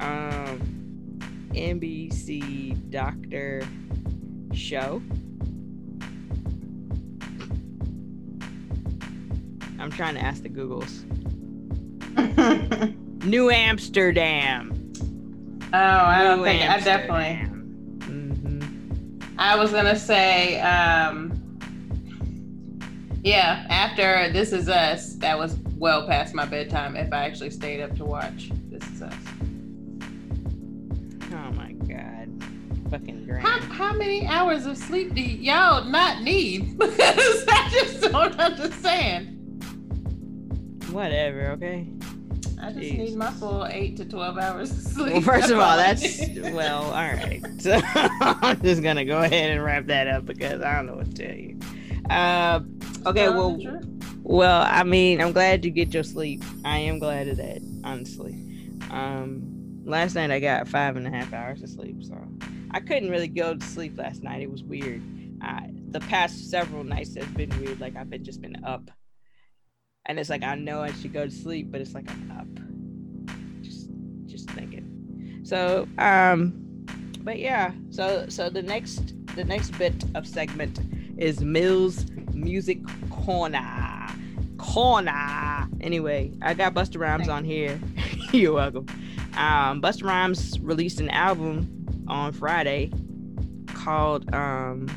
[0.00, 0.85] um
[1.56, 3.66] nbc doctor
[4.52, 5.02] show
[9.86, 11.04] I'm trying to ask the Googles.
[13.24, 14.92] New Amsterdam.
[15.72, 16.98] Oh, I don't New think Amsterdam.
[16.98, 18.08] I definitely.
[18.08, 19.38] Mm-hmm.
[19.38, 21.58] I was gonna say, um,
[23.22, 23.64] yeah.
[23.70, 26.96] After This Is Us, that was well past my bedtime.
[26.96, 29.14] If I actually stayed up to watch This Is Us.
[32.88, 33.46] Fucking grand.
[33.46, 36.78] How, how many hours of sleep do y'all not need?
[36.78, 39.36] because I just don't understand
[40.90, 41.86] whatever, okay?
[42.60, 42.98] I just Jeez.
[42.98, 45.12] need my full eight to twelve hours of sleep.
[45.12, 46.20] Well, first of all, that's
[46.52, 47.42] well, all right.
[47.58, 51.14] So I'm just gonna go ahead and wrap that up because I don't know what
[51.14, 51.58] to tell you.
[52.08, 52.60] Uh,
[53.04, 53.58] okay, well,
[54.22, 56.42] well, I mean, I'm glad you get your sleep.
[56.64, 58.32] I am glad of that, honestly.
[58.90, 62.16] Um, last night I got five and a half hours of sleep, so
[62.76, 64.42] I couldn't really go to sleep last night.
[64.42, 65.02] It was weird.
[65.40, 67.80] I, the past several nights has been weird.
[67.80, 68.90] Like I've been just been up
[70.04, 73.62] and it's like I know I should go to sleep, but it's like I'm up,
[73.62, 73.88] just
[74.26, 75.40] just thinking.
[75.42, 76.52] So um,
[77.22, 80.78] but yeah, so so the next the next bit of segment
[81.16, 82.04] is Mills
[82.34, 82.78] Music
[83.08, 84.06] Corner.
[84.58, 85.66] Corner.
[85.80, 87.80] Anyway, I got Busta Rhymes on here.
[88.32, 88.84] You're welcome.
[89.34, 92.90] Um, Busta Rhymes released an album on Friday
[93.74, 94.88] called um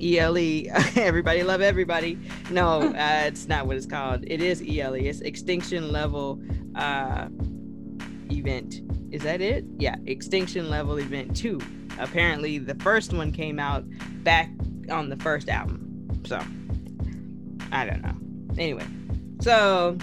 [0.00, 0.36] ELE.
[0.96, 2.18] everybody love everybody.
[2.50, 4.24] No, uh, it's not what it's called.
[4.26, 4.94] It is ELE.
[4.94, 6.40] It's Extinction Level
[6.74, 7.28] uh,
[8.30, 8.80] Event.
[9.10, 9.64] Is that it?
[9.78, 11.60] Yeah, Extinction Level Event 2.
[11.98, 13.84] Apparently, the first one came out
[14.22, 14.50] back
[14.90, 16.08] on the first album.
[16.26, 16.38] So,
[17.72, 18.14] I don't know.
[18.56, 18.86] Anyway,
[19.40, 19.96] so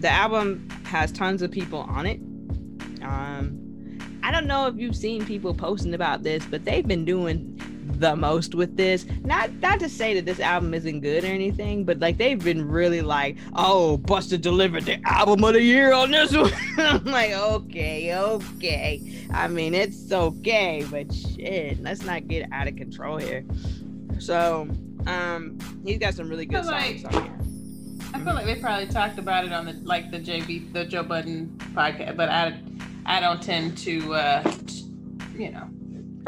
[0.00, 2.20] the album has tons of people on it.
[3.02, 3.67] Um,
[4.28, 7.58] I don't know if you've seen people posting about this, but they've been doing
[7.98, 9.06] the most with this.
[9.24, 12.68] Not not to say that this album isn't good or anything, but like they've been
[12.68, 16.52] really like, oh, Busta delivered the album of the year on this one.
[16.76, 19.26] I'm like, okay, okay.
[19.32, 23.46] I mean, it's okay, but shit, let's not get out of control here.
[24.18, 24.68] So,
[25.06, 28.10] um, he's got some really good songs like, on here.
[28.12, 31.02] I feel like they probably talked about it on the like the JB the Joe
[31.02, 32.60] Budden podcast, but I
[33.08, 34.52] I don't tend to uh
[35.36, 35.68] you know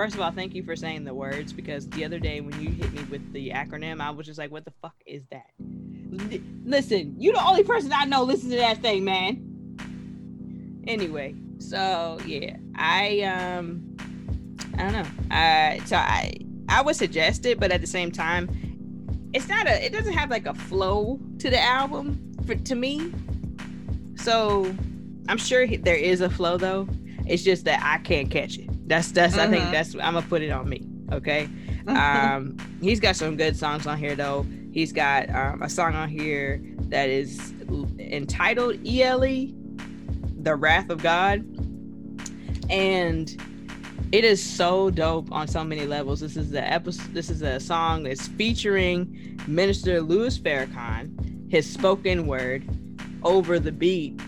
[0.01, 2.71] First of all, thank you for saying the words because the other day when you
[2.71, 5.51] hit me with the acronym, I was just like, what the fuck is that?
[5.61, 10.85] L- listen, you're the only person I know listen to that thing, man.
[10.87, 13.95] Anyway, so yeah, I um
[14.79, 15.07] I don't know.
[15.31, 16.33] I so I
[16.71, 18.49] I would suggest it, but at the same time,
[19.35, 23.13] it's not a it doesn't have like a flow to the album for to me.
[24.17, 24.75] So
[25.31, 26.89] I'm sure there is a flow though.
[27.27, 28.89] It's just that I can't catch it.
[28.89, 29.43] That's that's mm-hmm.
[29.43, 29.73] I think mm-hmm.
[29.73, 30.85] that's I'm gonna put it on me.
[31.13, 31.49] Okay.
[31.85, 31.97] Mm-hmm.
[31.97, 34.45] Um, he's got some good songs on here though.
[34.73, 37.55] He's got um, a song on here that is
[37.99, 39.47] entitled ELE,
[40.43, 41.41] The Wrath of God.
[42.69, 43.31] And
[44.11, 46.21] it is so dope on so many levels.
[46.21, 52.27] This is the episode this is a song that's featuring Minister Louis Farrakhan, his spoken
[52.27, 52.69] word
[53.23, 54.21] over the beat,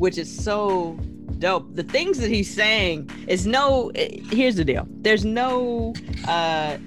[0.00, 0.94] which is so
[1.38, 1.74] dope.
[1.76, 3.92] The things that he's saying is no.
[3.94, 4.86] Here's the deal.
[5.02, 5.94] There's no.
[6.26, 6.78] uh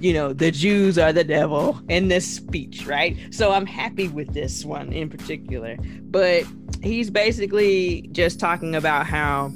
[0.00, 3.18] you know, the Jews are the devil in this speech, right?
[3.30, 5.76] So I'm happy with this one in particular.
[6.04, 6.44] But
[6.82, 9.52] he's basically just talking about how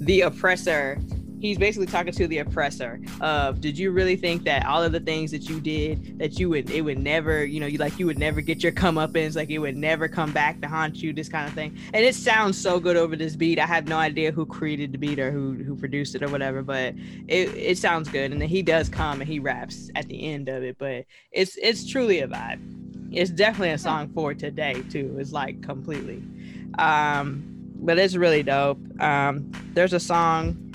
[0.00, 1.00] the oppressor
[1.40, 5.00] he's basically talking to the oppressor of did you really think that all of the
[5.00, 8.06] things that you did that you would it would never you know you like you
[8.06, 11.28] would never get your comeuppance like it would never come back to haunt you this
[11.28, 11.76] kind of thing?
[11.92, 13.58] And it sounds so good over this beat.
[13.58, 16.62] I have no idea who created the beat or who who produced it or whatever
[16.62, 16.94] but
[17.28, 18.32] it it sounds good.
[18.32, 21.56] And then he does come and he raps at the end of it but it's
[21.56, 22.60] it's truly a vibe.
[23.12, 25.16] It's definitely a song for today too.
[25.18, 26.22] It's like completely.
[26.78, 27.44] Um
[27.80, 28.78] but it's really dope.
[29.00, 30.67] Um there's a song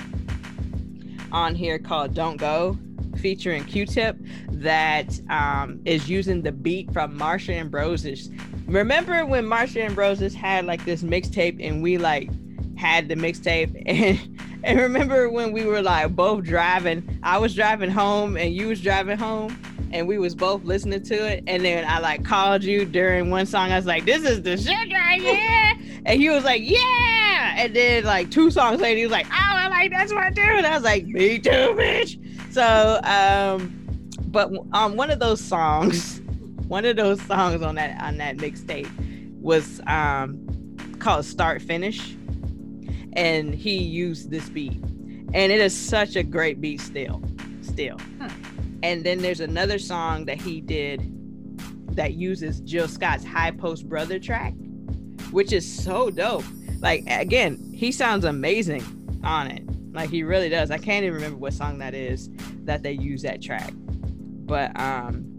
[1.34, 2.77] on here called Don't Go
[3.18, 4.18] featuring Q-Tip
[4.49, 8.30] that um, is using the beat from Marsha Ambrosius.
[8.68, 12.30] Remember when Marsha Ambrosius had like this mixtape and we like
[12.77, 17.89] had the mixtape and and remember when we were like both driving, I was driving
[17.89, 19.57] home and you was driving home
[19.93, 23.45] and we was both listening to it, and then I like called you during one
[23.45, 23.72] song.
[23.72, 25.73] I was like, "This is the shit right here,"
[26.06, 29.32] and he was like, "Yeah," and then like two songs later, he was like, "Oh,
[29.36, 32.20] I like that's what I do," and I was like, "Me too, bitch."
[32.54, 36.22] So, um, but um, one of those songs,
[36.68, 38.90] one of those songs on that on that mixtape
[39.42, 40.40] was um
[41.00, 42.16] called "Start Finish,"
[43.14, 44.82] and he used this beat,
[45.34, 47.22] and it is such a great beat still,
[47.62, 47.98] still.
[48.20, 48.30] Huh.
[48.84, 51.10] And then there's another song that he did
[51.96, 54.54] that uses Jill Scott's High Post Brother track,
[55.34, 56.45] which is so dope.
[56.80, 58.84] Like again, he sounds amazing
[59.23, 59.64] on it.
[59.93, 60.72] Like he really does.
[60.72, 62.30] I can't even remember what song that is
[62.64, 63.73] that they use that track.
[63.76, 65.34] But um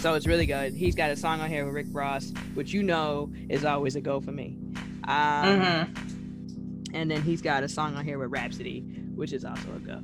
[0.00, 0.72] so it's really good.
[0.72, 4.00] He's got a song on here with Rick Ross, which you know is always a
[4.00, 4.56] go for me.
[5.04, 6.94] Um, mm-hmm.
[6.94, 8.80] And then he's got a song on here with Rapsody,
[9.14, 10.00] which is also a go.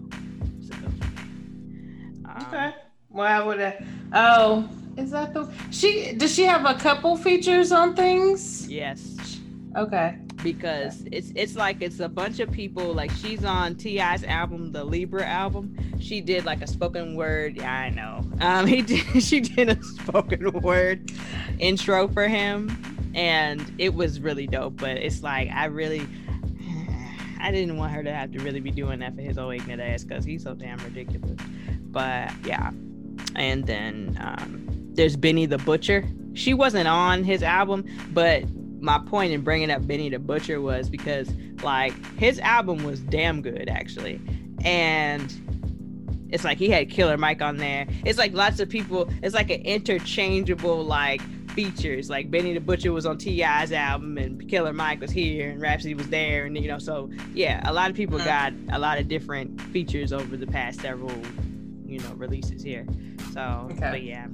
[0.59, 0.87] It's a go.
[2.27, 2.75] Um, okay.
[3.09, 3.87] Why would I?
[4.13, 6.13] Oh, is that the she?
[6.13, 8.69] Does she have a couple features on things?
[8.69, 9.41] Yes.
[9.77, 10.19] Okay.
[10.43, 12.95] Because it's it's like it's a bunch of people.
[12.95, 15.77] Like she's on T.I.'s album, the Libra album.
[16.01, 17.57] She did like a spoken word.
[17.57, 18.23] Yeah, I know.
[18.41, 19.23] Um, he did.
[19.23, 21.11] She did a spoken word
[21.59, 24.77] intro for him, and it was really dope.
[24.77, 26.07] But it's like I really.
[27.39, 29.83] I didn't want her to have to really be doing that for his old ignorant
[29.83, 31.39] ass because he's so damn ridiculous.
[31.91, 32.71] But yeah,
[33.35, 36.05] and then um, there's Benny the Butcher.
[36.35, 38.45] She wasn't on his album, but
[38.81, 41.31] my point in bringing up Benny the Butcher was because
[41.63, 44.21] like his album was damn good actually,
[44.65, 45.33] and
[46.31, 47.87] it's like he had Killer Mike on there.
[48.05, 49.09] It's like lots of people.
[49.23, 51.21] It's like an interchangeable like
[51.51, 52.11] features.
[52.11, 55.95] Like Benny the Butcher was on T.I.'s album, and Killer Mike was here, and Rapsody
[55.95, 58.51] was there, and you know, so yeah, a lot of people uh-huh.
[58.51, 61.13] got a lot of different features over the past several
[61.87, 62.87] you know releases here.
[63.33, 63.91] So, okay.
[63.91, 64.27] but yeah.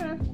[0.00, 0.18] Okay.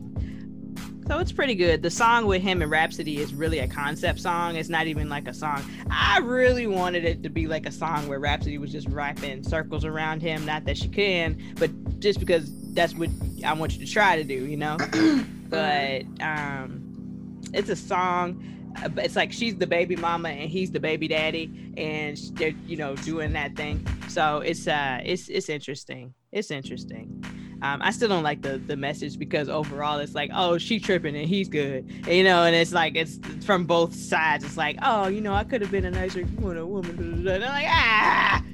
[1.06, 1.82] So it's pretty good.
[1.82, 4.56] The song with him and Rapsody is really a concept song.
[4.56, 5.62] It's not even like a song.
[5.90, 9.84] I really wanted it to be like a song where Rapsody was just rapping circles
[9.84, 10.46] around him.
[10.46, 13.10] Not that she can, but just because that's what
[13.44, 14.78] I want you to try to do, you know?
[15.50, 18.42] but um, it's a song
[18.82, 22.76] uh, it's like she's the baby mama and he's the baby daddy and they're you
[22.76, 27.24] know doing that thing so it's uh it's it's interesting it's interesting
[27.64, 31.16] um, I still don't like the the message because overall it's like, oh, she tripping
[31.16, 34.44] and he's good, you know, and it's like it's from both sides.
[34.44, 37.66] It's like, oh, you know, I could have been a nicer woman, and I'm like,
[37.66, 38.44] ah,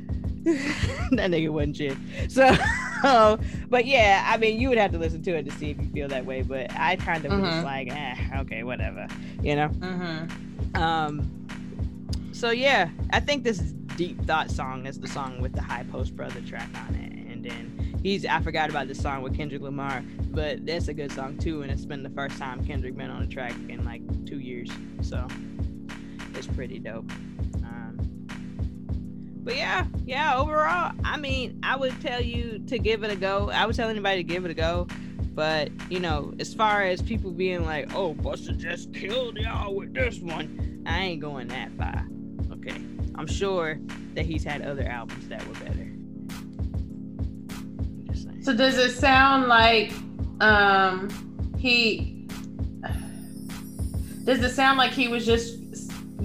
[0.45, 1.97] that nigga wasn't shit.
[2.29, 2.57] So,
[3.69, 5.91] but yeah, I mean, you would have to listen to it to see if you
[5.91, 6.43] feel that way.
[6.43, 7.43] But I kind of mm-hmm.
[7.43, 9.09] was like, eh, okay, whatever,
[9.43, 9.69] you know.
[9.71, 10.77] Mm-hmm.
[10.77, 12.31] Um.
[12.31, 13.59] So yeah, I think this
[13.97, 17.51] deep thought song is the song with the high post brother track on it, and
[17.51, 21.39] then he's I forgot about the song with Kendrick Lamar, but that's a good song
[21.39, 24.39] too, and it's been the first time Kendrick been on a track in like two
[24.39, 25.27] years, so
[26.35, 27.11] it's pretty dope.
[27.63, 27.99] Um,
[29.43, 33.51] but yeah, yeah, overall, I mean, I would tell you to give it a go.
[33.51, 34.87] I would tell anybody to give it a go.
[35.33, 39.95] But, you know, as far as people being like, oh, Busta just killed y'all with
[39.95, 42.07] this one, I ain't going that far.
[42.53, 42.77] Okay.
[43.15, 43.79] I'm sure
[44.15, 45.90] that he's had other albums that were better.
[48.43, 49.93] So does it sound like
[50.41, 51.09] um
[51.59, 52.27] he
[54.25, 55.59] does it sound like he was just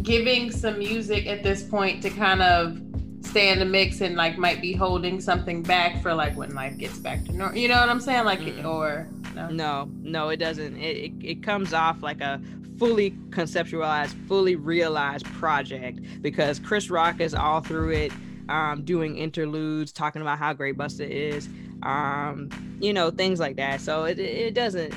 [0.02, 2.80] giving some music at this point to kind of
[3.26, 6.78] stay in the mix and like might be holding something back for like when life
[6.78, 7.58] gets back to normal.
[7.58, 8.24] You know what I'm saying?
[8.24, 8.64] Like, mm.
[8.64, 9.50] or no?
[9.50, 10.78] no, no, it doesn't.
[10.78, 12.40] It, it it comes off like a
[12.78, 18.12] fully conceptualized, fully realized project because Chris Rock is all through it,
[18.49, 21.47] um, doing interludes, talking about how great Busta is,
[21.84, 22.49] um,
[22.80, 23.81] you know, things like that.
[23.81, 24.93] So it it doesn't.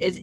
[0.00, 0.18] It's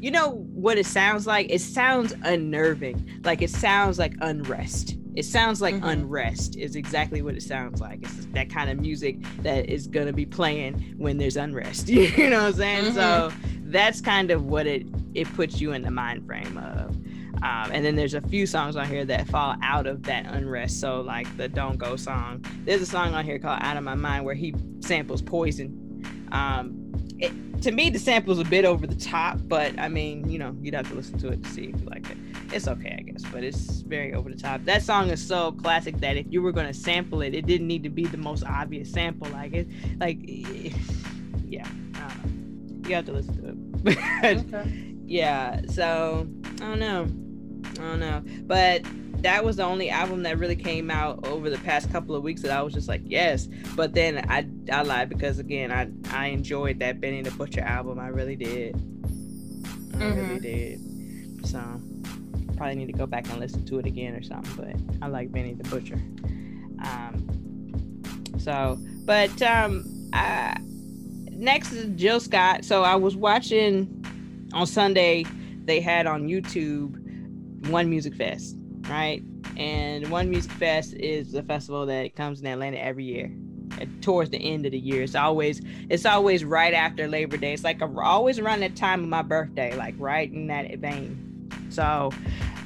[0.00, 1.48] you know what it sounds like.
[1.50, 3.20] It sounds unnerving.
[3.24, 5.88] Like it sounds like unrest it sounds like mm-hmm.
[5.88, 10.06] unrest is exactly what it sounds like it's that kind of music that is going
[10.06, 12.94] to be playing when there's unrest you know what i'm saying mm-hmm.
[12.94, 13.32] so
[13.64, 16.96] that's kind of what it it puts you in the mind frame of
[17.42, 20.80] um, and then there's a few songs on here that fall out of that unrest.
[20.80, 22.44] So like the "Don't Go" song.
[22.64, 26.92] There's a song on here called "Out of My Mind" where he samples "Poison." Um,
[27.18, 30.56] it, to me, the sample's a bit over the top, but I mean, you know,
[30.60, 32.18] you'd have to listen to it to see if you like it
[32.52, 34.64] it's okay, I guess, but it's very over the top.
[34.64, 37.82] That song is so classic that if you were gonna sample it, it didn't need
[37.82, 39.28] to be the most obvious sample.
[39.30, 40.18] Like it, like
[41.46, 41.68] yeah,
[42.86, 43.98] you have to listen to it.
[44.54, 44.94] okay.
[45.04, 47.06] Yeah, so I don't know,
[47.78, 48.82] I don't know, but
[49.22, 52.42] that was the only album that really came out over the past couple of weeks
[52.42, 53.48] that I was just like, yes.
[53.74, 57.98] But then I I lied because again, I I enjoyed that Benny the Butcher album.
[57.98, 58.74] I really did.
[58.74, 60.20] I mm-hmm.
[60.20, 61.46] really did.
[61.46, 61.58] So
[62.58, 64.54] probably need to go back and listen to it again or something.
[64.56, 66.00] But I like Benny the Butcher.
[66.84, 68.02] Um,
[68.38, 70.56] so, but um, I,
[71.30, 72.64] next is Jill Scott.
[72.64, 74.04] So I was watching
[74.52, 75.24] on Sunday.
[75.64, 77.07] They had on YouTube
[77.66, 78.56] One Music Fest,
[78.88, 79.22] right?
[79.56, 83.30] And One Music Fest is a festival that comes in Atlanta every year
[84.00, 85.02] towards the end of the year.
[85.02, 87.52] It's always it's always right after Labor Day.
[87.52, 91.50] It's like a, always around that time of my birthday, like right in that vein.
[91.70, 92.10] So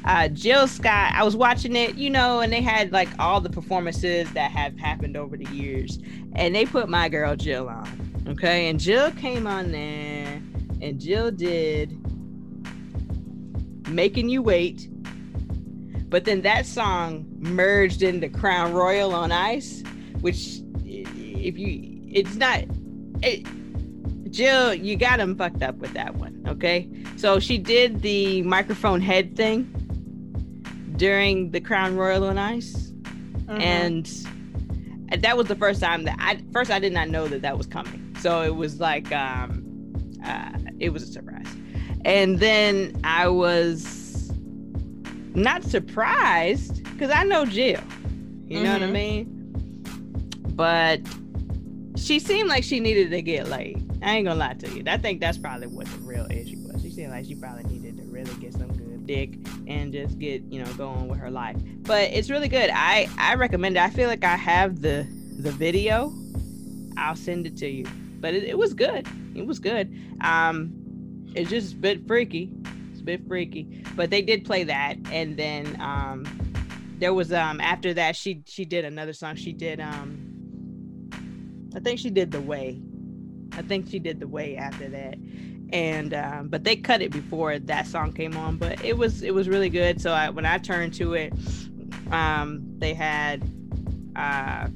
[0.05, 3.51] uh, Jill Scott, I was watching it, you know, and they had like all the
[3.51, 5.99] performances that have happened over the years,
[6.35, 10.43] and they put my girl Jill on, okay, and Jill came on there,
[10.81, 11.97] and Jill did
[13.93, 14.89] "Making You Wait,"
[16.09, 19.83] but then that song merged into "Crown Royal on Ice,"
[20.21, 22.65] which, if you, it's not.
[23.23, 23.47] It,
[24.31, 26.89] Jill, you got him fucked up with that one, okay?
[27.17, 29.65] So she did the microphone head thing
[30.97, 33.61] during the Crown Royal on Ice, mm-hmm.
[33.61, 34.07] and
[35.23, 37.67] that was the first time that I first I did not know that that was
[37.67, 38.17] coming.
[38.21, 39.65] So it was like um,
[40.25, 41.47] uh, it was a surprise,
[42.05, 44.33] and then I was
[45.35, 47.81] not surprised because I know Jill.
[48.47, 48.65] You mm-hmm.
[48.65, 48.93] know what I mm-hmm.
[48.93, 50.55] mean?
[50.55, 51.01] But
[51.97, 53.79] she seemed like she needed to get laid.
[54.03, 54.83] I ain't gonna lie to you.
[54.87, 56.83] I think that's probably what the real issue was.
[56.83, 59.35] She seemed like she probably needed to really get some good dick
[59.67, 63.35] and just get you know going with her life but it's really good i i
[63.35, 65.07] recommend it i feel like i have the
[65.39, 66.13] the video
[66.97, 67.85] i'll send it to you
[68.21, 69.93] but it, it was good it was good
[70.23, 70.73] um
[71.35, 72.51] it's just a bit freaky.
[72.91, 73.85] It's a bit freaky.
[73.97, 76.25] But they did play that and then um
[76.99, 79.37] there was um after that she she did another song.
[79.37, 80.29] She did um
[81.75, 82.81] i think she did the way.
[83.55, 85.17] I think she did the way after that.
[85.73, 89.35] And um, but they cut it before that song came on but it was it
[89.35, 90.01] was really good.
[90.01, 91.33] So I, when i turned to it
[92.11, 93.43] um, they had
[94.17, 94.69] uh,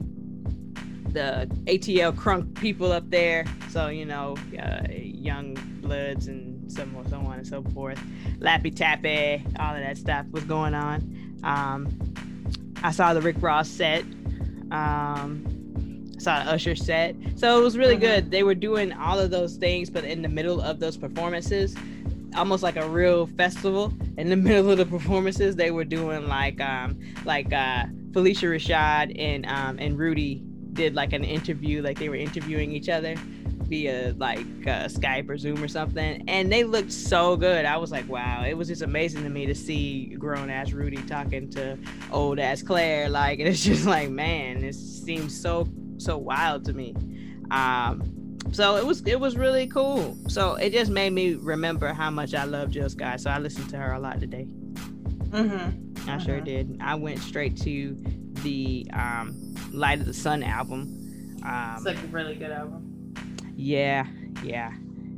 [1.08, 3.44] the atl crunk people up there.
[3.70, 4.82] So you know uh,
[5.27, 8.01] young bloods and so, so on and so forth
[8.39, 11.89] lappy tappy all of that stuff was going on um,
[12.82, 14.05] i saw the rick ross set
[14.70, 15.44] um,
[16.19, 17.15] saw the Usher set.
[17.36, 18.24] So it was really good.
[18.24, 18.31] Mm-hmm.
[18.31, 21.74] They were doing all of those things, but in the middle of those performances,
[22.35, 23.93] almost like a real festival.
[24.16, 29.19] In the middle of the performances, they were doing like um like uh Phylicia Rashad
[29.19, 30.43] and um and Rudy
[30.73, 33.15] did like an interview, like they were interviewing each other
[33.66, 37.64] via like uh, Skype or Zoom or something, and they looked so good.
[37.64, 41.02] I was like, wow, it was just amazing to me to see grown ass Rudy
[41.02, 41.78] talking to
[42.10, 43.09] old ass Claire.
[43.09, 45.68] Like, and it's just like, man, it seems so
[45.98, 46.94] so wild to me.
[47.51, 50.16] Um, so it was it was really cool.
[50.28, 53.20] So it just made me remember how much I love Jill Scott.
[53.20, 54.47] So I listened to her a lot today.
[55.30, 56.09] Mm-hmm.
[56.09, 56.24] I uh-huh.
[56.24, 56.78] sure did.
[56.80, 57.97] I went straight to
[58.43, 61.36] the um, Light of the Sun album.
[61.44, 62.85] Um, it's like a really good album.
[63.56, 64.06] Yeah,
[64.44, 64.72] yeah.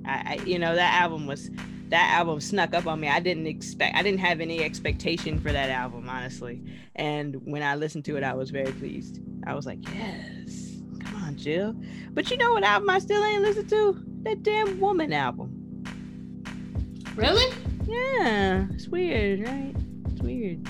[0.07, 1.51] I, I, you know that album was
[1.89, 3.09] that album snuck up on me.
[3.09, 6.63] I didn't expect I didn't have any expectation for that album, honestly.
[6.97, 9.21] And when I listened to it, I was very pleased.
[9.47, 10.69] I was like, yes
[11.09, 11.75] come on, Jill.
[12.13, 14.03] But you know what album I still ain't listened to?
[14.23, 15.55] That damn woman album.
[17.15, 17.53] Really?
[17.87, 18.67] Yeah.
[18.71, 19.75] It's weird, right?
[20.11, 20.67] It's weird.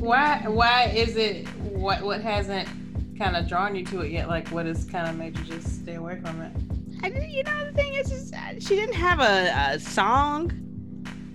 [0.00, 2.68] Why why is it what what hasn't
[3.18, 4.28] kind of drawn you to it yet?
[4.28, 6.52] Like what has kind of made you just stay away from it?
[7.02, 8.32] I, you know the thing is, is
[8.64, 10.52] she didn't have a, a song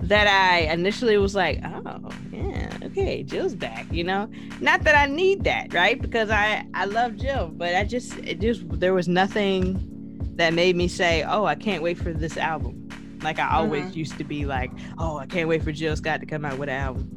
[0.02, 3.86] that I initially was like, oh yeah, okay, Jill's back.
[3.92, 4.30] You know,
[4.60, 6.02] not that I need that, right?
[6.02, 9.90] Because I I love Jill, but I just it just there was nothing
[10.36, 12.90] that made me say, oh, I can't wait for this album.
[13.22, 14.00] Like I always mm-hmm.
[14.00, 16.70] used to be like, oh, I can't wait for Jill Scott to come out with
[16.70, 17.08] an album.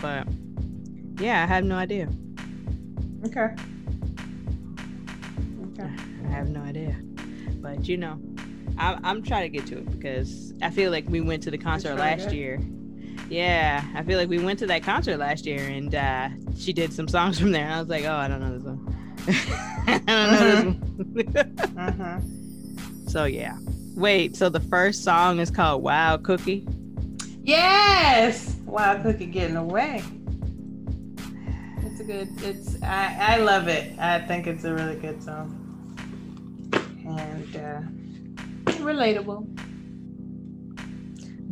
[0.00, 0.28] But
[1.20, 2.08] yeah, I have no idea.
[3.26, 3.54] Okay.
[6.30, 6.34] Okay.
[6.34, 6.96] I have no idea.
[7.60, 8.18] But you know,
[8.78, 11.58] I, I'm trying to get to it because I feel like we went to the
[11.58, 12.60] concert last year.
[13.28, 16.92] Yeah, I feel like we went to that concert last year and uh, she did
[16.92, 17.64] some songs from there.
[17.64, 19.14] And I was like, oh, I don't know this one.
[19.86, 21.78] I don't know this one.
[21.78, 22.20] uh-huh.
[23.10, 23.56] So yeah.
[23.94, 26.66] Wait, so the first song is called Wild Cookie?
[27.42, 28.56] Yes!
[28.64, 30.02] Wild Cookie getting away.
[31.82, 33.98] It's a good it's I, I love it.
[33.98, 35.59] I think it's a really good song.
[37.18, 37.80] And uh
[38.82, 39.46] relatable.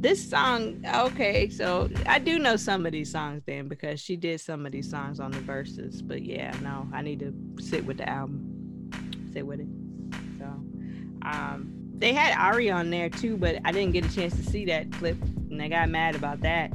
[0.01, 4.41] this song, okay, so I do know some of these songs then because she did
[4.41, 6.03] some of these songs on the verses.
[6.03, 8.91] But yeah, no, I need to sit with the album,
[9.33, 9.67] sit with it.
[10.39, 10.45] So,
[11.23, 14.65] um, they had Ari on there too, but I didn't get a chance to see
[14.67, 15.21] that clip,
[15.51, 16.71] and I got mad about that.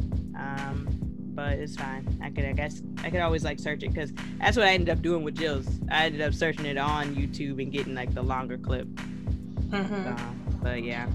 [1.33, 2.19] Um, but it's fine.
[2.23, 4.89] I could, I guess, I could always like search it because that's what I ended
[4.89, 5.67] up doing with Jill's.
[5.91, 8.87] I ended up searching it on YouTube and getting like the longer clip.
[8.87, 10.03] Mm-hmm.
[10.03, 10.15] So,
[10.61, 11.07] but yeah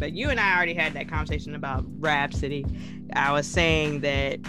[0.00, 2.64] but you and I already had that conversation about Rapsody.
[3.14, 4.40] I was saying that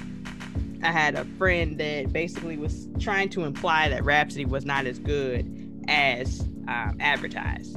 [0.82, 4.98] I had a friend that basically was trying to imply that Rapsody was not as
[4.98, 5.46] good
[5.90, 7.76] as um, advertised,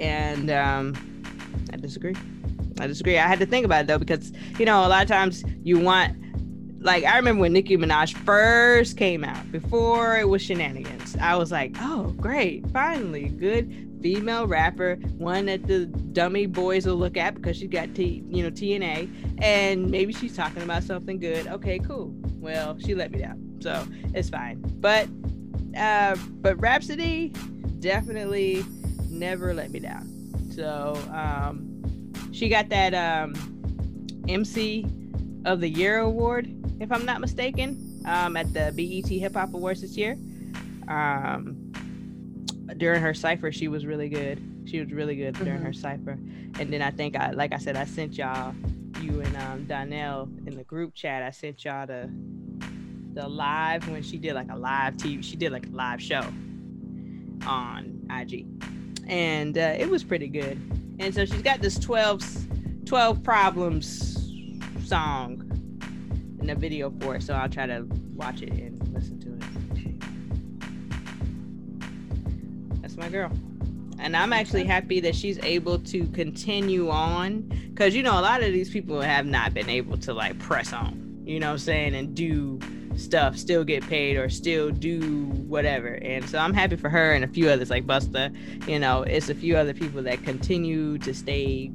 [0.00, 1.24] and um,
[1.72, 2.16] I disagree.
[2.80, 3.18] I disagree.
[3.18, 5.78] I had to think about it though because you know a lot of times you
[5.78, 6.16] want
[6.80, 11.16] like I remember when Nicki Minaj first came out before it was shenanigans.
[11.20, 16.96] I was like, oh great, finally good female rapper, one that the dummy boys will
[16.96, 21.18] look at because she got T, you know, TNA, and maybe she's talking about something
[21.18, 21.46] good.
[21.46, 22.12] Okay, cool.
[22.38, 24.62] Well, she let me down, so it's fine.
[24.80, 25.08] But,
[25.76, 27.28] uh, but Rapsody
[27.80, 28.64] definitely
[29.08, 30.08] never let me down.
[30.54, 31.66] So, um,
[32.32, 33.34] she got that um,
[34.28, 34.86] MC
[35.44, 39.82] of the Year award, if I'm not mistaken, um, at the BET Hip Hop Awards
[39.82, 40.16] this year.
[40.88, 41.72] Um,
[42.78, 44.42] during her cipher, she was really good.
[44.64, 45.44] She was really good mm-hmm.
[45.44, 46.18] during her cipher.
[46.58, 48.54] And then I think I, like I said, I sent y'all,
[49.00, 51.22] you and um, Donnell in the group chat.
[51.22, 52.10] I sent y'all the
[53.12, 55.22] the live when she did like a live TV.
[55.22, 56.24] She did like a live show
[57.46, 58.46] on IG,
[59.08, 60.60] and uh, it was pretty good.
[61.00, 64.30] And so she's got this 12, 12 problems
[64.84, 65.49] song
[66.40, 67.22] in the video for it.
[67.22, 69.40] So I'll try to watch it and listen to it.
[72.82, 73.30] That's my girl.
[73.98, 78.42] And I'm actually happy that she's able to continue on because, you know, a lot
[78.42, 81.58] of these people have not been able to like press on, you know what I'm
[81.58, 82.58] saying, and do
[82.96, 85.98] stuff, still get paid or still do whatever.
[86.02, 88.34] And so I'm happy for her and a few others like Busta.
[88.66, 91.70] You know, it's a few other people that continue to stay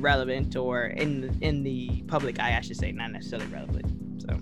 [0.00, 4.22] relevant or in the, in the public eye, I should say, not necessarily relevant.
[4.22, 4.38] So,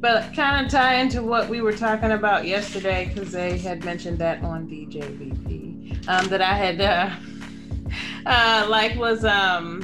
[0.00, 4.18] But kind of tie into what we were talking about yesterday, because they had mentioned
[4.18, 7.10] that on DJ VP, um, that I had, uh,
[8.26, 9.82] uh, like, was, um,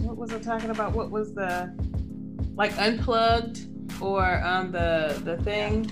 [0.00, 0.92] what was I talking about?
[0.92, 1.72] What was the,
[2.54, 3.66] like, unplugged
[4.00, 5.90] or um, the, the thing?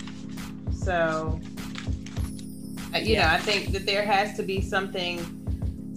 [0.72, 1.40] So,
[2.94, 3.26] uh, you yeah.
[3.26, 5.45] know, I think that there has to be something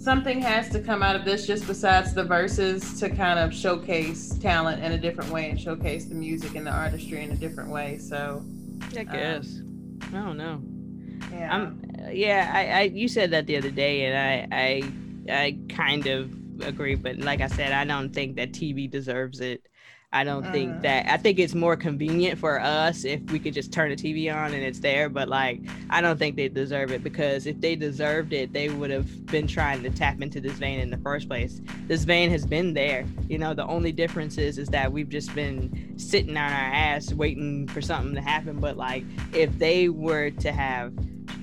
[0.00, 4.30] something has to come out of this just besides the verses to kind of showcase
[4.38, 7.70] talent in a different way and showcase the music and the artistry in a different
[7.70, 7.98] way.
[7.98, 8.42] So
[8.96, 9.58] I guess.
[9.58, 10.62] Um, I don't know.
[11.32, 11.54] Yeah.
[11.54, 14.92] I'm yeah, I, I you said that the other day and I I
[15.30, 16.32] I kind of
[16.62, 19.66] agree, but like I said, I don't think that TV deserves it.
[20.12, 20.50] I don't mm.
[20.50, 23.96] think that I think it's more convenient for us if we could just turn the
[23.96, 27.60] TV on and it's there, but like I don't think they deserve it because if
[27.60, 30.96] they deserved it, they would have been trying to tap into this vein in the
[30.98, 31.60] first place.
[31.86, 33.06] This vein has been there.
[33.28, 37.12] You know, the only difference is is that we've just been sitting on our ass
[37.12, 40.92] waiting for something to happen, but like if they were to have,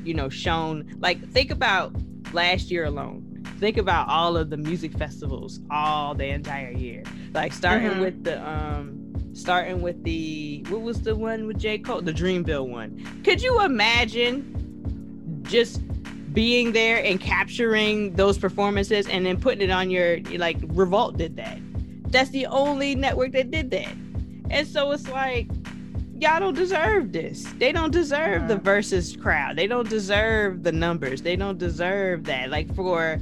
[0.04, 1.96] you know, shown like think about
[2.34, 3.27] last year alone
[3.58, 7.04] think about all of the music festivals all the entire year.
[7.34, 8.02] Like starting mm-hmm.
[8.02, 11.78] with the um starting with the what was the one with J.
[11.78, 12.02] Cole?
[12.02, 13.22] The Dreamville one.
[13.24, 15.82] Could you imagine just
[16.38, 21.36] being there and capturing those performances and then putting it on your like Revolt did
[21.38, 21.58] that.
[22.12, 23.92] That's the only network that did that.
[24.52, 25.48] And so it's like
[26.20, 27.44] y'all don't deserve this.
[27.58, 28.64] They don't deserve the uh-huh.
[28.64, 29.56] versus crowd.
[29.56, 31.24] They don't deserve the numbers.
[31.24, 32.52] They don't deserve that.
[32.52, 33.20] Like for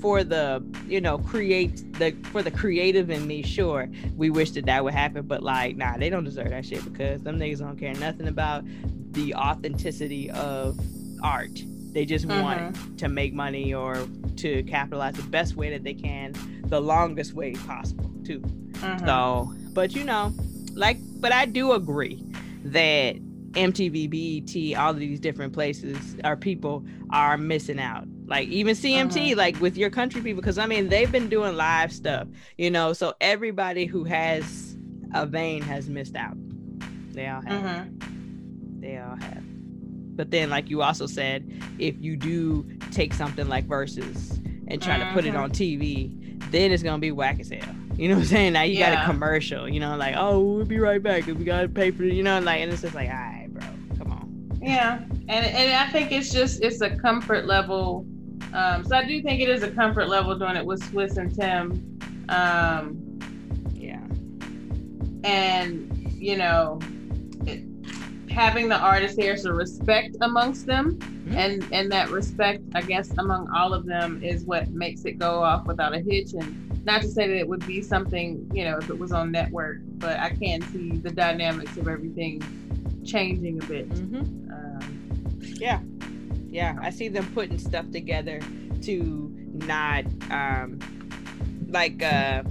[0.00, 4.66] for the you know create the for the creative in me sure we wish that
[4.66, 7.78] that would happen but like nah they don't deserve that shit because them niggas don't
[7.78, 8.64] care nothing about
[9.12, 10.78] the authenticity of
[11.22, 11.62] art
[11.92, 12.42] they just mm-hmm.
[12.42, 14.06] want to make money or
[14.36, 16.34] to capitalize the best way that they can
[16.66, 19.06] the longest way possible too mm-hmm.
[19.06, 20.32] so but you know
[20.74, 22.22] like but i do agree
[22.64, 23.16] that
[23.52, 29.26] mtv bet all of these different places our people are missing out like even CMT,
[29.26, 29.36] uh-huh.
[29.36, 32.26] like with your country people, because I mean they've been doing live stuff,
[32.58, 32.92] you know.
[32.92, 34.76] So everybody who has
[35.14, 36.36] a vein has missed out.
[37.12, 37.64] They all have.
[37.64, 37.84] Uh-huh.
[38.80, 39.42] They all have.
[40.16, 44.96] But then, like you also said, if you do take something like verses and try
[44.96, 45.08] uh-huh.
[45.08, 46.10] to put it on TV,
[46.50, 47.62] then it's gonna be whack as hell.
[47.96, 48.52] You know what I'm saying?
[48.52, 48.94] Now you yeah.
[48.94, 51.90] got a commercial, you know, like, oh, we'll be right back because we gotta pay
[51.90, 53.66] for it, you know, like, and it's just like, all right, bro,
[53.96, 54.58] come on.
[54.60, 58.04] Yeah, and and I think it's just it's a comfort level
[58.56, 61.34] um, so I do think it is a comfort level doing it with Swizz and
[61.34, 61.98] Tim.
[62.30, 63.18] Um,
[63.74, 64.00] yeah.
[65.24, 66.80] And you know,
[67.46, 67.62] it,
[68.30, 71.36] having the artists here so respect amongst them, mm-hmm.
[71.36, 75.42] and and that respect, I guess, among all of them is what makes it go
[75.42, 76.32] off without a hitch.
[76.32, 79.30] And not to say that it would be something, you know, if it was on
[79.30, 82.40] network, but I can see the dynamics of everything
[83.04, 83.90] changing a bit.
[83.90, 84.50] Mm-hmm.
[84.50, 85.80] Um, yeah,
[86.56, 88.40] yeah, I see them putting stuff together
[88.82, 90.78] to not um
[91.68, 92.42] like uh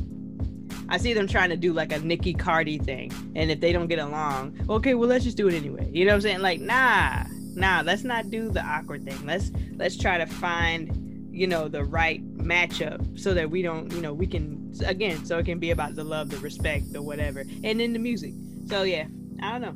[0.88, 3.12] I see them trying to do like a Nicki Cardi thing.
[3.36, 5.90] And if they don't get along, okay, well let's just do it anyway.
[5.92, 6.42] You know what I'm saying?
[6.42, 7.24] Like, nah,
[7.56, 9.26] nah, let's not do the awkward thing.
[9.26, 14.02] Let's let's try to find, you know, the right matchup so that we don't, you
[14.02, 17.40] know, we can again, so it can be about the love, the respect, the whatever.
[17.64, 18.36] And then the music.
[18.68, 19.08] So yeah,
[19.42, 19.76] I don't know.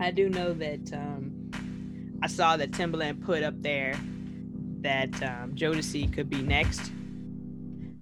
[0.00, 1.37] I do know that um
[2.22, 3.94] I saw that Timbaland put up there
[4.80, 6.90] that um, Jodeci could be next.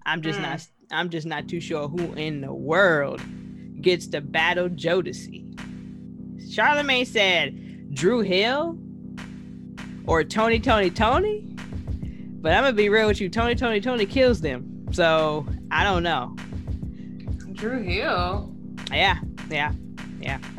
[0.05, 0.43] I'm just mm.
[0.43, 0.67] not.
[0.91, 3.21] I'm just not too sure who in the world
[3.81, 5.43] gets to battle Jodeci.
[6.53, 8.79] Charlemagne said Dru Hill
[10.07, 11.41] or Tony Tony Tony,
[12.41, 13.29] but I'm gonna be real with you.
[13.29, 16.37] Tony Tony Tony kills them, so I don't know.
[17.53, 18.55] Dru Hill.
[18.93, 19.19] Yeah,
[19.51, 19.73] yeah,
[20.21, 20.56] yeah, yeah.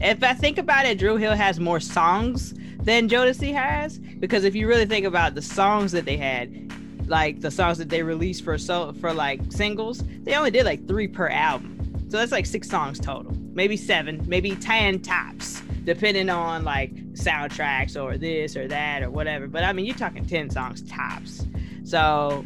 [0.00, 3.98] If I think about it, Dru Hill has more songs than Jodeci has.
[3.98, 6.72] Because if you really think about the songs that they had,
[7.08, 10.86] like the songs that they released for so for like singles, they only did like
[10.86, 11.74] three per album.
[12.10, 13.32] So that's like six songs total.
[13.52, 19.46] Maybe seven, maybe ten tops, depending on like soundtracks or this or that or whatever.
[19.48, 21.44] But I mean you're talking ten songs tops.
[21.84, 22.44] So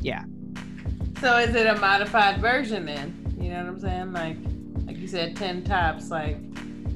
[0.00, 0.24] yeah.
[1.20, 3.36] So is it a modified version then?
[3.38, 4.12] You know what I'm saying?
[4.12, 4.36] Like
[4.86, 6.38] like you said, ten tops, like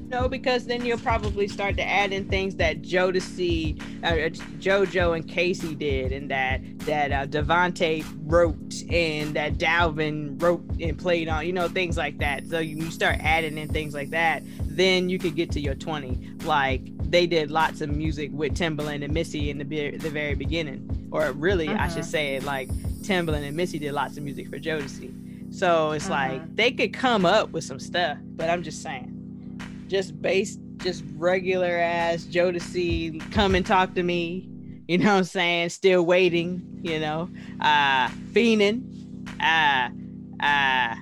[0.08, 5.28] no, because then you'll probably start to add in things that Jodeci, uh, JoJo and
[5.28, 11.46] K-Ci did, and that that uh, DeVante wrote, and that Dalvin wrote and played on,
[11.46, 12.46] you know, things like that.
[12.46, 15.74] So you, you start adding in things like that, then you could get to your
[15.74, 16.30] twenty.
[16.44, 16.80] Like
[17.10, 19.64] they did lots of music with Timbaland and Missy in the
[19.98, 21.84] the very beginning, or really, uh-huh.
[21.84, 22.06] I should uh-huh.
[22.06, 22.68] say it like
[23.02, 25.54] Timbaland and Missy did lots of music for Jodeci.
[25.54, 26.32] So it's uh-huh.
[26.32, 29.17] like they could come up with some stuff, but I'm just saying
[29.88, 34.48] just based just regular ass Jodeci come and talk to me
[34.86, 35.68] you know what i'm saying?
[35.68, 37.28] Still waiting you know?
[37.60, 38.82] Uh fiending
[39.40, 39.90] uh
[40.44, 40.94] uh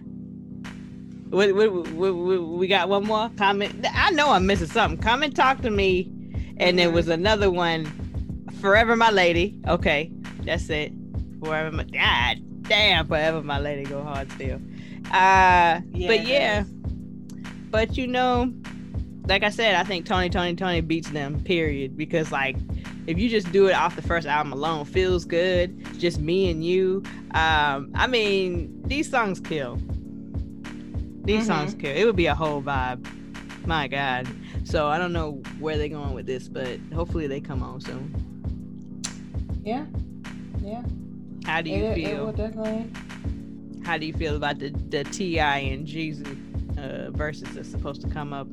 [1.28, 3.30] we, we, we, we got one more?
[3.36, 4.98] Comment i know i'm missing something.
[5.00, 6.12] Come and talk to me.
[6.58, 7.84] And there was another one
[8.60, 9.60] forever my lady.
[9.68, 10.10] Okay
[10.42, 10.92] that's it.
[11.42, 14.60] Forever my god damn forever my lady go hard still.
[15.12, 16.64] Uh yeah, but yeah.
[17.70, 18.52] But you know
[19.28, 21.40] like I said, I think Tony, Tony, Tony beats them.
[21.40, 21.96] Period.
[21.96, 22.56] Because like,
[23.06, 25.98] if you just do it off the first album alone, feels good.
[25.98, 27.02] Just me and you.
[27.32, 29.76] Um, I mean, these songs kill.
[31.24, 31.46] These mm-hmm.
[31.46, 31.94] songs kill.
[31.94, 33.04] It would be a whole vibe.
[33.66, 34.28] My God.
[34.64, 39.02] So I don't know where they're going with this, but hopefully they come on soon.
[39.64, 39.86] Yeah.
[40.62, 40.82] Yeah.
[41.44, 42.28] How do you it, feel?
[42.28, 42.90] It definitely.
[43.84, 45.58] How do you feel about the the T.I.
[45.58, 46.36] and Jeezy
[46.78, 48.48] uh, verses that's supposed to come up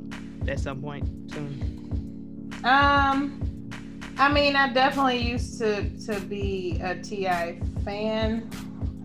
[0.50, 2.52] at some point soon?
[2.64, 3.70] Um,
[4.18, 7.60] I mean, I definitely used to to be a T.I.
[7.84, 8.50] fan.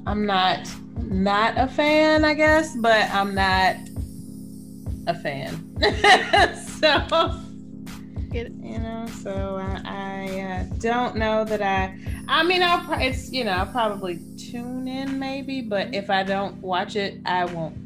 [0.06, 0.68] I'm not
[1.02, 3.76] not a fan, I guess, but I'm not
[5.06, 5.64] a fan.
[6.80, 7.40] so
[8.30, 11.98] you know, so I, I uh, don't know that I.
[12.28, 16.60] I mean, I'll it's you know I'll probably tune in maybe, but if I don't
[16.60, 17.76] watch it, I won't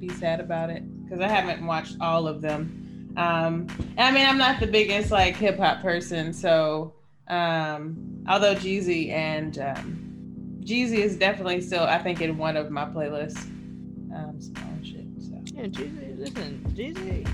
[0.00, 3.12] be sad about it because I haven't watched all of them.
[3.16, 3.66] Um,
[3.98, 6.94] I mean, I'm not the biggest like hip hop person, so
[7.26, 12.84] um, although Jeezy and um, Jeezy is definitely still, I think, in one of my
[12.84, 13.42] playlists.
[14.14, 14.38] Um,
[14.84, 15.04] shit.
[15.18, 15.34] So.
[15.46, 16.18] Yeah, Jeezy.
[16.18, 17.28] Listen, Jeezy.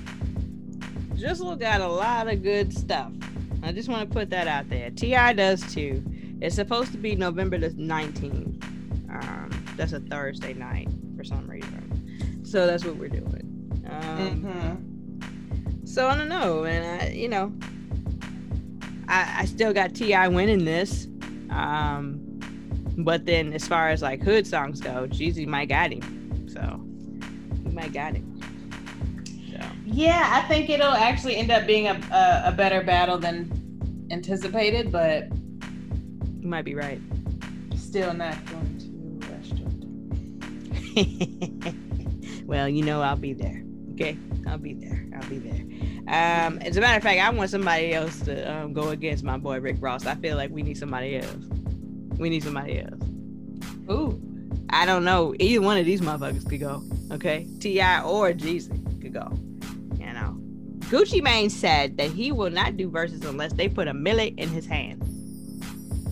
[1.15, 3.13] Jizzle got a lot of good stuff.
[3.63, 4.91] I just want to put that out there.
[4.91, 5.33] T.I.
[5.35, 6.03] does too.
[6.41, 8.63] It's supposed to be November the 19th.
[9.11, 12.43] Um, that's a Thursday night for some reason.
[12.45, 13.46] So that's what we're doing.
[13.89, 15.87] Um, mm-hmm.
[15.87, 17.53] So I don't know, and I, you know,
[19.09, 20.29] I, I still got T.I.
[20.29, 21.07] winning this.
[21.51, 22.21] Um,
[22.99, 26.49] but then as far as like hood songs go, Jeezy might got him.
[26.49, 26.81] So
[27.63, 28.41] he might got him.
[29.53, 29.61] So.
[29.85, 34.91] Yeah, I think it'll actually end up being a, a, a better battle than anticipated,
[34.91, 35.29] but
[36.41, 37.01] you might be right.
[37.77, 38.87] Still not going to
[39.31, 39.85] restaurant.
[42.47, 43.66] well, you know I'll be there.
[43.97, 45.07] Okay, I'll be there.
[45.19, 45.63] I'll be there.
[46.09, 49.39] Um, as a matter of fact, I want somebody else to um, go against my
[49.39, 50.05] boy Rick Ross.
[50.05, 51.35] I feel like we need somebody else.
[52.19, 53.03] We need somebody else.
[53.91, 54.21] Ooh.
[54.69, 55.35] I don't know.
[55.41, 56.83] Either one of these motherfuckers could go.
[57.11, 57.47] Okay.
[57.59, 58.03] T.I.
[58.03, 59.33] or Jeezy could go.
[59.99, 60.37] You know.
[60.91, 64.51] Gucci Mane said that he will not do verses unless they put a millet in
[64.51, 65.03] his hand.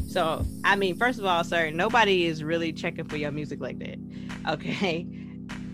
[0.09, 3.79] So, I mean, first of all, sir, nobody is really checking for your music like
[3.81, 3.99] that.
[4.49, 5.07] Okay.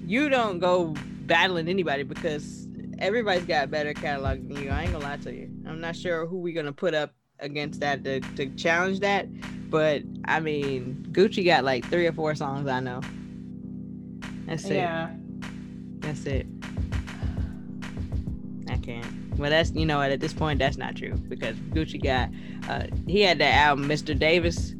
[0.06, 0.96] You don't go
[1.30, 2.66] battling anybody because
[2.98, 4.68] everybody's got a better catalog than you.
[4.68, 5.48] I ain't gonna lie to you.
[5.64, 9.28] I'm not sure who we're gonna put up against that to, to challenge that.
[9.70, 13.00] But I mean, Gucci got like three or four songs I know.
[14.46, 14.74] That's it.
[14.74, 15.10] Yeah.
[16.00, 16.48] That's it.
[18.68, 19.38] I can't.
[19.38, 20.10] Well, that's you know what.
[20.10, 22.28] At this point, that's not true because Gucci got
[22.68, 24.18] uh, he had that album, Mr.
[24.18, 24.74] Davis,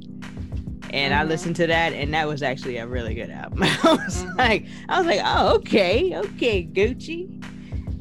[0.91, 3.63] and I listened to that, and that was actually a really good album.
[3.63, 4.39] I was Mhm.
[4.39, 7.29] like, I was like, oh, okay, okay, Gucci.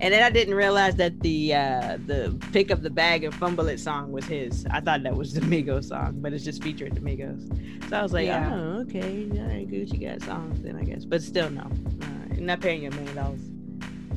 [0.01, 3.67] And then I didn't realize that the uh, the pick up the bag and fumble
[3.67, 4.65] it song was his.
[4.71, 7.89] I thought that was the Migos song, but it's just featuring the Migos.
[7.89, 8.49] So I was like, Yeah.
[8.53, 12.45] oh, okay, all right, Gucci got songs then I guess, but still no, uh, you're
[12.45, 13.41] not paying you a million dollars.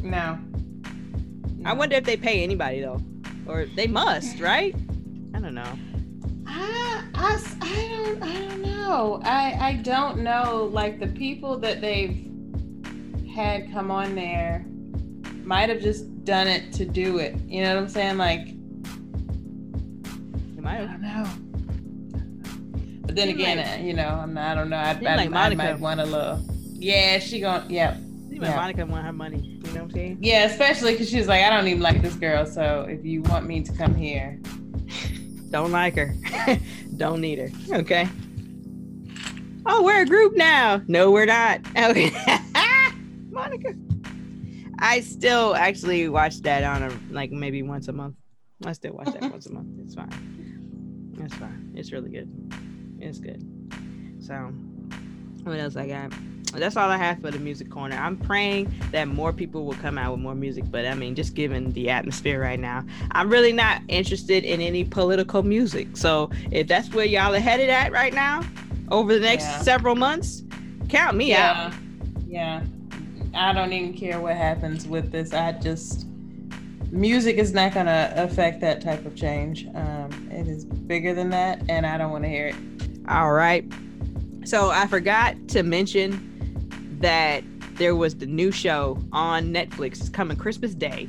[0.05, 0.39] No.
[1.65, 3.01] I wonder if they pay anybody though,
[3.47, 4.74] or they must, right?
[5.35, 5.78] I don't know.
[6.47, 9.20] I, I, I don't I don't know.
[9.24, 10.68] I I don't know.
[10.72, 12.28] Like the people that they've
[13.34, 14.64] had come on there
[15.44, 17.34] might have just done it to do it.
[17.47, 18.16] You know what I'm saying?
[18.18, 18.55] Like You
[20.62, 21.24] might I don't know.
[23.05, 24.76] But then again, like- you know, I'm not, I don't know.
[24.76, 25.56] I, I, like I Monica.
[25.62, 26.40] might want a little.
[26.74, 27.97] Yeah, she gon' yeah.
[28.30, 28.56] See, Yeah.
[28.56, 29.39] Monica want her money.
[29.39, 30.18] You know what I'm saying?
[30.20, 32.47] Yeah, especially because she's like, I don't even like this girl.
[32.47, 34.39] So if you want me to come here,
[35.51, 36.14] Don't like her.
[36.97, 37.51] don't need her.
[37.78, 38.09] Okay.
[39.66, 40.82] Oh, we're a group now.
[40.89, 41.60] No, we're not.
[41.77, 42.10] Okay.
[43.31, 43.74] Monica.
[44.78, 48.16] I still actually watch that on a like maybe once a month.
[48.64, 49.31] I still watch that mm-hmm.
[49.31, 49.69] once a month.
[49.81, 51.14] It's fine.
[51.20, 51.73] It's fine.
[51.74, 52.31] It's really good.
[52.98, 53.43] It's good.
[54.20, 54.35] So,
[55.44, 56.12] what else I got?
[56.60, 57.96] That's all I have for the music corner.
[57.96, 61.34] I'm praying that more people will come out with more music, but I mean, just
[61.34, 65.96] given the atmosphere right now, I'm really not interested in any political music.
[65.96, 68.42] So if that's where y'all are headed at right now,
[68.90, 69.62] over the next Yeah.
[69.62, 70.42] several months,
[70.88, 71.72] count me out.
[72.28, 72.62] yeah.
[73.34, 75.32] I don't even care what happens with this.
[75.32, 76.06] I just
[76.90, 79.66] music is not gonna affect that type of change.
[79.74, 82.54] Um, it is bigger than that, and I don't want to hear it.
[83.08, 83.64] All right.
[84.44, 86.31] So I forgot to mention
[87.02, 90.00] that there was the new show on Netflix.
[90.00, 91.08] It's coming Christmas Day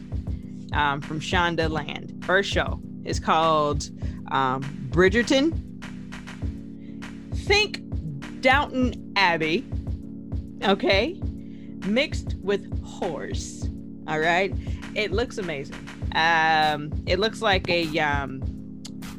[0.74, 2.24] um, from Shondaland.
[2.26, 2.80] First show.
[3.04, 3.90] It's called
[4.32, 5.60] um, Bridgerton.
[7.46, 7.82] Think
[8.42, 9.66] Downton Abbey.
[10.64, 11.20] Okay.
[11.86, 13.68] Mixed with horse.
[14.08, 14.54] All right.
[14.96, 15.76] It looks amazing.
[16.16, 18.42] Um, it looks like a um,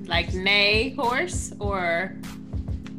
[0.06, 2.16] Like nay horse, or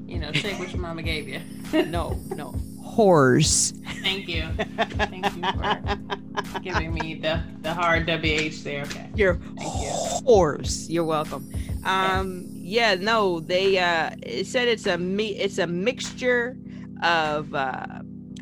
[0.06, 1.39] you know, take what your mama gave you.
[1.85, 2.53] no, no,
[2.96, 3.74] horse.
[4.02, 4.48] Thank you.
[4.78, 8.84] Thank you for giving me the the hard wh there.
[8.84, 9.10] Okay.
[9.16, 9.90] You're Thank you.
[10.26, 10.90] horse.
[10.90, 11.52] You're welcome.
[11.84, 16.58] Um, yeah, no, they uh, it said it's a me, it's a mixture
[17.04, 17.86] of uh,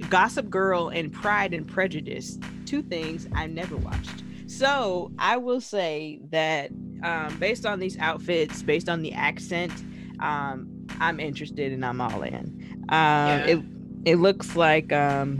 [0.09, 2.37] Gossip Girl and Pride and Prejudice.
[2.65, 4.23] Two things I never watched.
[4.45, 6.69] So I will say that
[7.03, 9.73] um, based on these outfits, based on the accent,
[10.19, 10.69] um,
[10.99, 12.85] I'm interested and I'm all in.
[12.89, 13.72] Um, It
[14.05, 15.39] it looks like um,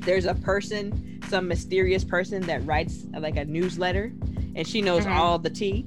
[0.00, 4.12] there's a person, some mysterious person that writes like a newsletter,
[4.54, 5.16] and she knows Mhm.
[5.16, 5.84] all the tea,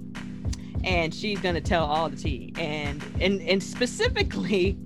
[0.83, 4.77] and she's gonna tell all the tea, and and and specifically.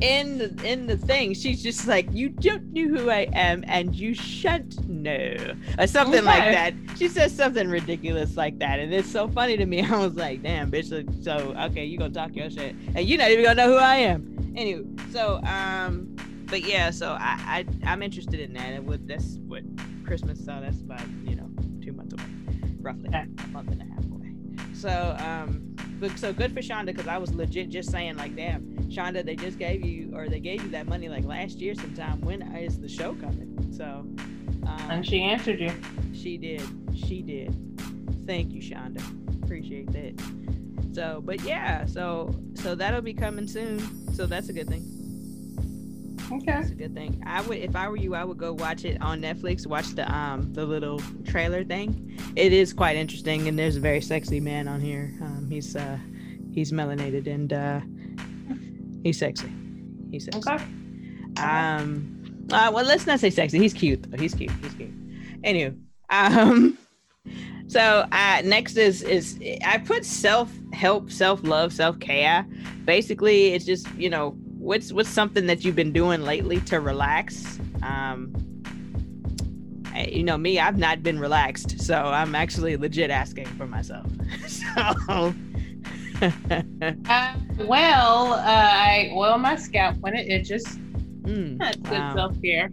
[0.00, 3.94] In the, in the thing, she's just like, you don't know who I am, and
[3.94, 5.36] you shan't know,
[5.78, 6.74] or something like that.
[6.96, 9.80] She says something ridiculous like that, and it's so funny to me.
[9.84, 10.88] I was like, damn, bitch.
[11.22, 13.96] so- okay, you gonna talk your shit, and you're not even gonna know who I
[13.96, 14.52] am.
[14.56, 16.14] Anyway, so um,
[16.46, 18.72] but yeah, so I, I I'm interested in that.
[18.72, 19.62] And with that's what
[20.04, 21.48] Christmas, so that's about you know
[21.82, 22.24] two months away,
[22.80, 23.24] roughly Okay.
[23.44, 23.91] a month and a half.
[24.82, 28.62] So um, but so good for Shonda because I was legit just saying like, damn,
[28.90, 32.20] Shonda, they just gave you or they gave you that money like last year sometime.
[32.20, 33.72] When is the show coming?
[33.76, 33.84] So
[34.66, 35.72] um, And she answered you.
[36.12, 36.62] she did.
[36.96, 37.56] She did.
[38.26, 39.00] Thank you, Shonda.
[39.44, 40.20] Appreciate that.
[40.92, 43.78] So, but yeah, so so that'll be coming soon.
[44.14, 44.82] So that's a good thing.
[46.30, 46.52] Okay.
[46.52, 47.22] That's a good thing.
[47.26, 49.66] I would, if I were you, I would go watch it on Netflix.
[49.66, 52.18] Watch the um the little trailer thing.
[52.36, 55.14] It is quite interesting, and there's a very sexy man on here.
[55.20, 55.98] Um, he's uh
[56.52, 57.80] he's melanated and uh
[59.02, 59.50] he's sexy.
[60.10, 60.50] He's sexy.
[60.50, 60.64] Okay.
[61.38, 63.58] Um, uh, well, let's not say sexy.
[63.58, 64.18] He's cute though.
[64.18, 64.52] He's cute.
[64.62, 64.90] He's cute.
[65.44, 65.74] Anyway,
[66.10, 66.78] um,
[67.66, 72.46] so uh, next is is I put self help, self love, self care
[72.84, 77.58] basically it's just you know what's what's something that you've been doing lately to relax
[77.82, 78.32] um
[79.92, 84.06] I- you know me i've not been relaxed so i'm actually legit asking for myself
[84.46, 85.34] so
[86.22, 90.64] Uh, well, uh, I oil my scalp when it itches.
[91.22, 92.14] mm, That's good wow.
[92.14, 92.70] self care.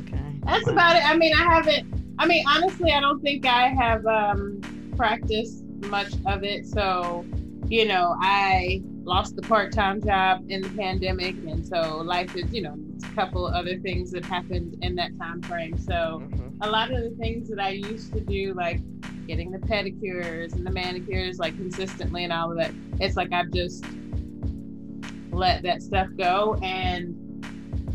[0.00, 0.72] okay That's wow.
[0.72, 1.02] about it.
[1.08, 1.86] I mean, I haven't.
[2.18, 4.60] I mean, honestly, I don't think I have um,
[4.98, 6.66] practiced much of it.
[6.66, 7.24] So,
[7.68, 12.52] you know, I lost the part time job in the pandemic, and so life is,
[12.52, 12.76] you know,
[13.10, 15.76] a couple other things that happened in that time frame.
[15.78, 16.56] So, Mhm.
[16.60, 18.80] a lot of the things that I used to do, like
[19.26, 23.50] getting the pedicures and the manicures, like consistently and all of that, it's like I've
[23.52, 23.84] just
[25.32, 26.56] let that stuff go.
[26.62, 27.16] And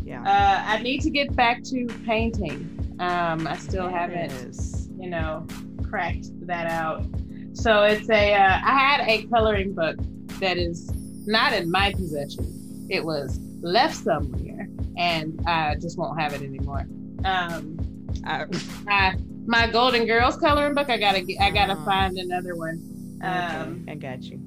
[0.04, 2.70] yeah uh, I need to get back to painting.
[2.98, 4.88] Um, I still haven't, Yes.
[4.98, 5.46] you know,
[5.82, 7.04] cracked that out.
[7.52, 8.34] So it's a.
[8.34, 9.96] Uh, I had a coloring book
[10.40, 10.90] that is
[11.26, 12.86] not in my possession.
[12.90, 16.86] It was left somewhere, and I just won't have it anymore.
[17.24, 17.76] Um,
[18.24, 18.46] I-
[18.88, 19.14] I,
[19.46, 20.88] my Golden Girls coloring book.
[20.90, 21.22] I gotta.
[21.22, 21.84] get- I gotta Ah.
[21.84, 22.80] find another one.
[23.22, 24.40] okay, Um, i got you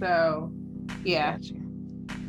[0.00, 0.50] so,
[1.04, 1.36] yeah.
[1.40, 1.62] you.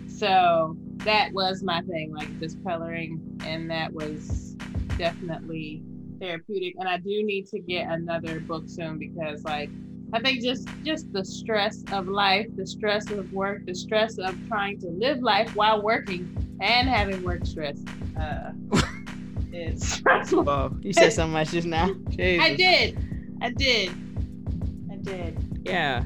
[0.08, 4.56] So that was my thing, like just coloring, and that was
[4.98, 5.82] definitely
[6.20, 6.76] therapeutic.
[6.80, 9.70] And I do need to get another book soon because, like,
[10.14, 14.36] I think just just the stress of life, the stress of work, the stress of
[14.48, 17.78] trying to live life while working and having work stress,
[18.20, 18.52] uh,
[19.52, 20.46] is stressful.
[20.46, 21.94] Whoa, you said so much just now.
[22.10, 22.46] Jesus.
[22.46, 22.98] I did,
[23.42, 23.90] I did,
[24.92, 25.62] I did.
[25.66, 26.04] Yeah.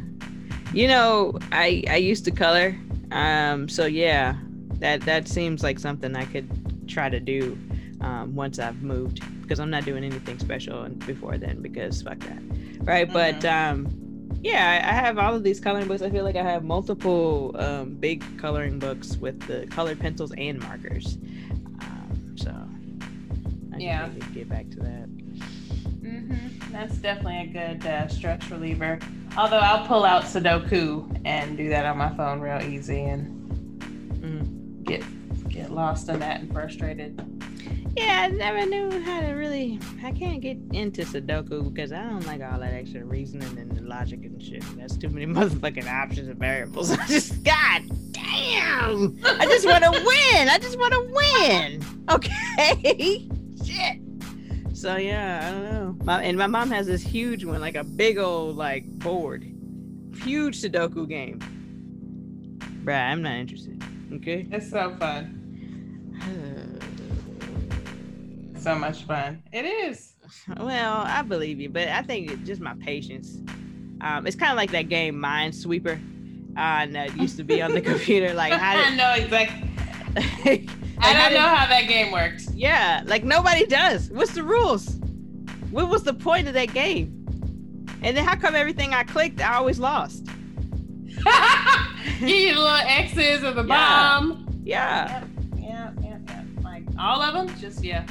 [0.73, 2.75] You know, I I used to color.
[3.11, 4.35] Um so yeah,
[4.79, 6.49] that that seems like something I could
[6.89, 7.55] try to do
[8.01, 12.41] um once I've moved because I'm not doing anything special before then because fuck that.
[12.83, 13.11] Right?
[13.11, 13.87] But um
[14.43, 16.01] yeah, I have all of these coloring books.
[16.01, 20.59] I feel like I have multiple um, big coloring books with the colored pencils and
[20.59, 21.19] markers.
[21.79, 22.49] Um, so
[23.71, 24.07] I Yeah.
[24.07, 25.07] need to get back to that.
[26.01, 26.71] Mm-hmm.
[26.71, 27.45] That's definitely a
[27.77, 28.97] good uh, stress reliever.
[29.37, 33.37] Although I'll pull out Sudoku and do that on my phone real easy and
[34.23, 34.83] Mhm.
[34.83, 35.03] get
[35.49, 37.21] get lost in that and frustrated.
[37.97, 39.79] Yeah, I never knew how to really.
[40.03, 43.81] I can't get into Sudoku because I don't like all that extra reasoning and the
[43.81, 44.63] logic and shit.
[44.77, 46.91] That's too many motherfucking options and variables.
[46.97, 49.19] I just, god damn!
[49.25, 50.47] I just want to win.
[50.47, 51.85] I just want to win.
[52.09, 53.27] Okay,
[53.65, 53.97] shit.
[54.73, 56.05] So yeah, I don't know.
[56.05, 59.43] My, and my mom has this huge one, like a big old like board,
[60.23, 61.39] huge Sudoku game.
[62.85, 63.83] Bruh, I'm not interested.
[64.13, 64.47] Okay.
[64.49, 65.40] It's so fun.
[68.61, 69.43] So much fun.
[69.51, 70.07] It is.
[70.59, 73.37] Well, I believe you, but I think it's just my patience.
[73.99, 75.99] Um, it's kind of like that game Minesweeper,
[76.55, 78.33] uh, that used to be on the computer.
[78.33, 79.69] Like how I did, know exactly.
[80.45, 80.69] like,
[80.99, 82.49] I don't did- know how that game works.
[82.53, 84.09] Yeah, like nobody does.
[84.11, 84.95] What's the rules?
[85.69, 87.25] What was the point of that game?
[88.01, 90.25] And then how come everything I clicked, I always lost?
[92.21, 94.19] You little X's or the Yeah.
[94.19, 94.61] bomb.
[94.63, 95.23] Yeah.
[95.57, 96.43] Yeah, yeah, yeah, yeah.
[96.63, 98.05] Like all of them, just yeah.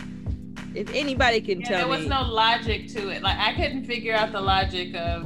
[0.74, 3.22] If anybody can Yeah, tell there was me, no logic to it.
[3.22, 5.22] Like I couldn't figure out the logic of,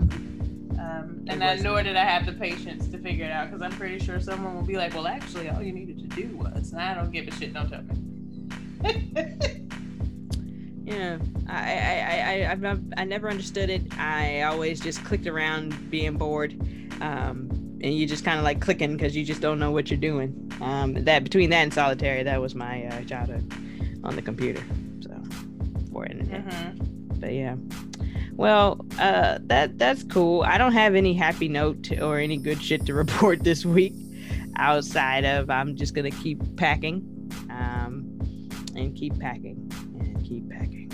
[0.79, 3.73] um, and I, nor did I have the patience to figure it out because I'm
[3.79, 6.81] pretty sure someone will be like, "Well, actually, all you needed to do was." And
[6.81, 7.53] I don't give a shit.
[7.53, 8.85] Don't tell me.
[10.85, 11.19] yeah,
[11.49, 13.83] I, I, I, I, I've, not- I never understood it.
[13.99, 16.53] I always just clicked around being bored.
[17.01, 17.49] Um,
[17.83, 20.51] and you just kind of like clicking because you just don't know what you're doing.
[20.63, 23.53] Um, that between that and solitary, that was my uh, childhood
[24.05, 24.63] on the computer.
[25.95, 26.05] For.
[26.07, 27.21] Mhm.
[27.21, 27.55] but yeah
[28.37, 32.85] well uh that that's cool i don't have any happy note or any good shit
[32.87, 33.95] to report this week
[34.57, 36.97] outside of i'm just gonna keep packing
[37.51, 38.11] um
[38.77, 39.57] and keep packing
[40.01, 40.91] and keep packing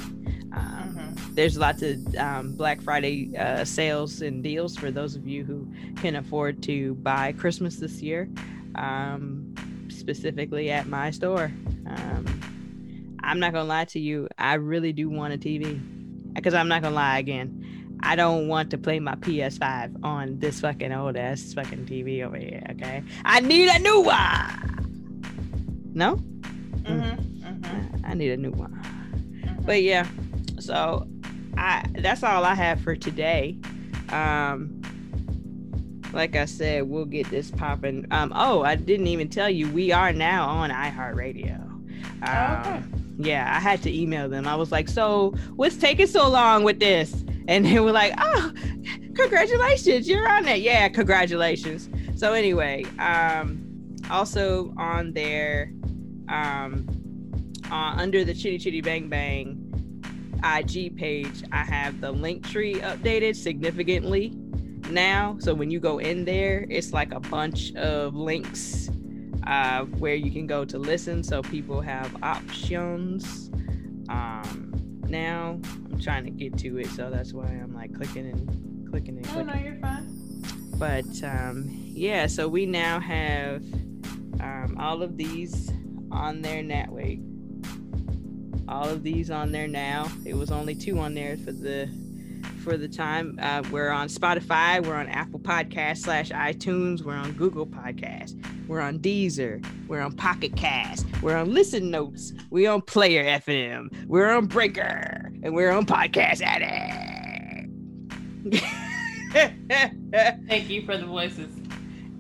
[0.52, 1.34] um, Mhm.
[1.34, 5.66] there's lots of um, black friday uh, sales and deals for those of you who
[6.02, 8.28] can afford to buy christmas this year
[8.74, 9.54] um,
[9.88, 11.50] specifically at my store
[11.86, 12.26] um,
[13.22, 14.28] I'm not gonna lie to you.
[14.38, 15.80] I really do want a TV
[16.34, 17.96] because I'm not gonna lie again.
[18.02, 22.36] I don't want to play my PS5 on this fucking old ass fucking TV over
[22.38, 22.62] here.
[22.70, 25.22] Okay, I need a new one.
[25.92, 27.18] No, Mhm.
[27.42, 28.00] Mhm.
[28.04, 28.72] I need a new one.
[29.44, 29.66] Mhm.
[29.66, 30.06] But yeah,
[30.58, 31.06] so
[31.56, 33.58] I that's all I have for today.
[34.10, 34.80] Um,
[36.12, 38.06] like I said, we'll get this popping.
[38.10, 41.60] Um, oh, I didn't even tell you we are now on iHeartRadio.
[42.22, 42.82] Um, okay.
[43.22, 44.46] Yeah, I had to email them.
[44.46, 48.52] I was like, "So, what's taking so long with this?" And they were like, "Oh,
[49.14, 51.88] congratulations, you're on it." Yeah, congratulations.
[52.16, 55.72] So anyway, um, also on there,
[56.28, 56.86] um,
[57.70, 59.66] uh, under the Chitty Chitty Bang Bang
[60.42, 64.32] IG page, I have the link tree updated significantly
[64.90, 65.36] now.
[65.40, 68.90] So when you go in there, it's like a bunch of links
[69.46, 71.22] uh, where you can go to listen.
[71.22, 73.50] So people have options.
[74.08, 74.72] Um,
[75.08, 75.60] now
[75.90, 79.26] I'm trying to get to it, so that's why I'm like clicking and clicking and
[79.26, 79.46] clicking.
[79.46, 80.42] No, no, you're fine.
[80.78, 83.62] But um, yeah, so we now have
[84.40, 85.70] um, all of these
[86.10, 86.86] on there now.
[86.88, 87.20] Wait,
[88.68, 90.10] all of these on there now.
[90.24, 91.88] It was only two on there for the
[92.64, 93.38] for the time.
[93.40, 94.84] Uh, we're on Spotify.
[94.84, 97.02] We're on Apple Podcast slash iTunes.
[97.02, 98.42] We're on Google Podcast.
[98.70, 99.66] We're on Deezer.
[99.88, 101.04] We're on Pocket Cast.
[101.22, 102.32] We're on Listen Notes.
[102.50, 104.06] We're on Player FM.
[104.06, 105.32] We're on Breaker.
[105.42, 107.68] And we're on Podcast Addict.
[110.48, 111.52] Thank you for the voices.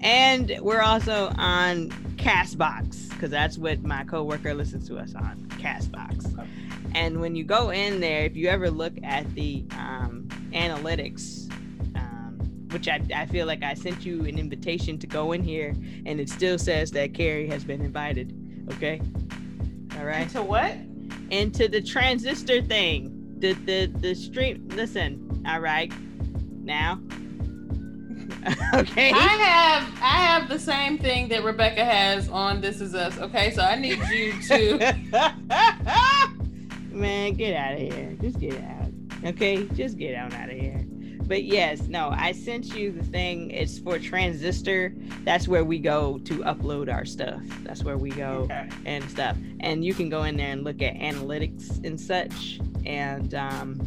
[0.00, 6.48] And we're also on Castbox because that's what my coworker listens to us on Castbox.
[6.96, 11.39] And when you go in there, if you ever look at the um, analytics,
[12.72, 15.74] which I, I feel like I sent you an invitation to go in here,
[16.06, 18.34] and it still says that Carrie has been invited.
[18.72, 19.00] Okay.
[19.98, 20.22] All right.
[20.22, 20.74] Into what?
[21.30, 23.36] Into the transistor thing.
[23.38, 24.68] The the the stream.
[24.70, 25.42] Listen.
[25.46, 25.92] All right.
[26.62, 27.00] Now.
[28.74, 29.12] okay.
[29.12, 33.18] I have I have the same thing that Rebecca has on This Is Us.
[33.18, 34.78] Okay, so I need you to
[37.00, 38.16] Man, get out of here.
[38.20, 38.90] Just get out.
[39.24, 39.64] Okay?
[39.74, 40.84] Just get on out of here.
[41.30, 43.52] But yes, no, I sent you the thing.
[43.52, 44.92] It's for Transistor.
[45.22, 47.40] That's where we go to upload our stuff.
[47.62, 48.68] That's where we go okay.
[48.84, 49.36] and stuff.
[49.60, 52.58] And you can go in there and look at analytics and such.
[52.84, 53.78] And um,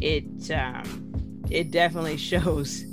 [0.00, 2.86] it um, it definitely shows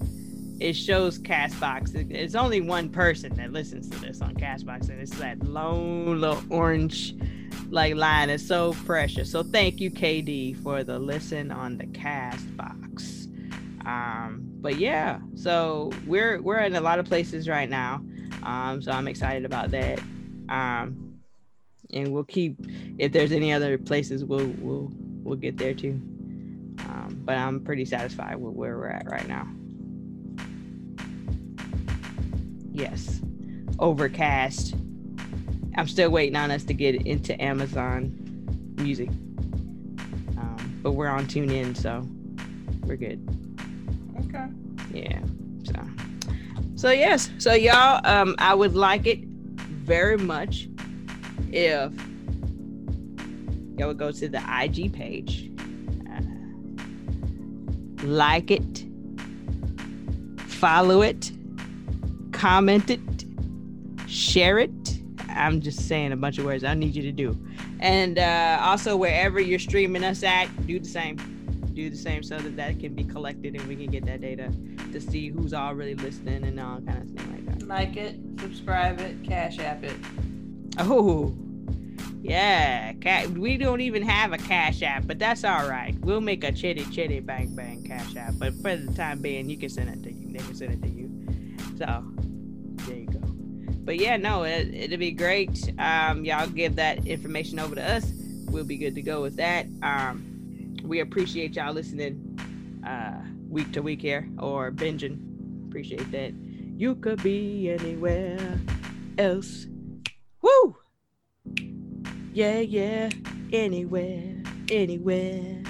[0.59, 2.11] it shows Castbox.
[2.11, 6.43] It's only one person that listens to this on Castbox, and it's that lone little
[6.49, 7.15] orange
[7.69, 9.31] like line is so precious.
[9.31, 13.20] So thank you, KD, for the listen on the Castbox.
[13.85, 18.03] Um, but yeah, so we're we're in a lot of places right now.
[18.43, 19.99] Um, so I'm excited about that.
[20.49, 21.19] Um,
[21.93, 22.57] and we'll keep
[22.97, 24.91] if there's any other places we'll we'll
[25.23, 25.99] we'll get there too.
[26.79, 29.47] Um, but I'm pretty satisfied with where we're at right now.
[32.71, 33.21] Yes.
[33.79, 34.75] Overcast
[35.75, 38.13] I'm still waiting on us to get into Amazon
[38.77, 39.09] Music.
[40.37, 42.05] Um, but we're on TuneIn, so
[42.85, 43.25] we're good.
[44.25, 44.45] Okay.
[44.93, 45.21] Yeah.
[45.63, 45.73] So,
[46.75, 47.29] so yes.
[47.37, 50.67] So y'all, um, I would like it very much
[51.51, 51.91] if
[53.77, 55.49] y'all would go to the IG page,
[56.09, 56.21] uh,
[58.05, 58.85] like it,
[60.47, 61.31] follow it,
[62.31, 62.99] comment it,
[64.07, 64.71] share it
[65.35, 67.37] I'm just saying a bunch of words I need you to do.
[67.79, 71.17] And uh, also, wherever you're streaming us at, do the same.
[71.73, 74.51] Do the same so that that can be collected and we can get that data
[74.91, 77.67] to see who's already listening and all kind of thing like that.
[77.67, 79.95] Like it, subscribe it, cash app it.
[80.77, 81.35] Oh,
[82.21, 82.93] yeah.
[83.29, 85.97] we don't even have a cash app, but that's all right.
[86.01, 88.33] We'll make a chitty chitty bang bang cash app.
[88.37, 90.31] But for the time being, you can send it to you.
[90.31, 91.09] They can send it to you.
[91.77, 92.03] So
[92.85, 93.19] there you go.
[93.83, 95.73] but yeah, no, it, it'll be great.
[95.79, 98.11] Um, y'all give that information over to us.
[98.45, 99.65] We'll be good to go with that.
[99.81, 100.30] Um,
[100.91, 102.37] we appreciate y'all listening
[102.85, 105.17] uh, week to week here or binging.
[105.69, 106.33] Appreciate that.
[106.75, 108.59] You could be anywhere
[109.17, 109.67] else.
[110.41, 110.75] Woo!
[112.33, 113.09] Yeah, yeah,
[113.53, 115.63] anywhere, anywhere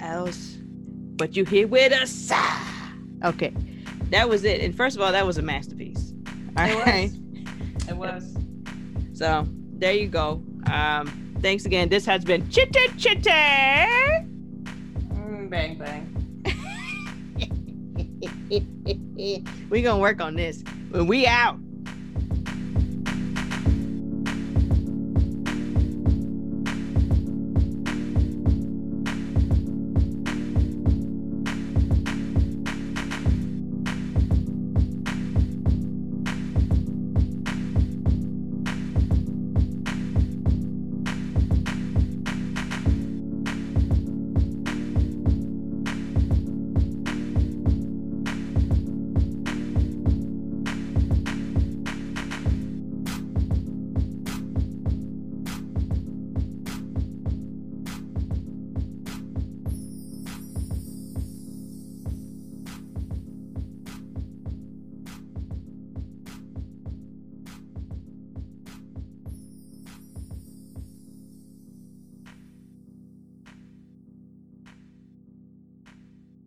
[0.00, 0.56] else.
[1.18, 2.32] But you here with us.
[3.22, 3.52] Okay,
[4.08, 4.62] that was it.
[4.62, 6.14] And first of all, that was a masterpiece.
[6.56, 7.10] All it right.
[7.10, 7.86] Was.
[7.86, 8.34] It was.
[9.12, 10.42] So there you go.
[10.70, 11.88] Um, thanks again.
[11.88, 13.30] This has been Chitter Chitter.
[15.10, 16.08] Mm, bang bang.
[19.70, 20.62] we gonna work on this.
[20.90, 21.58] When we out.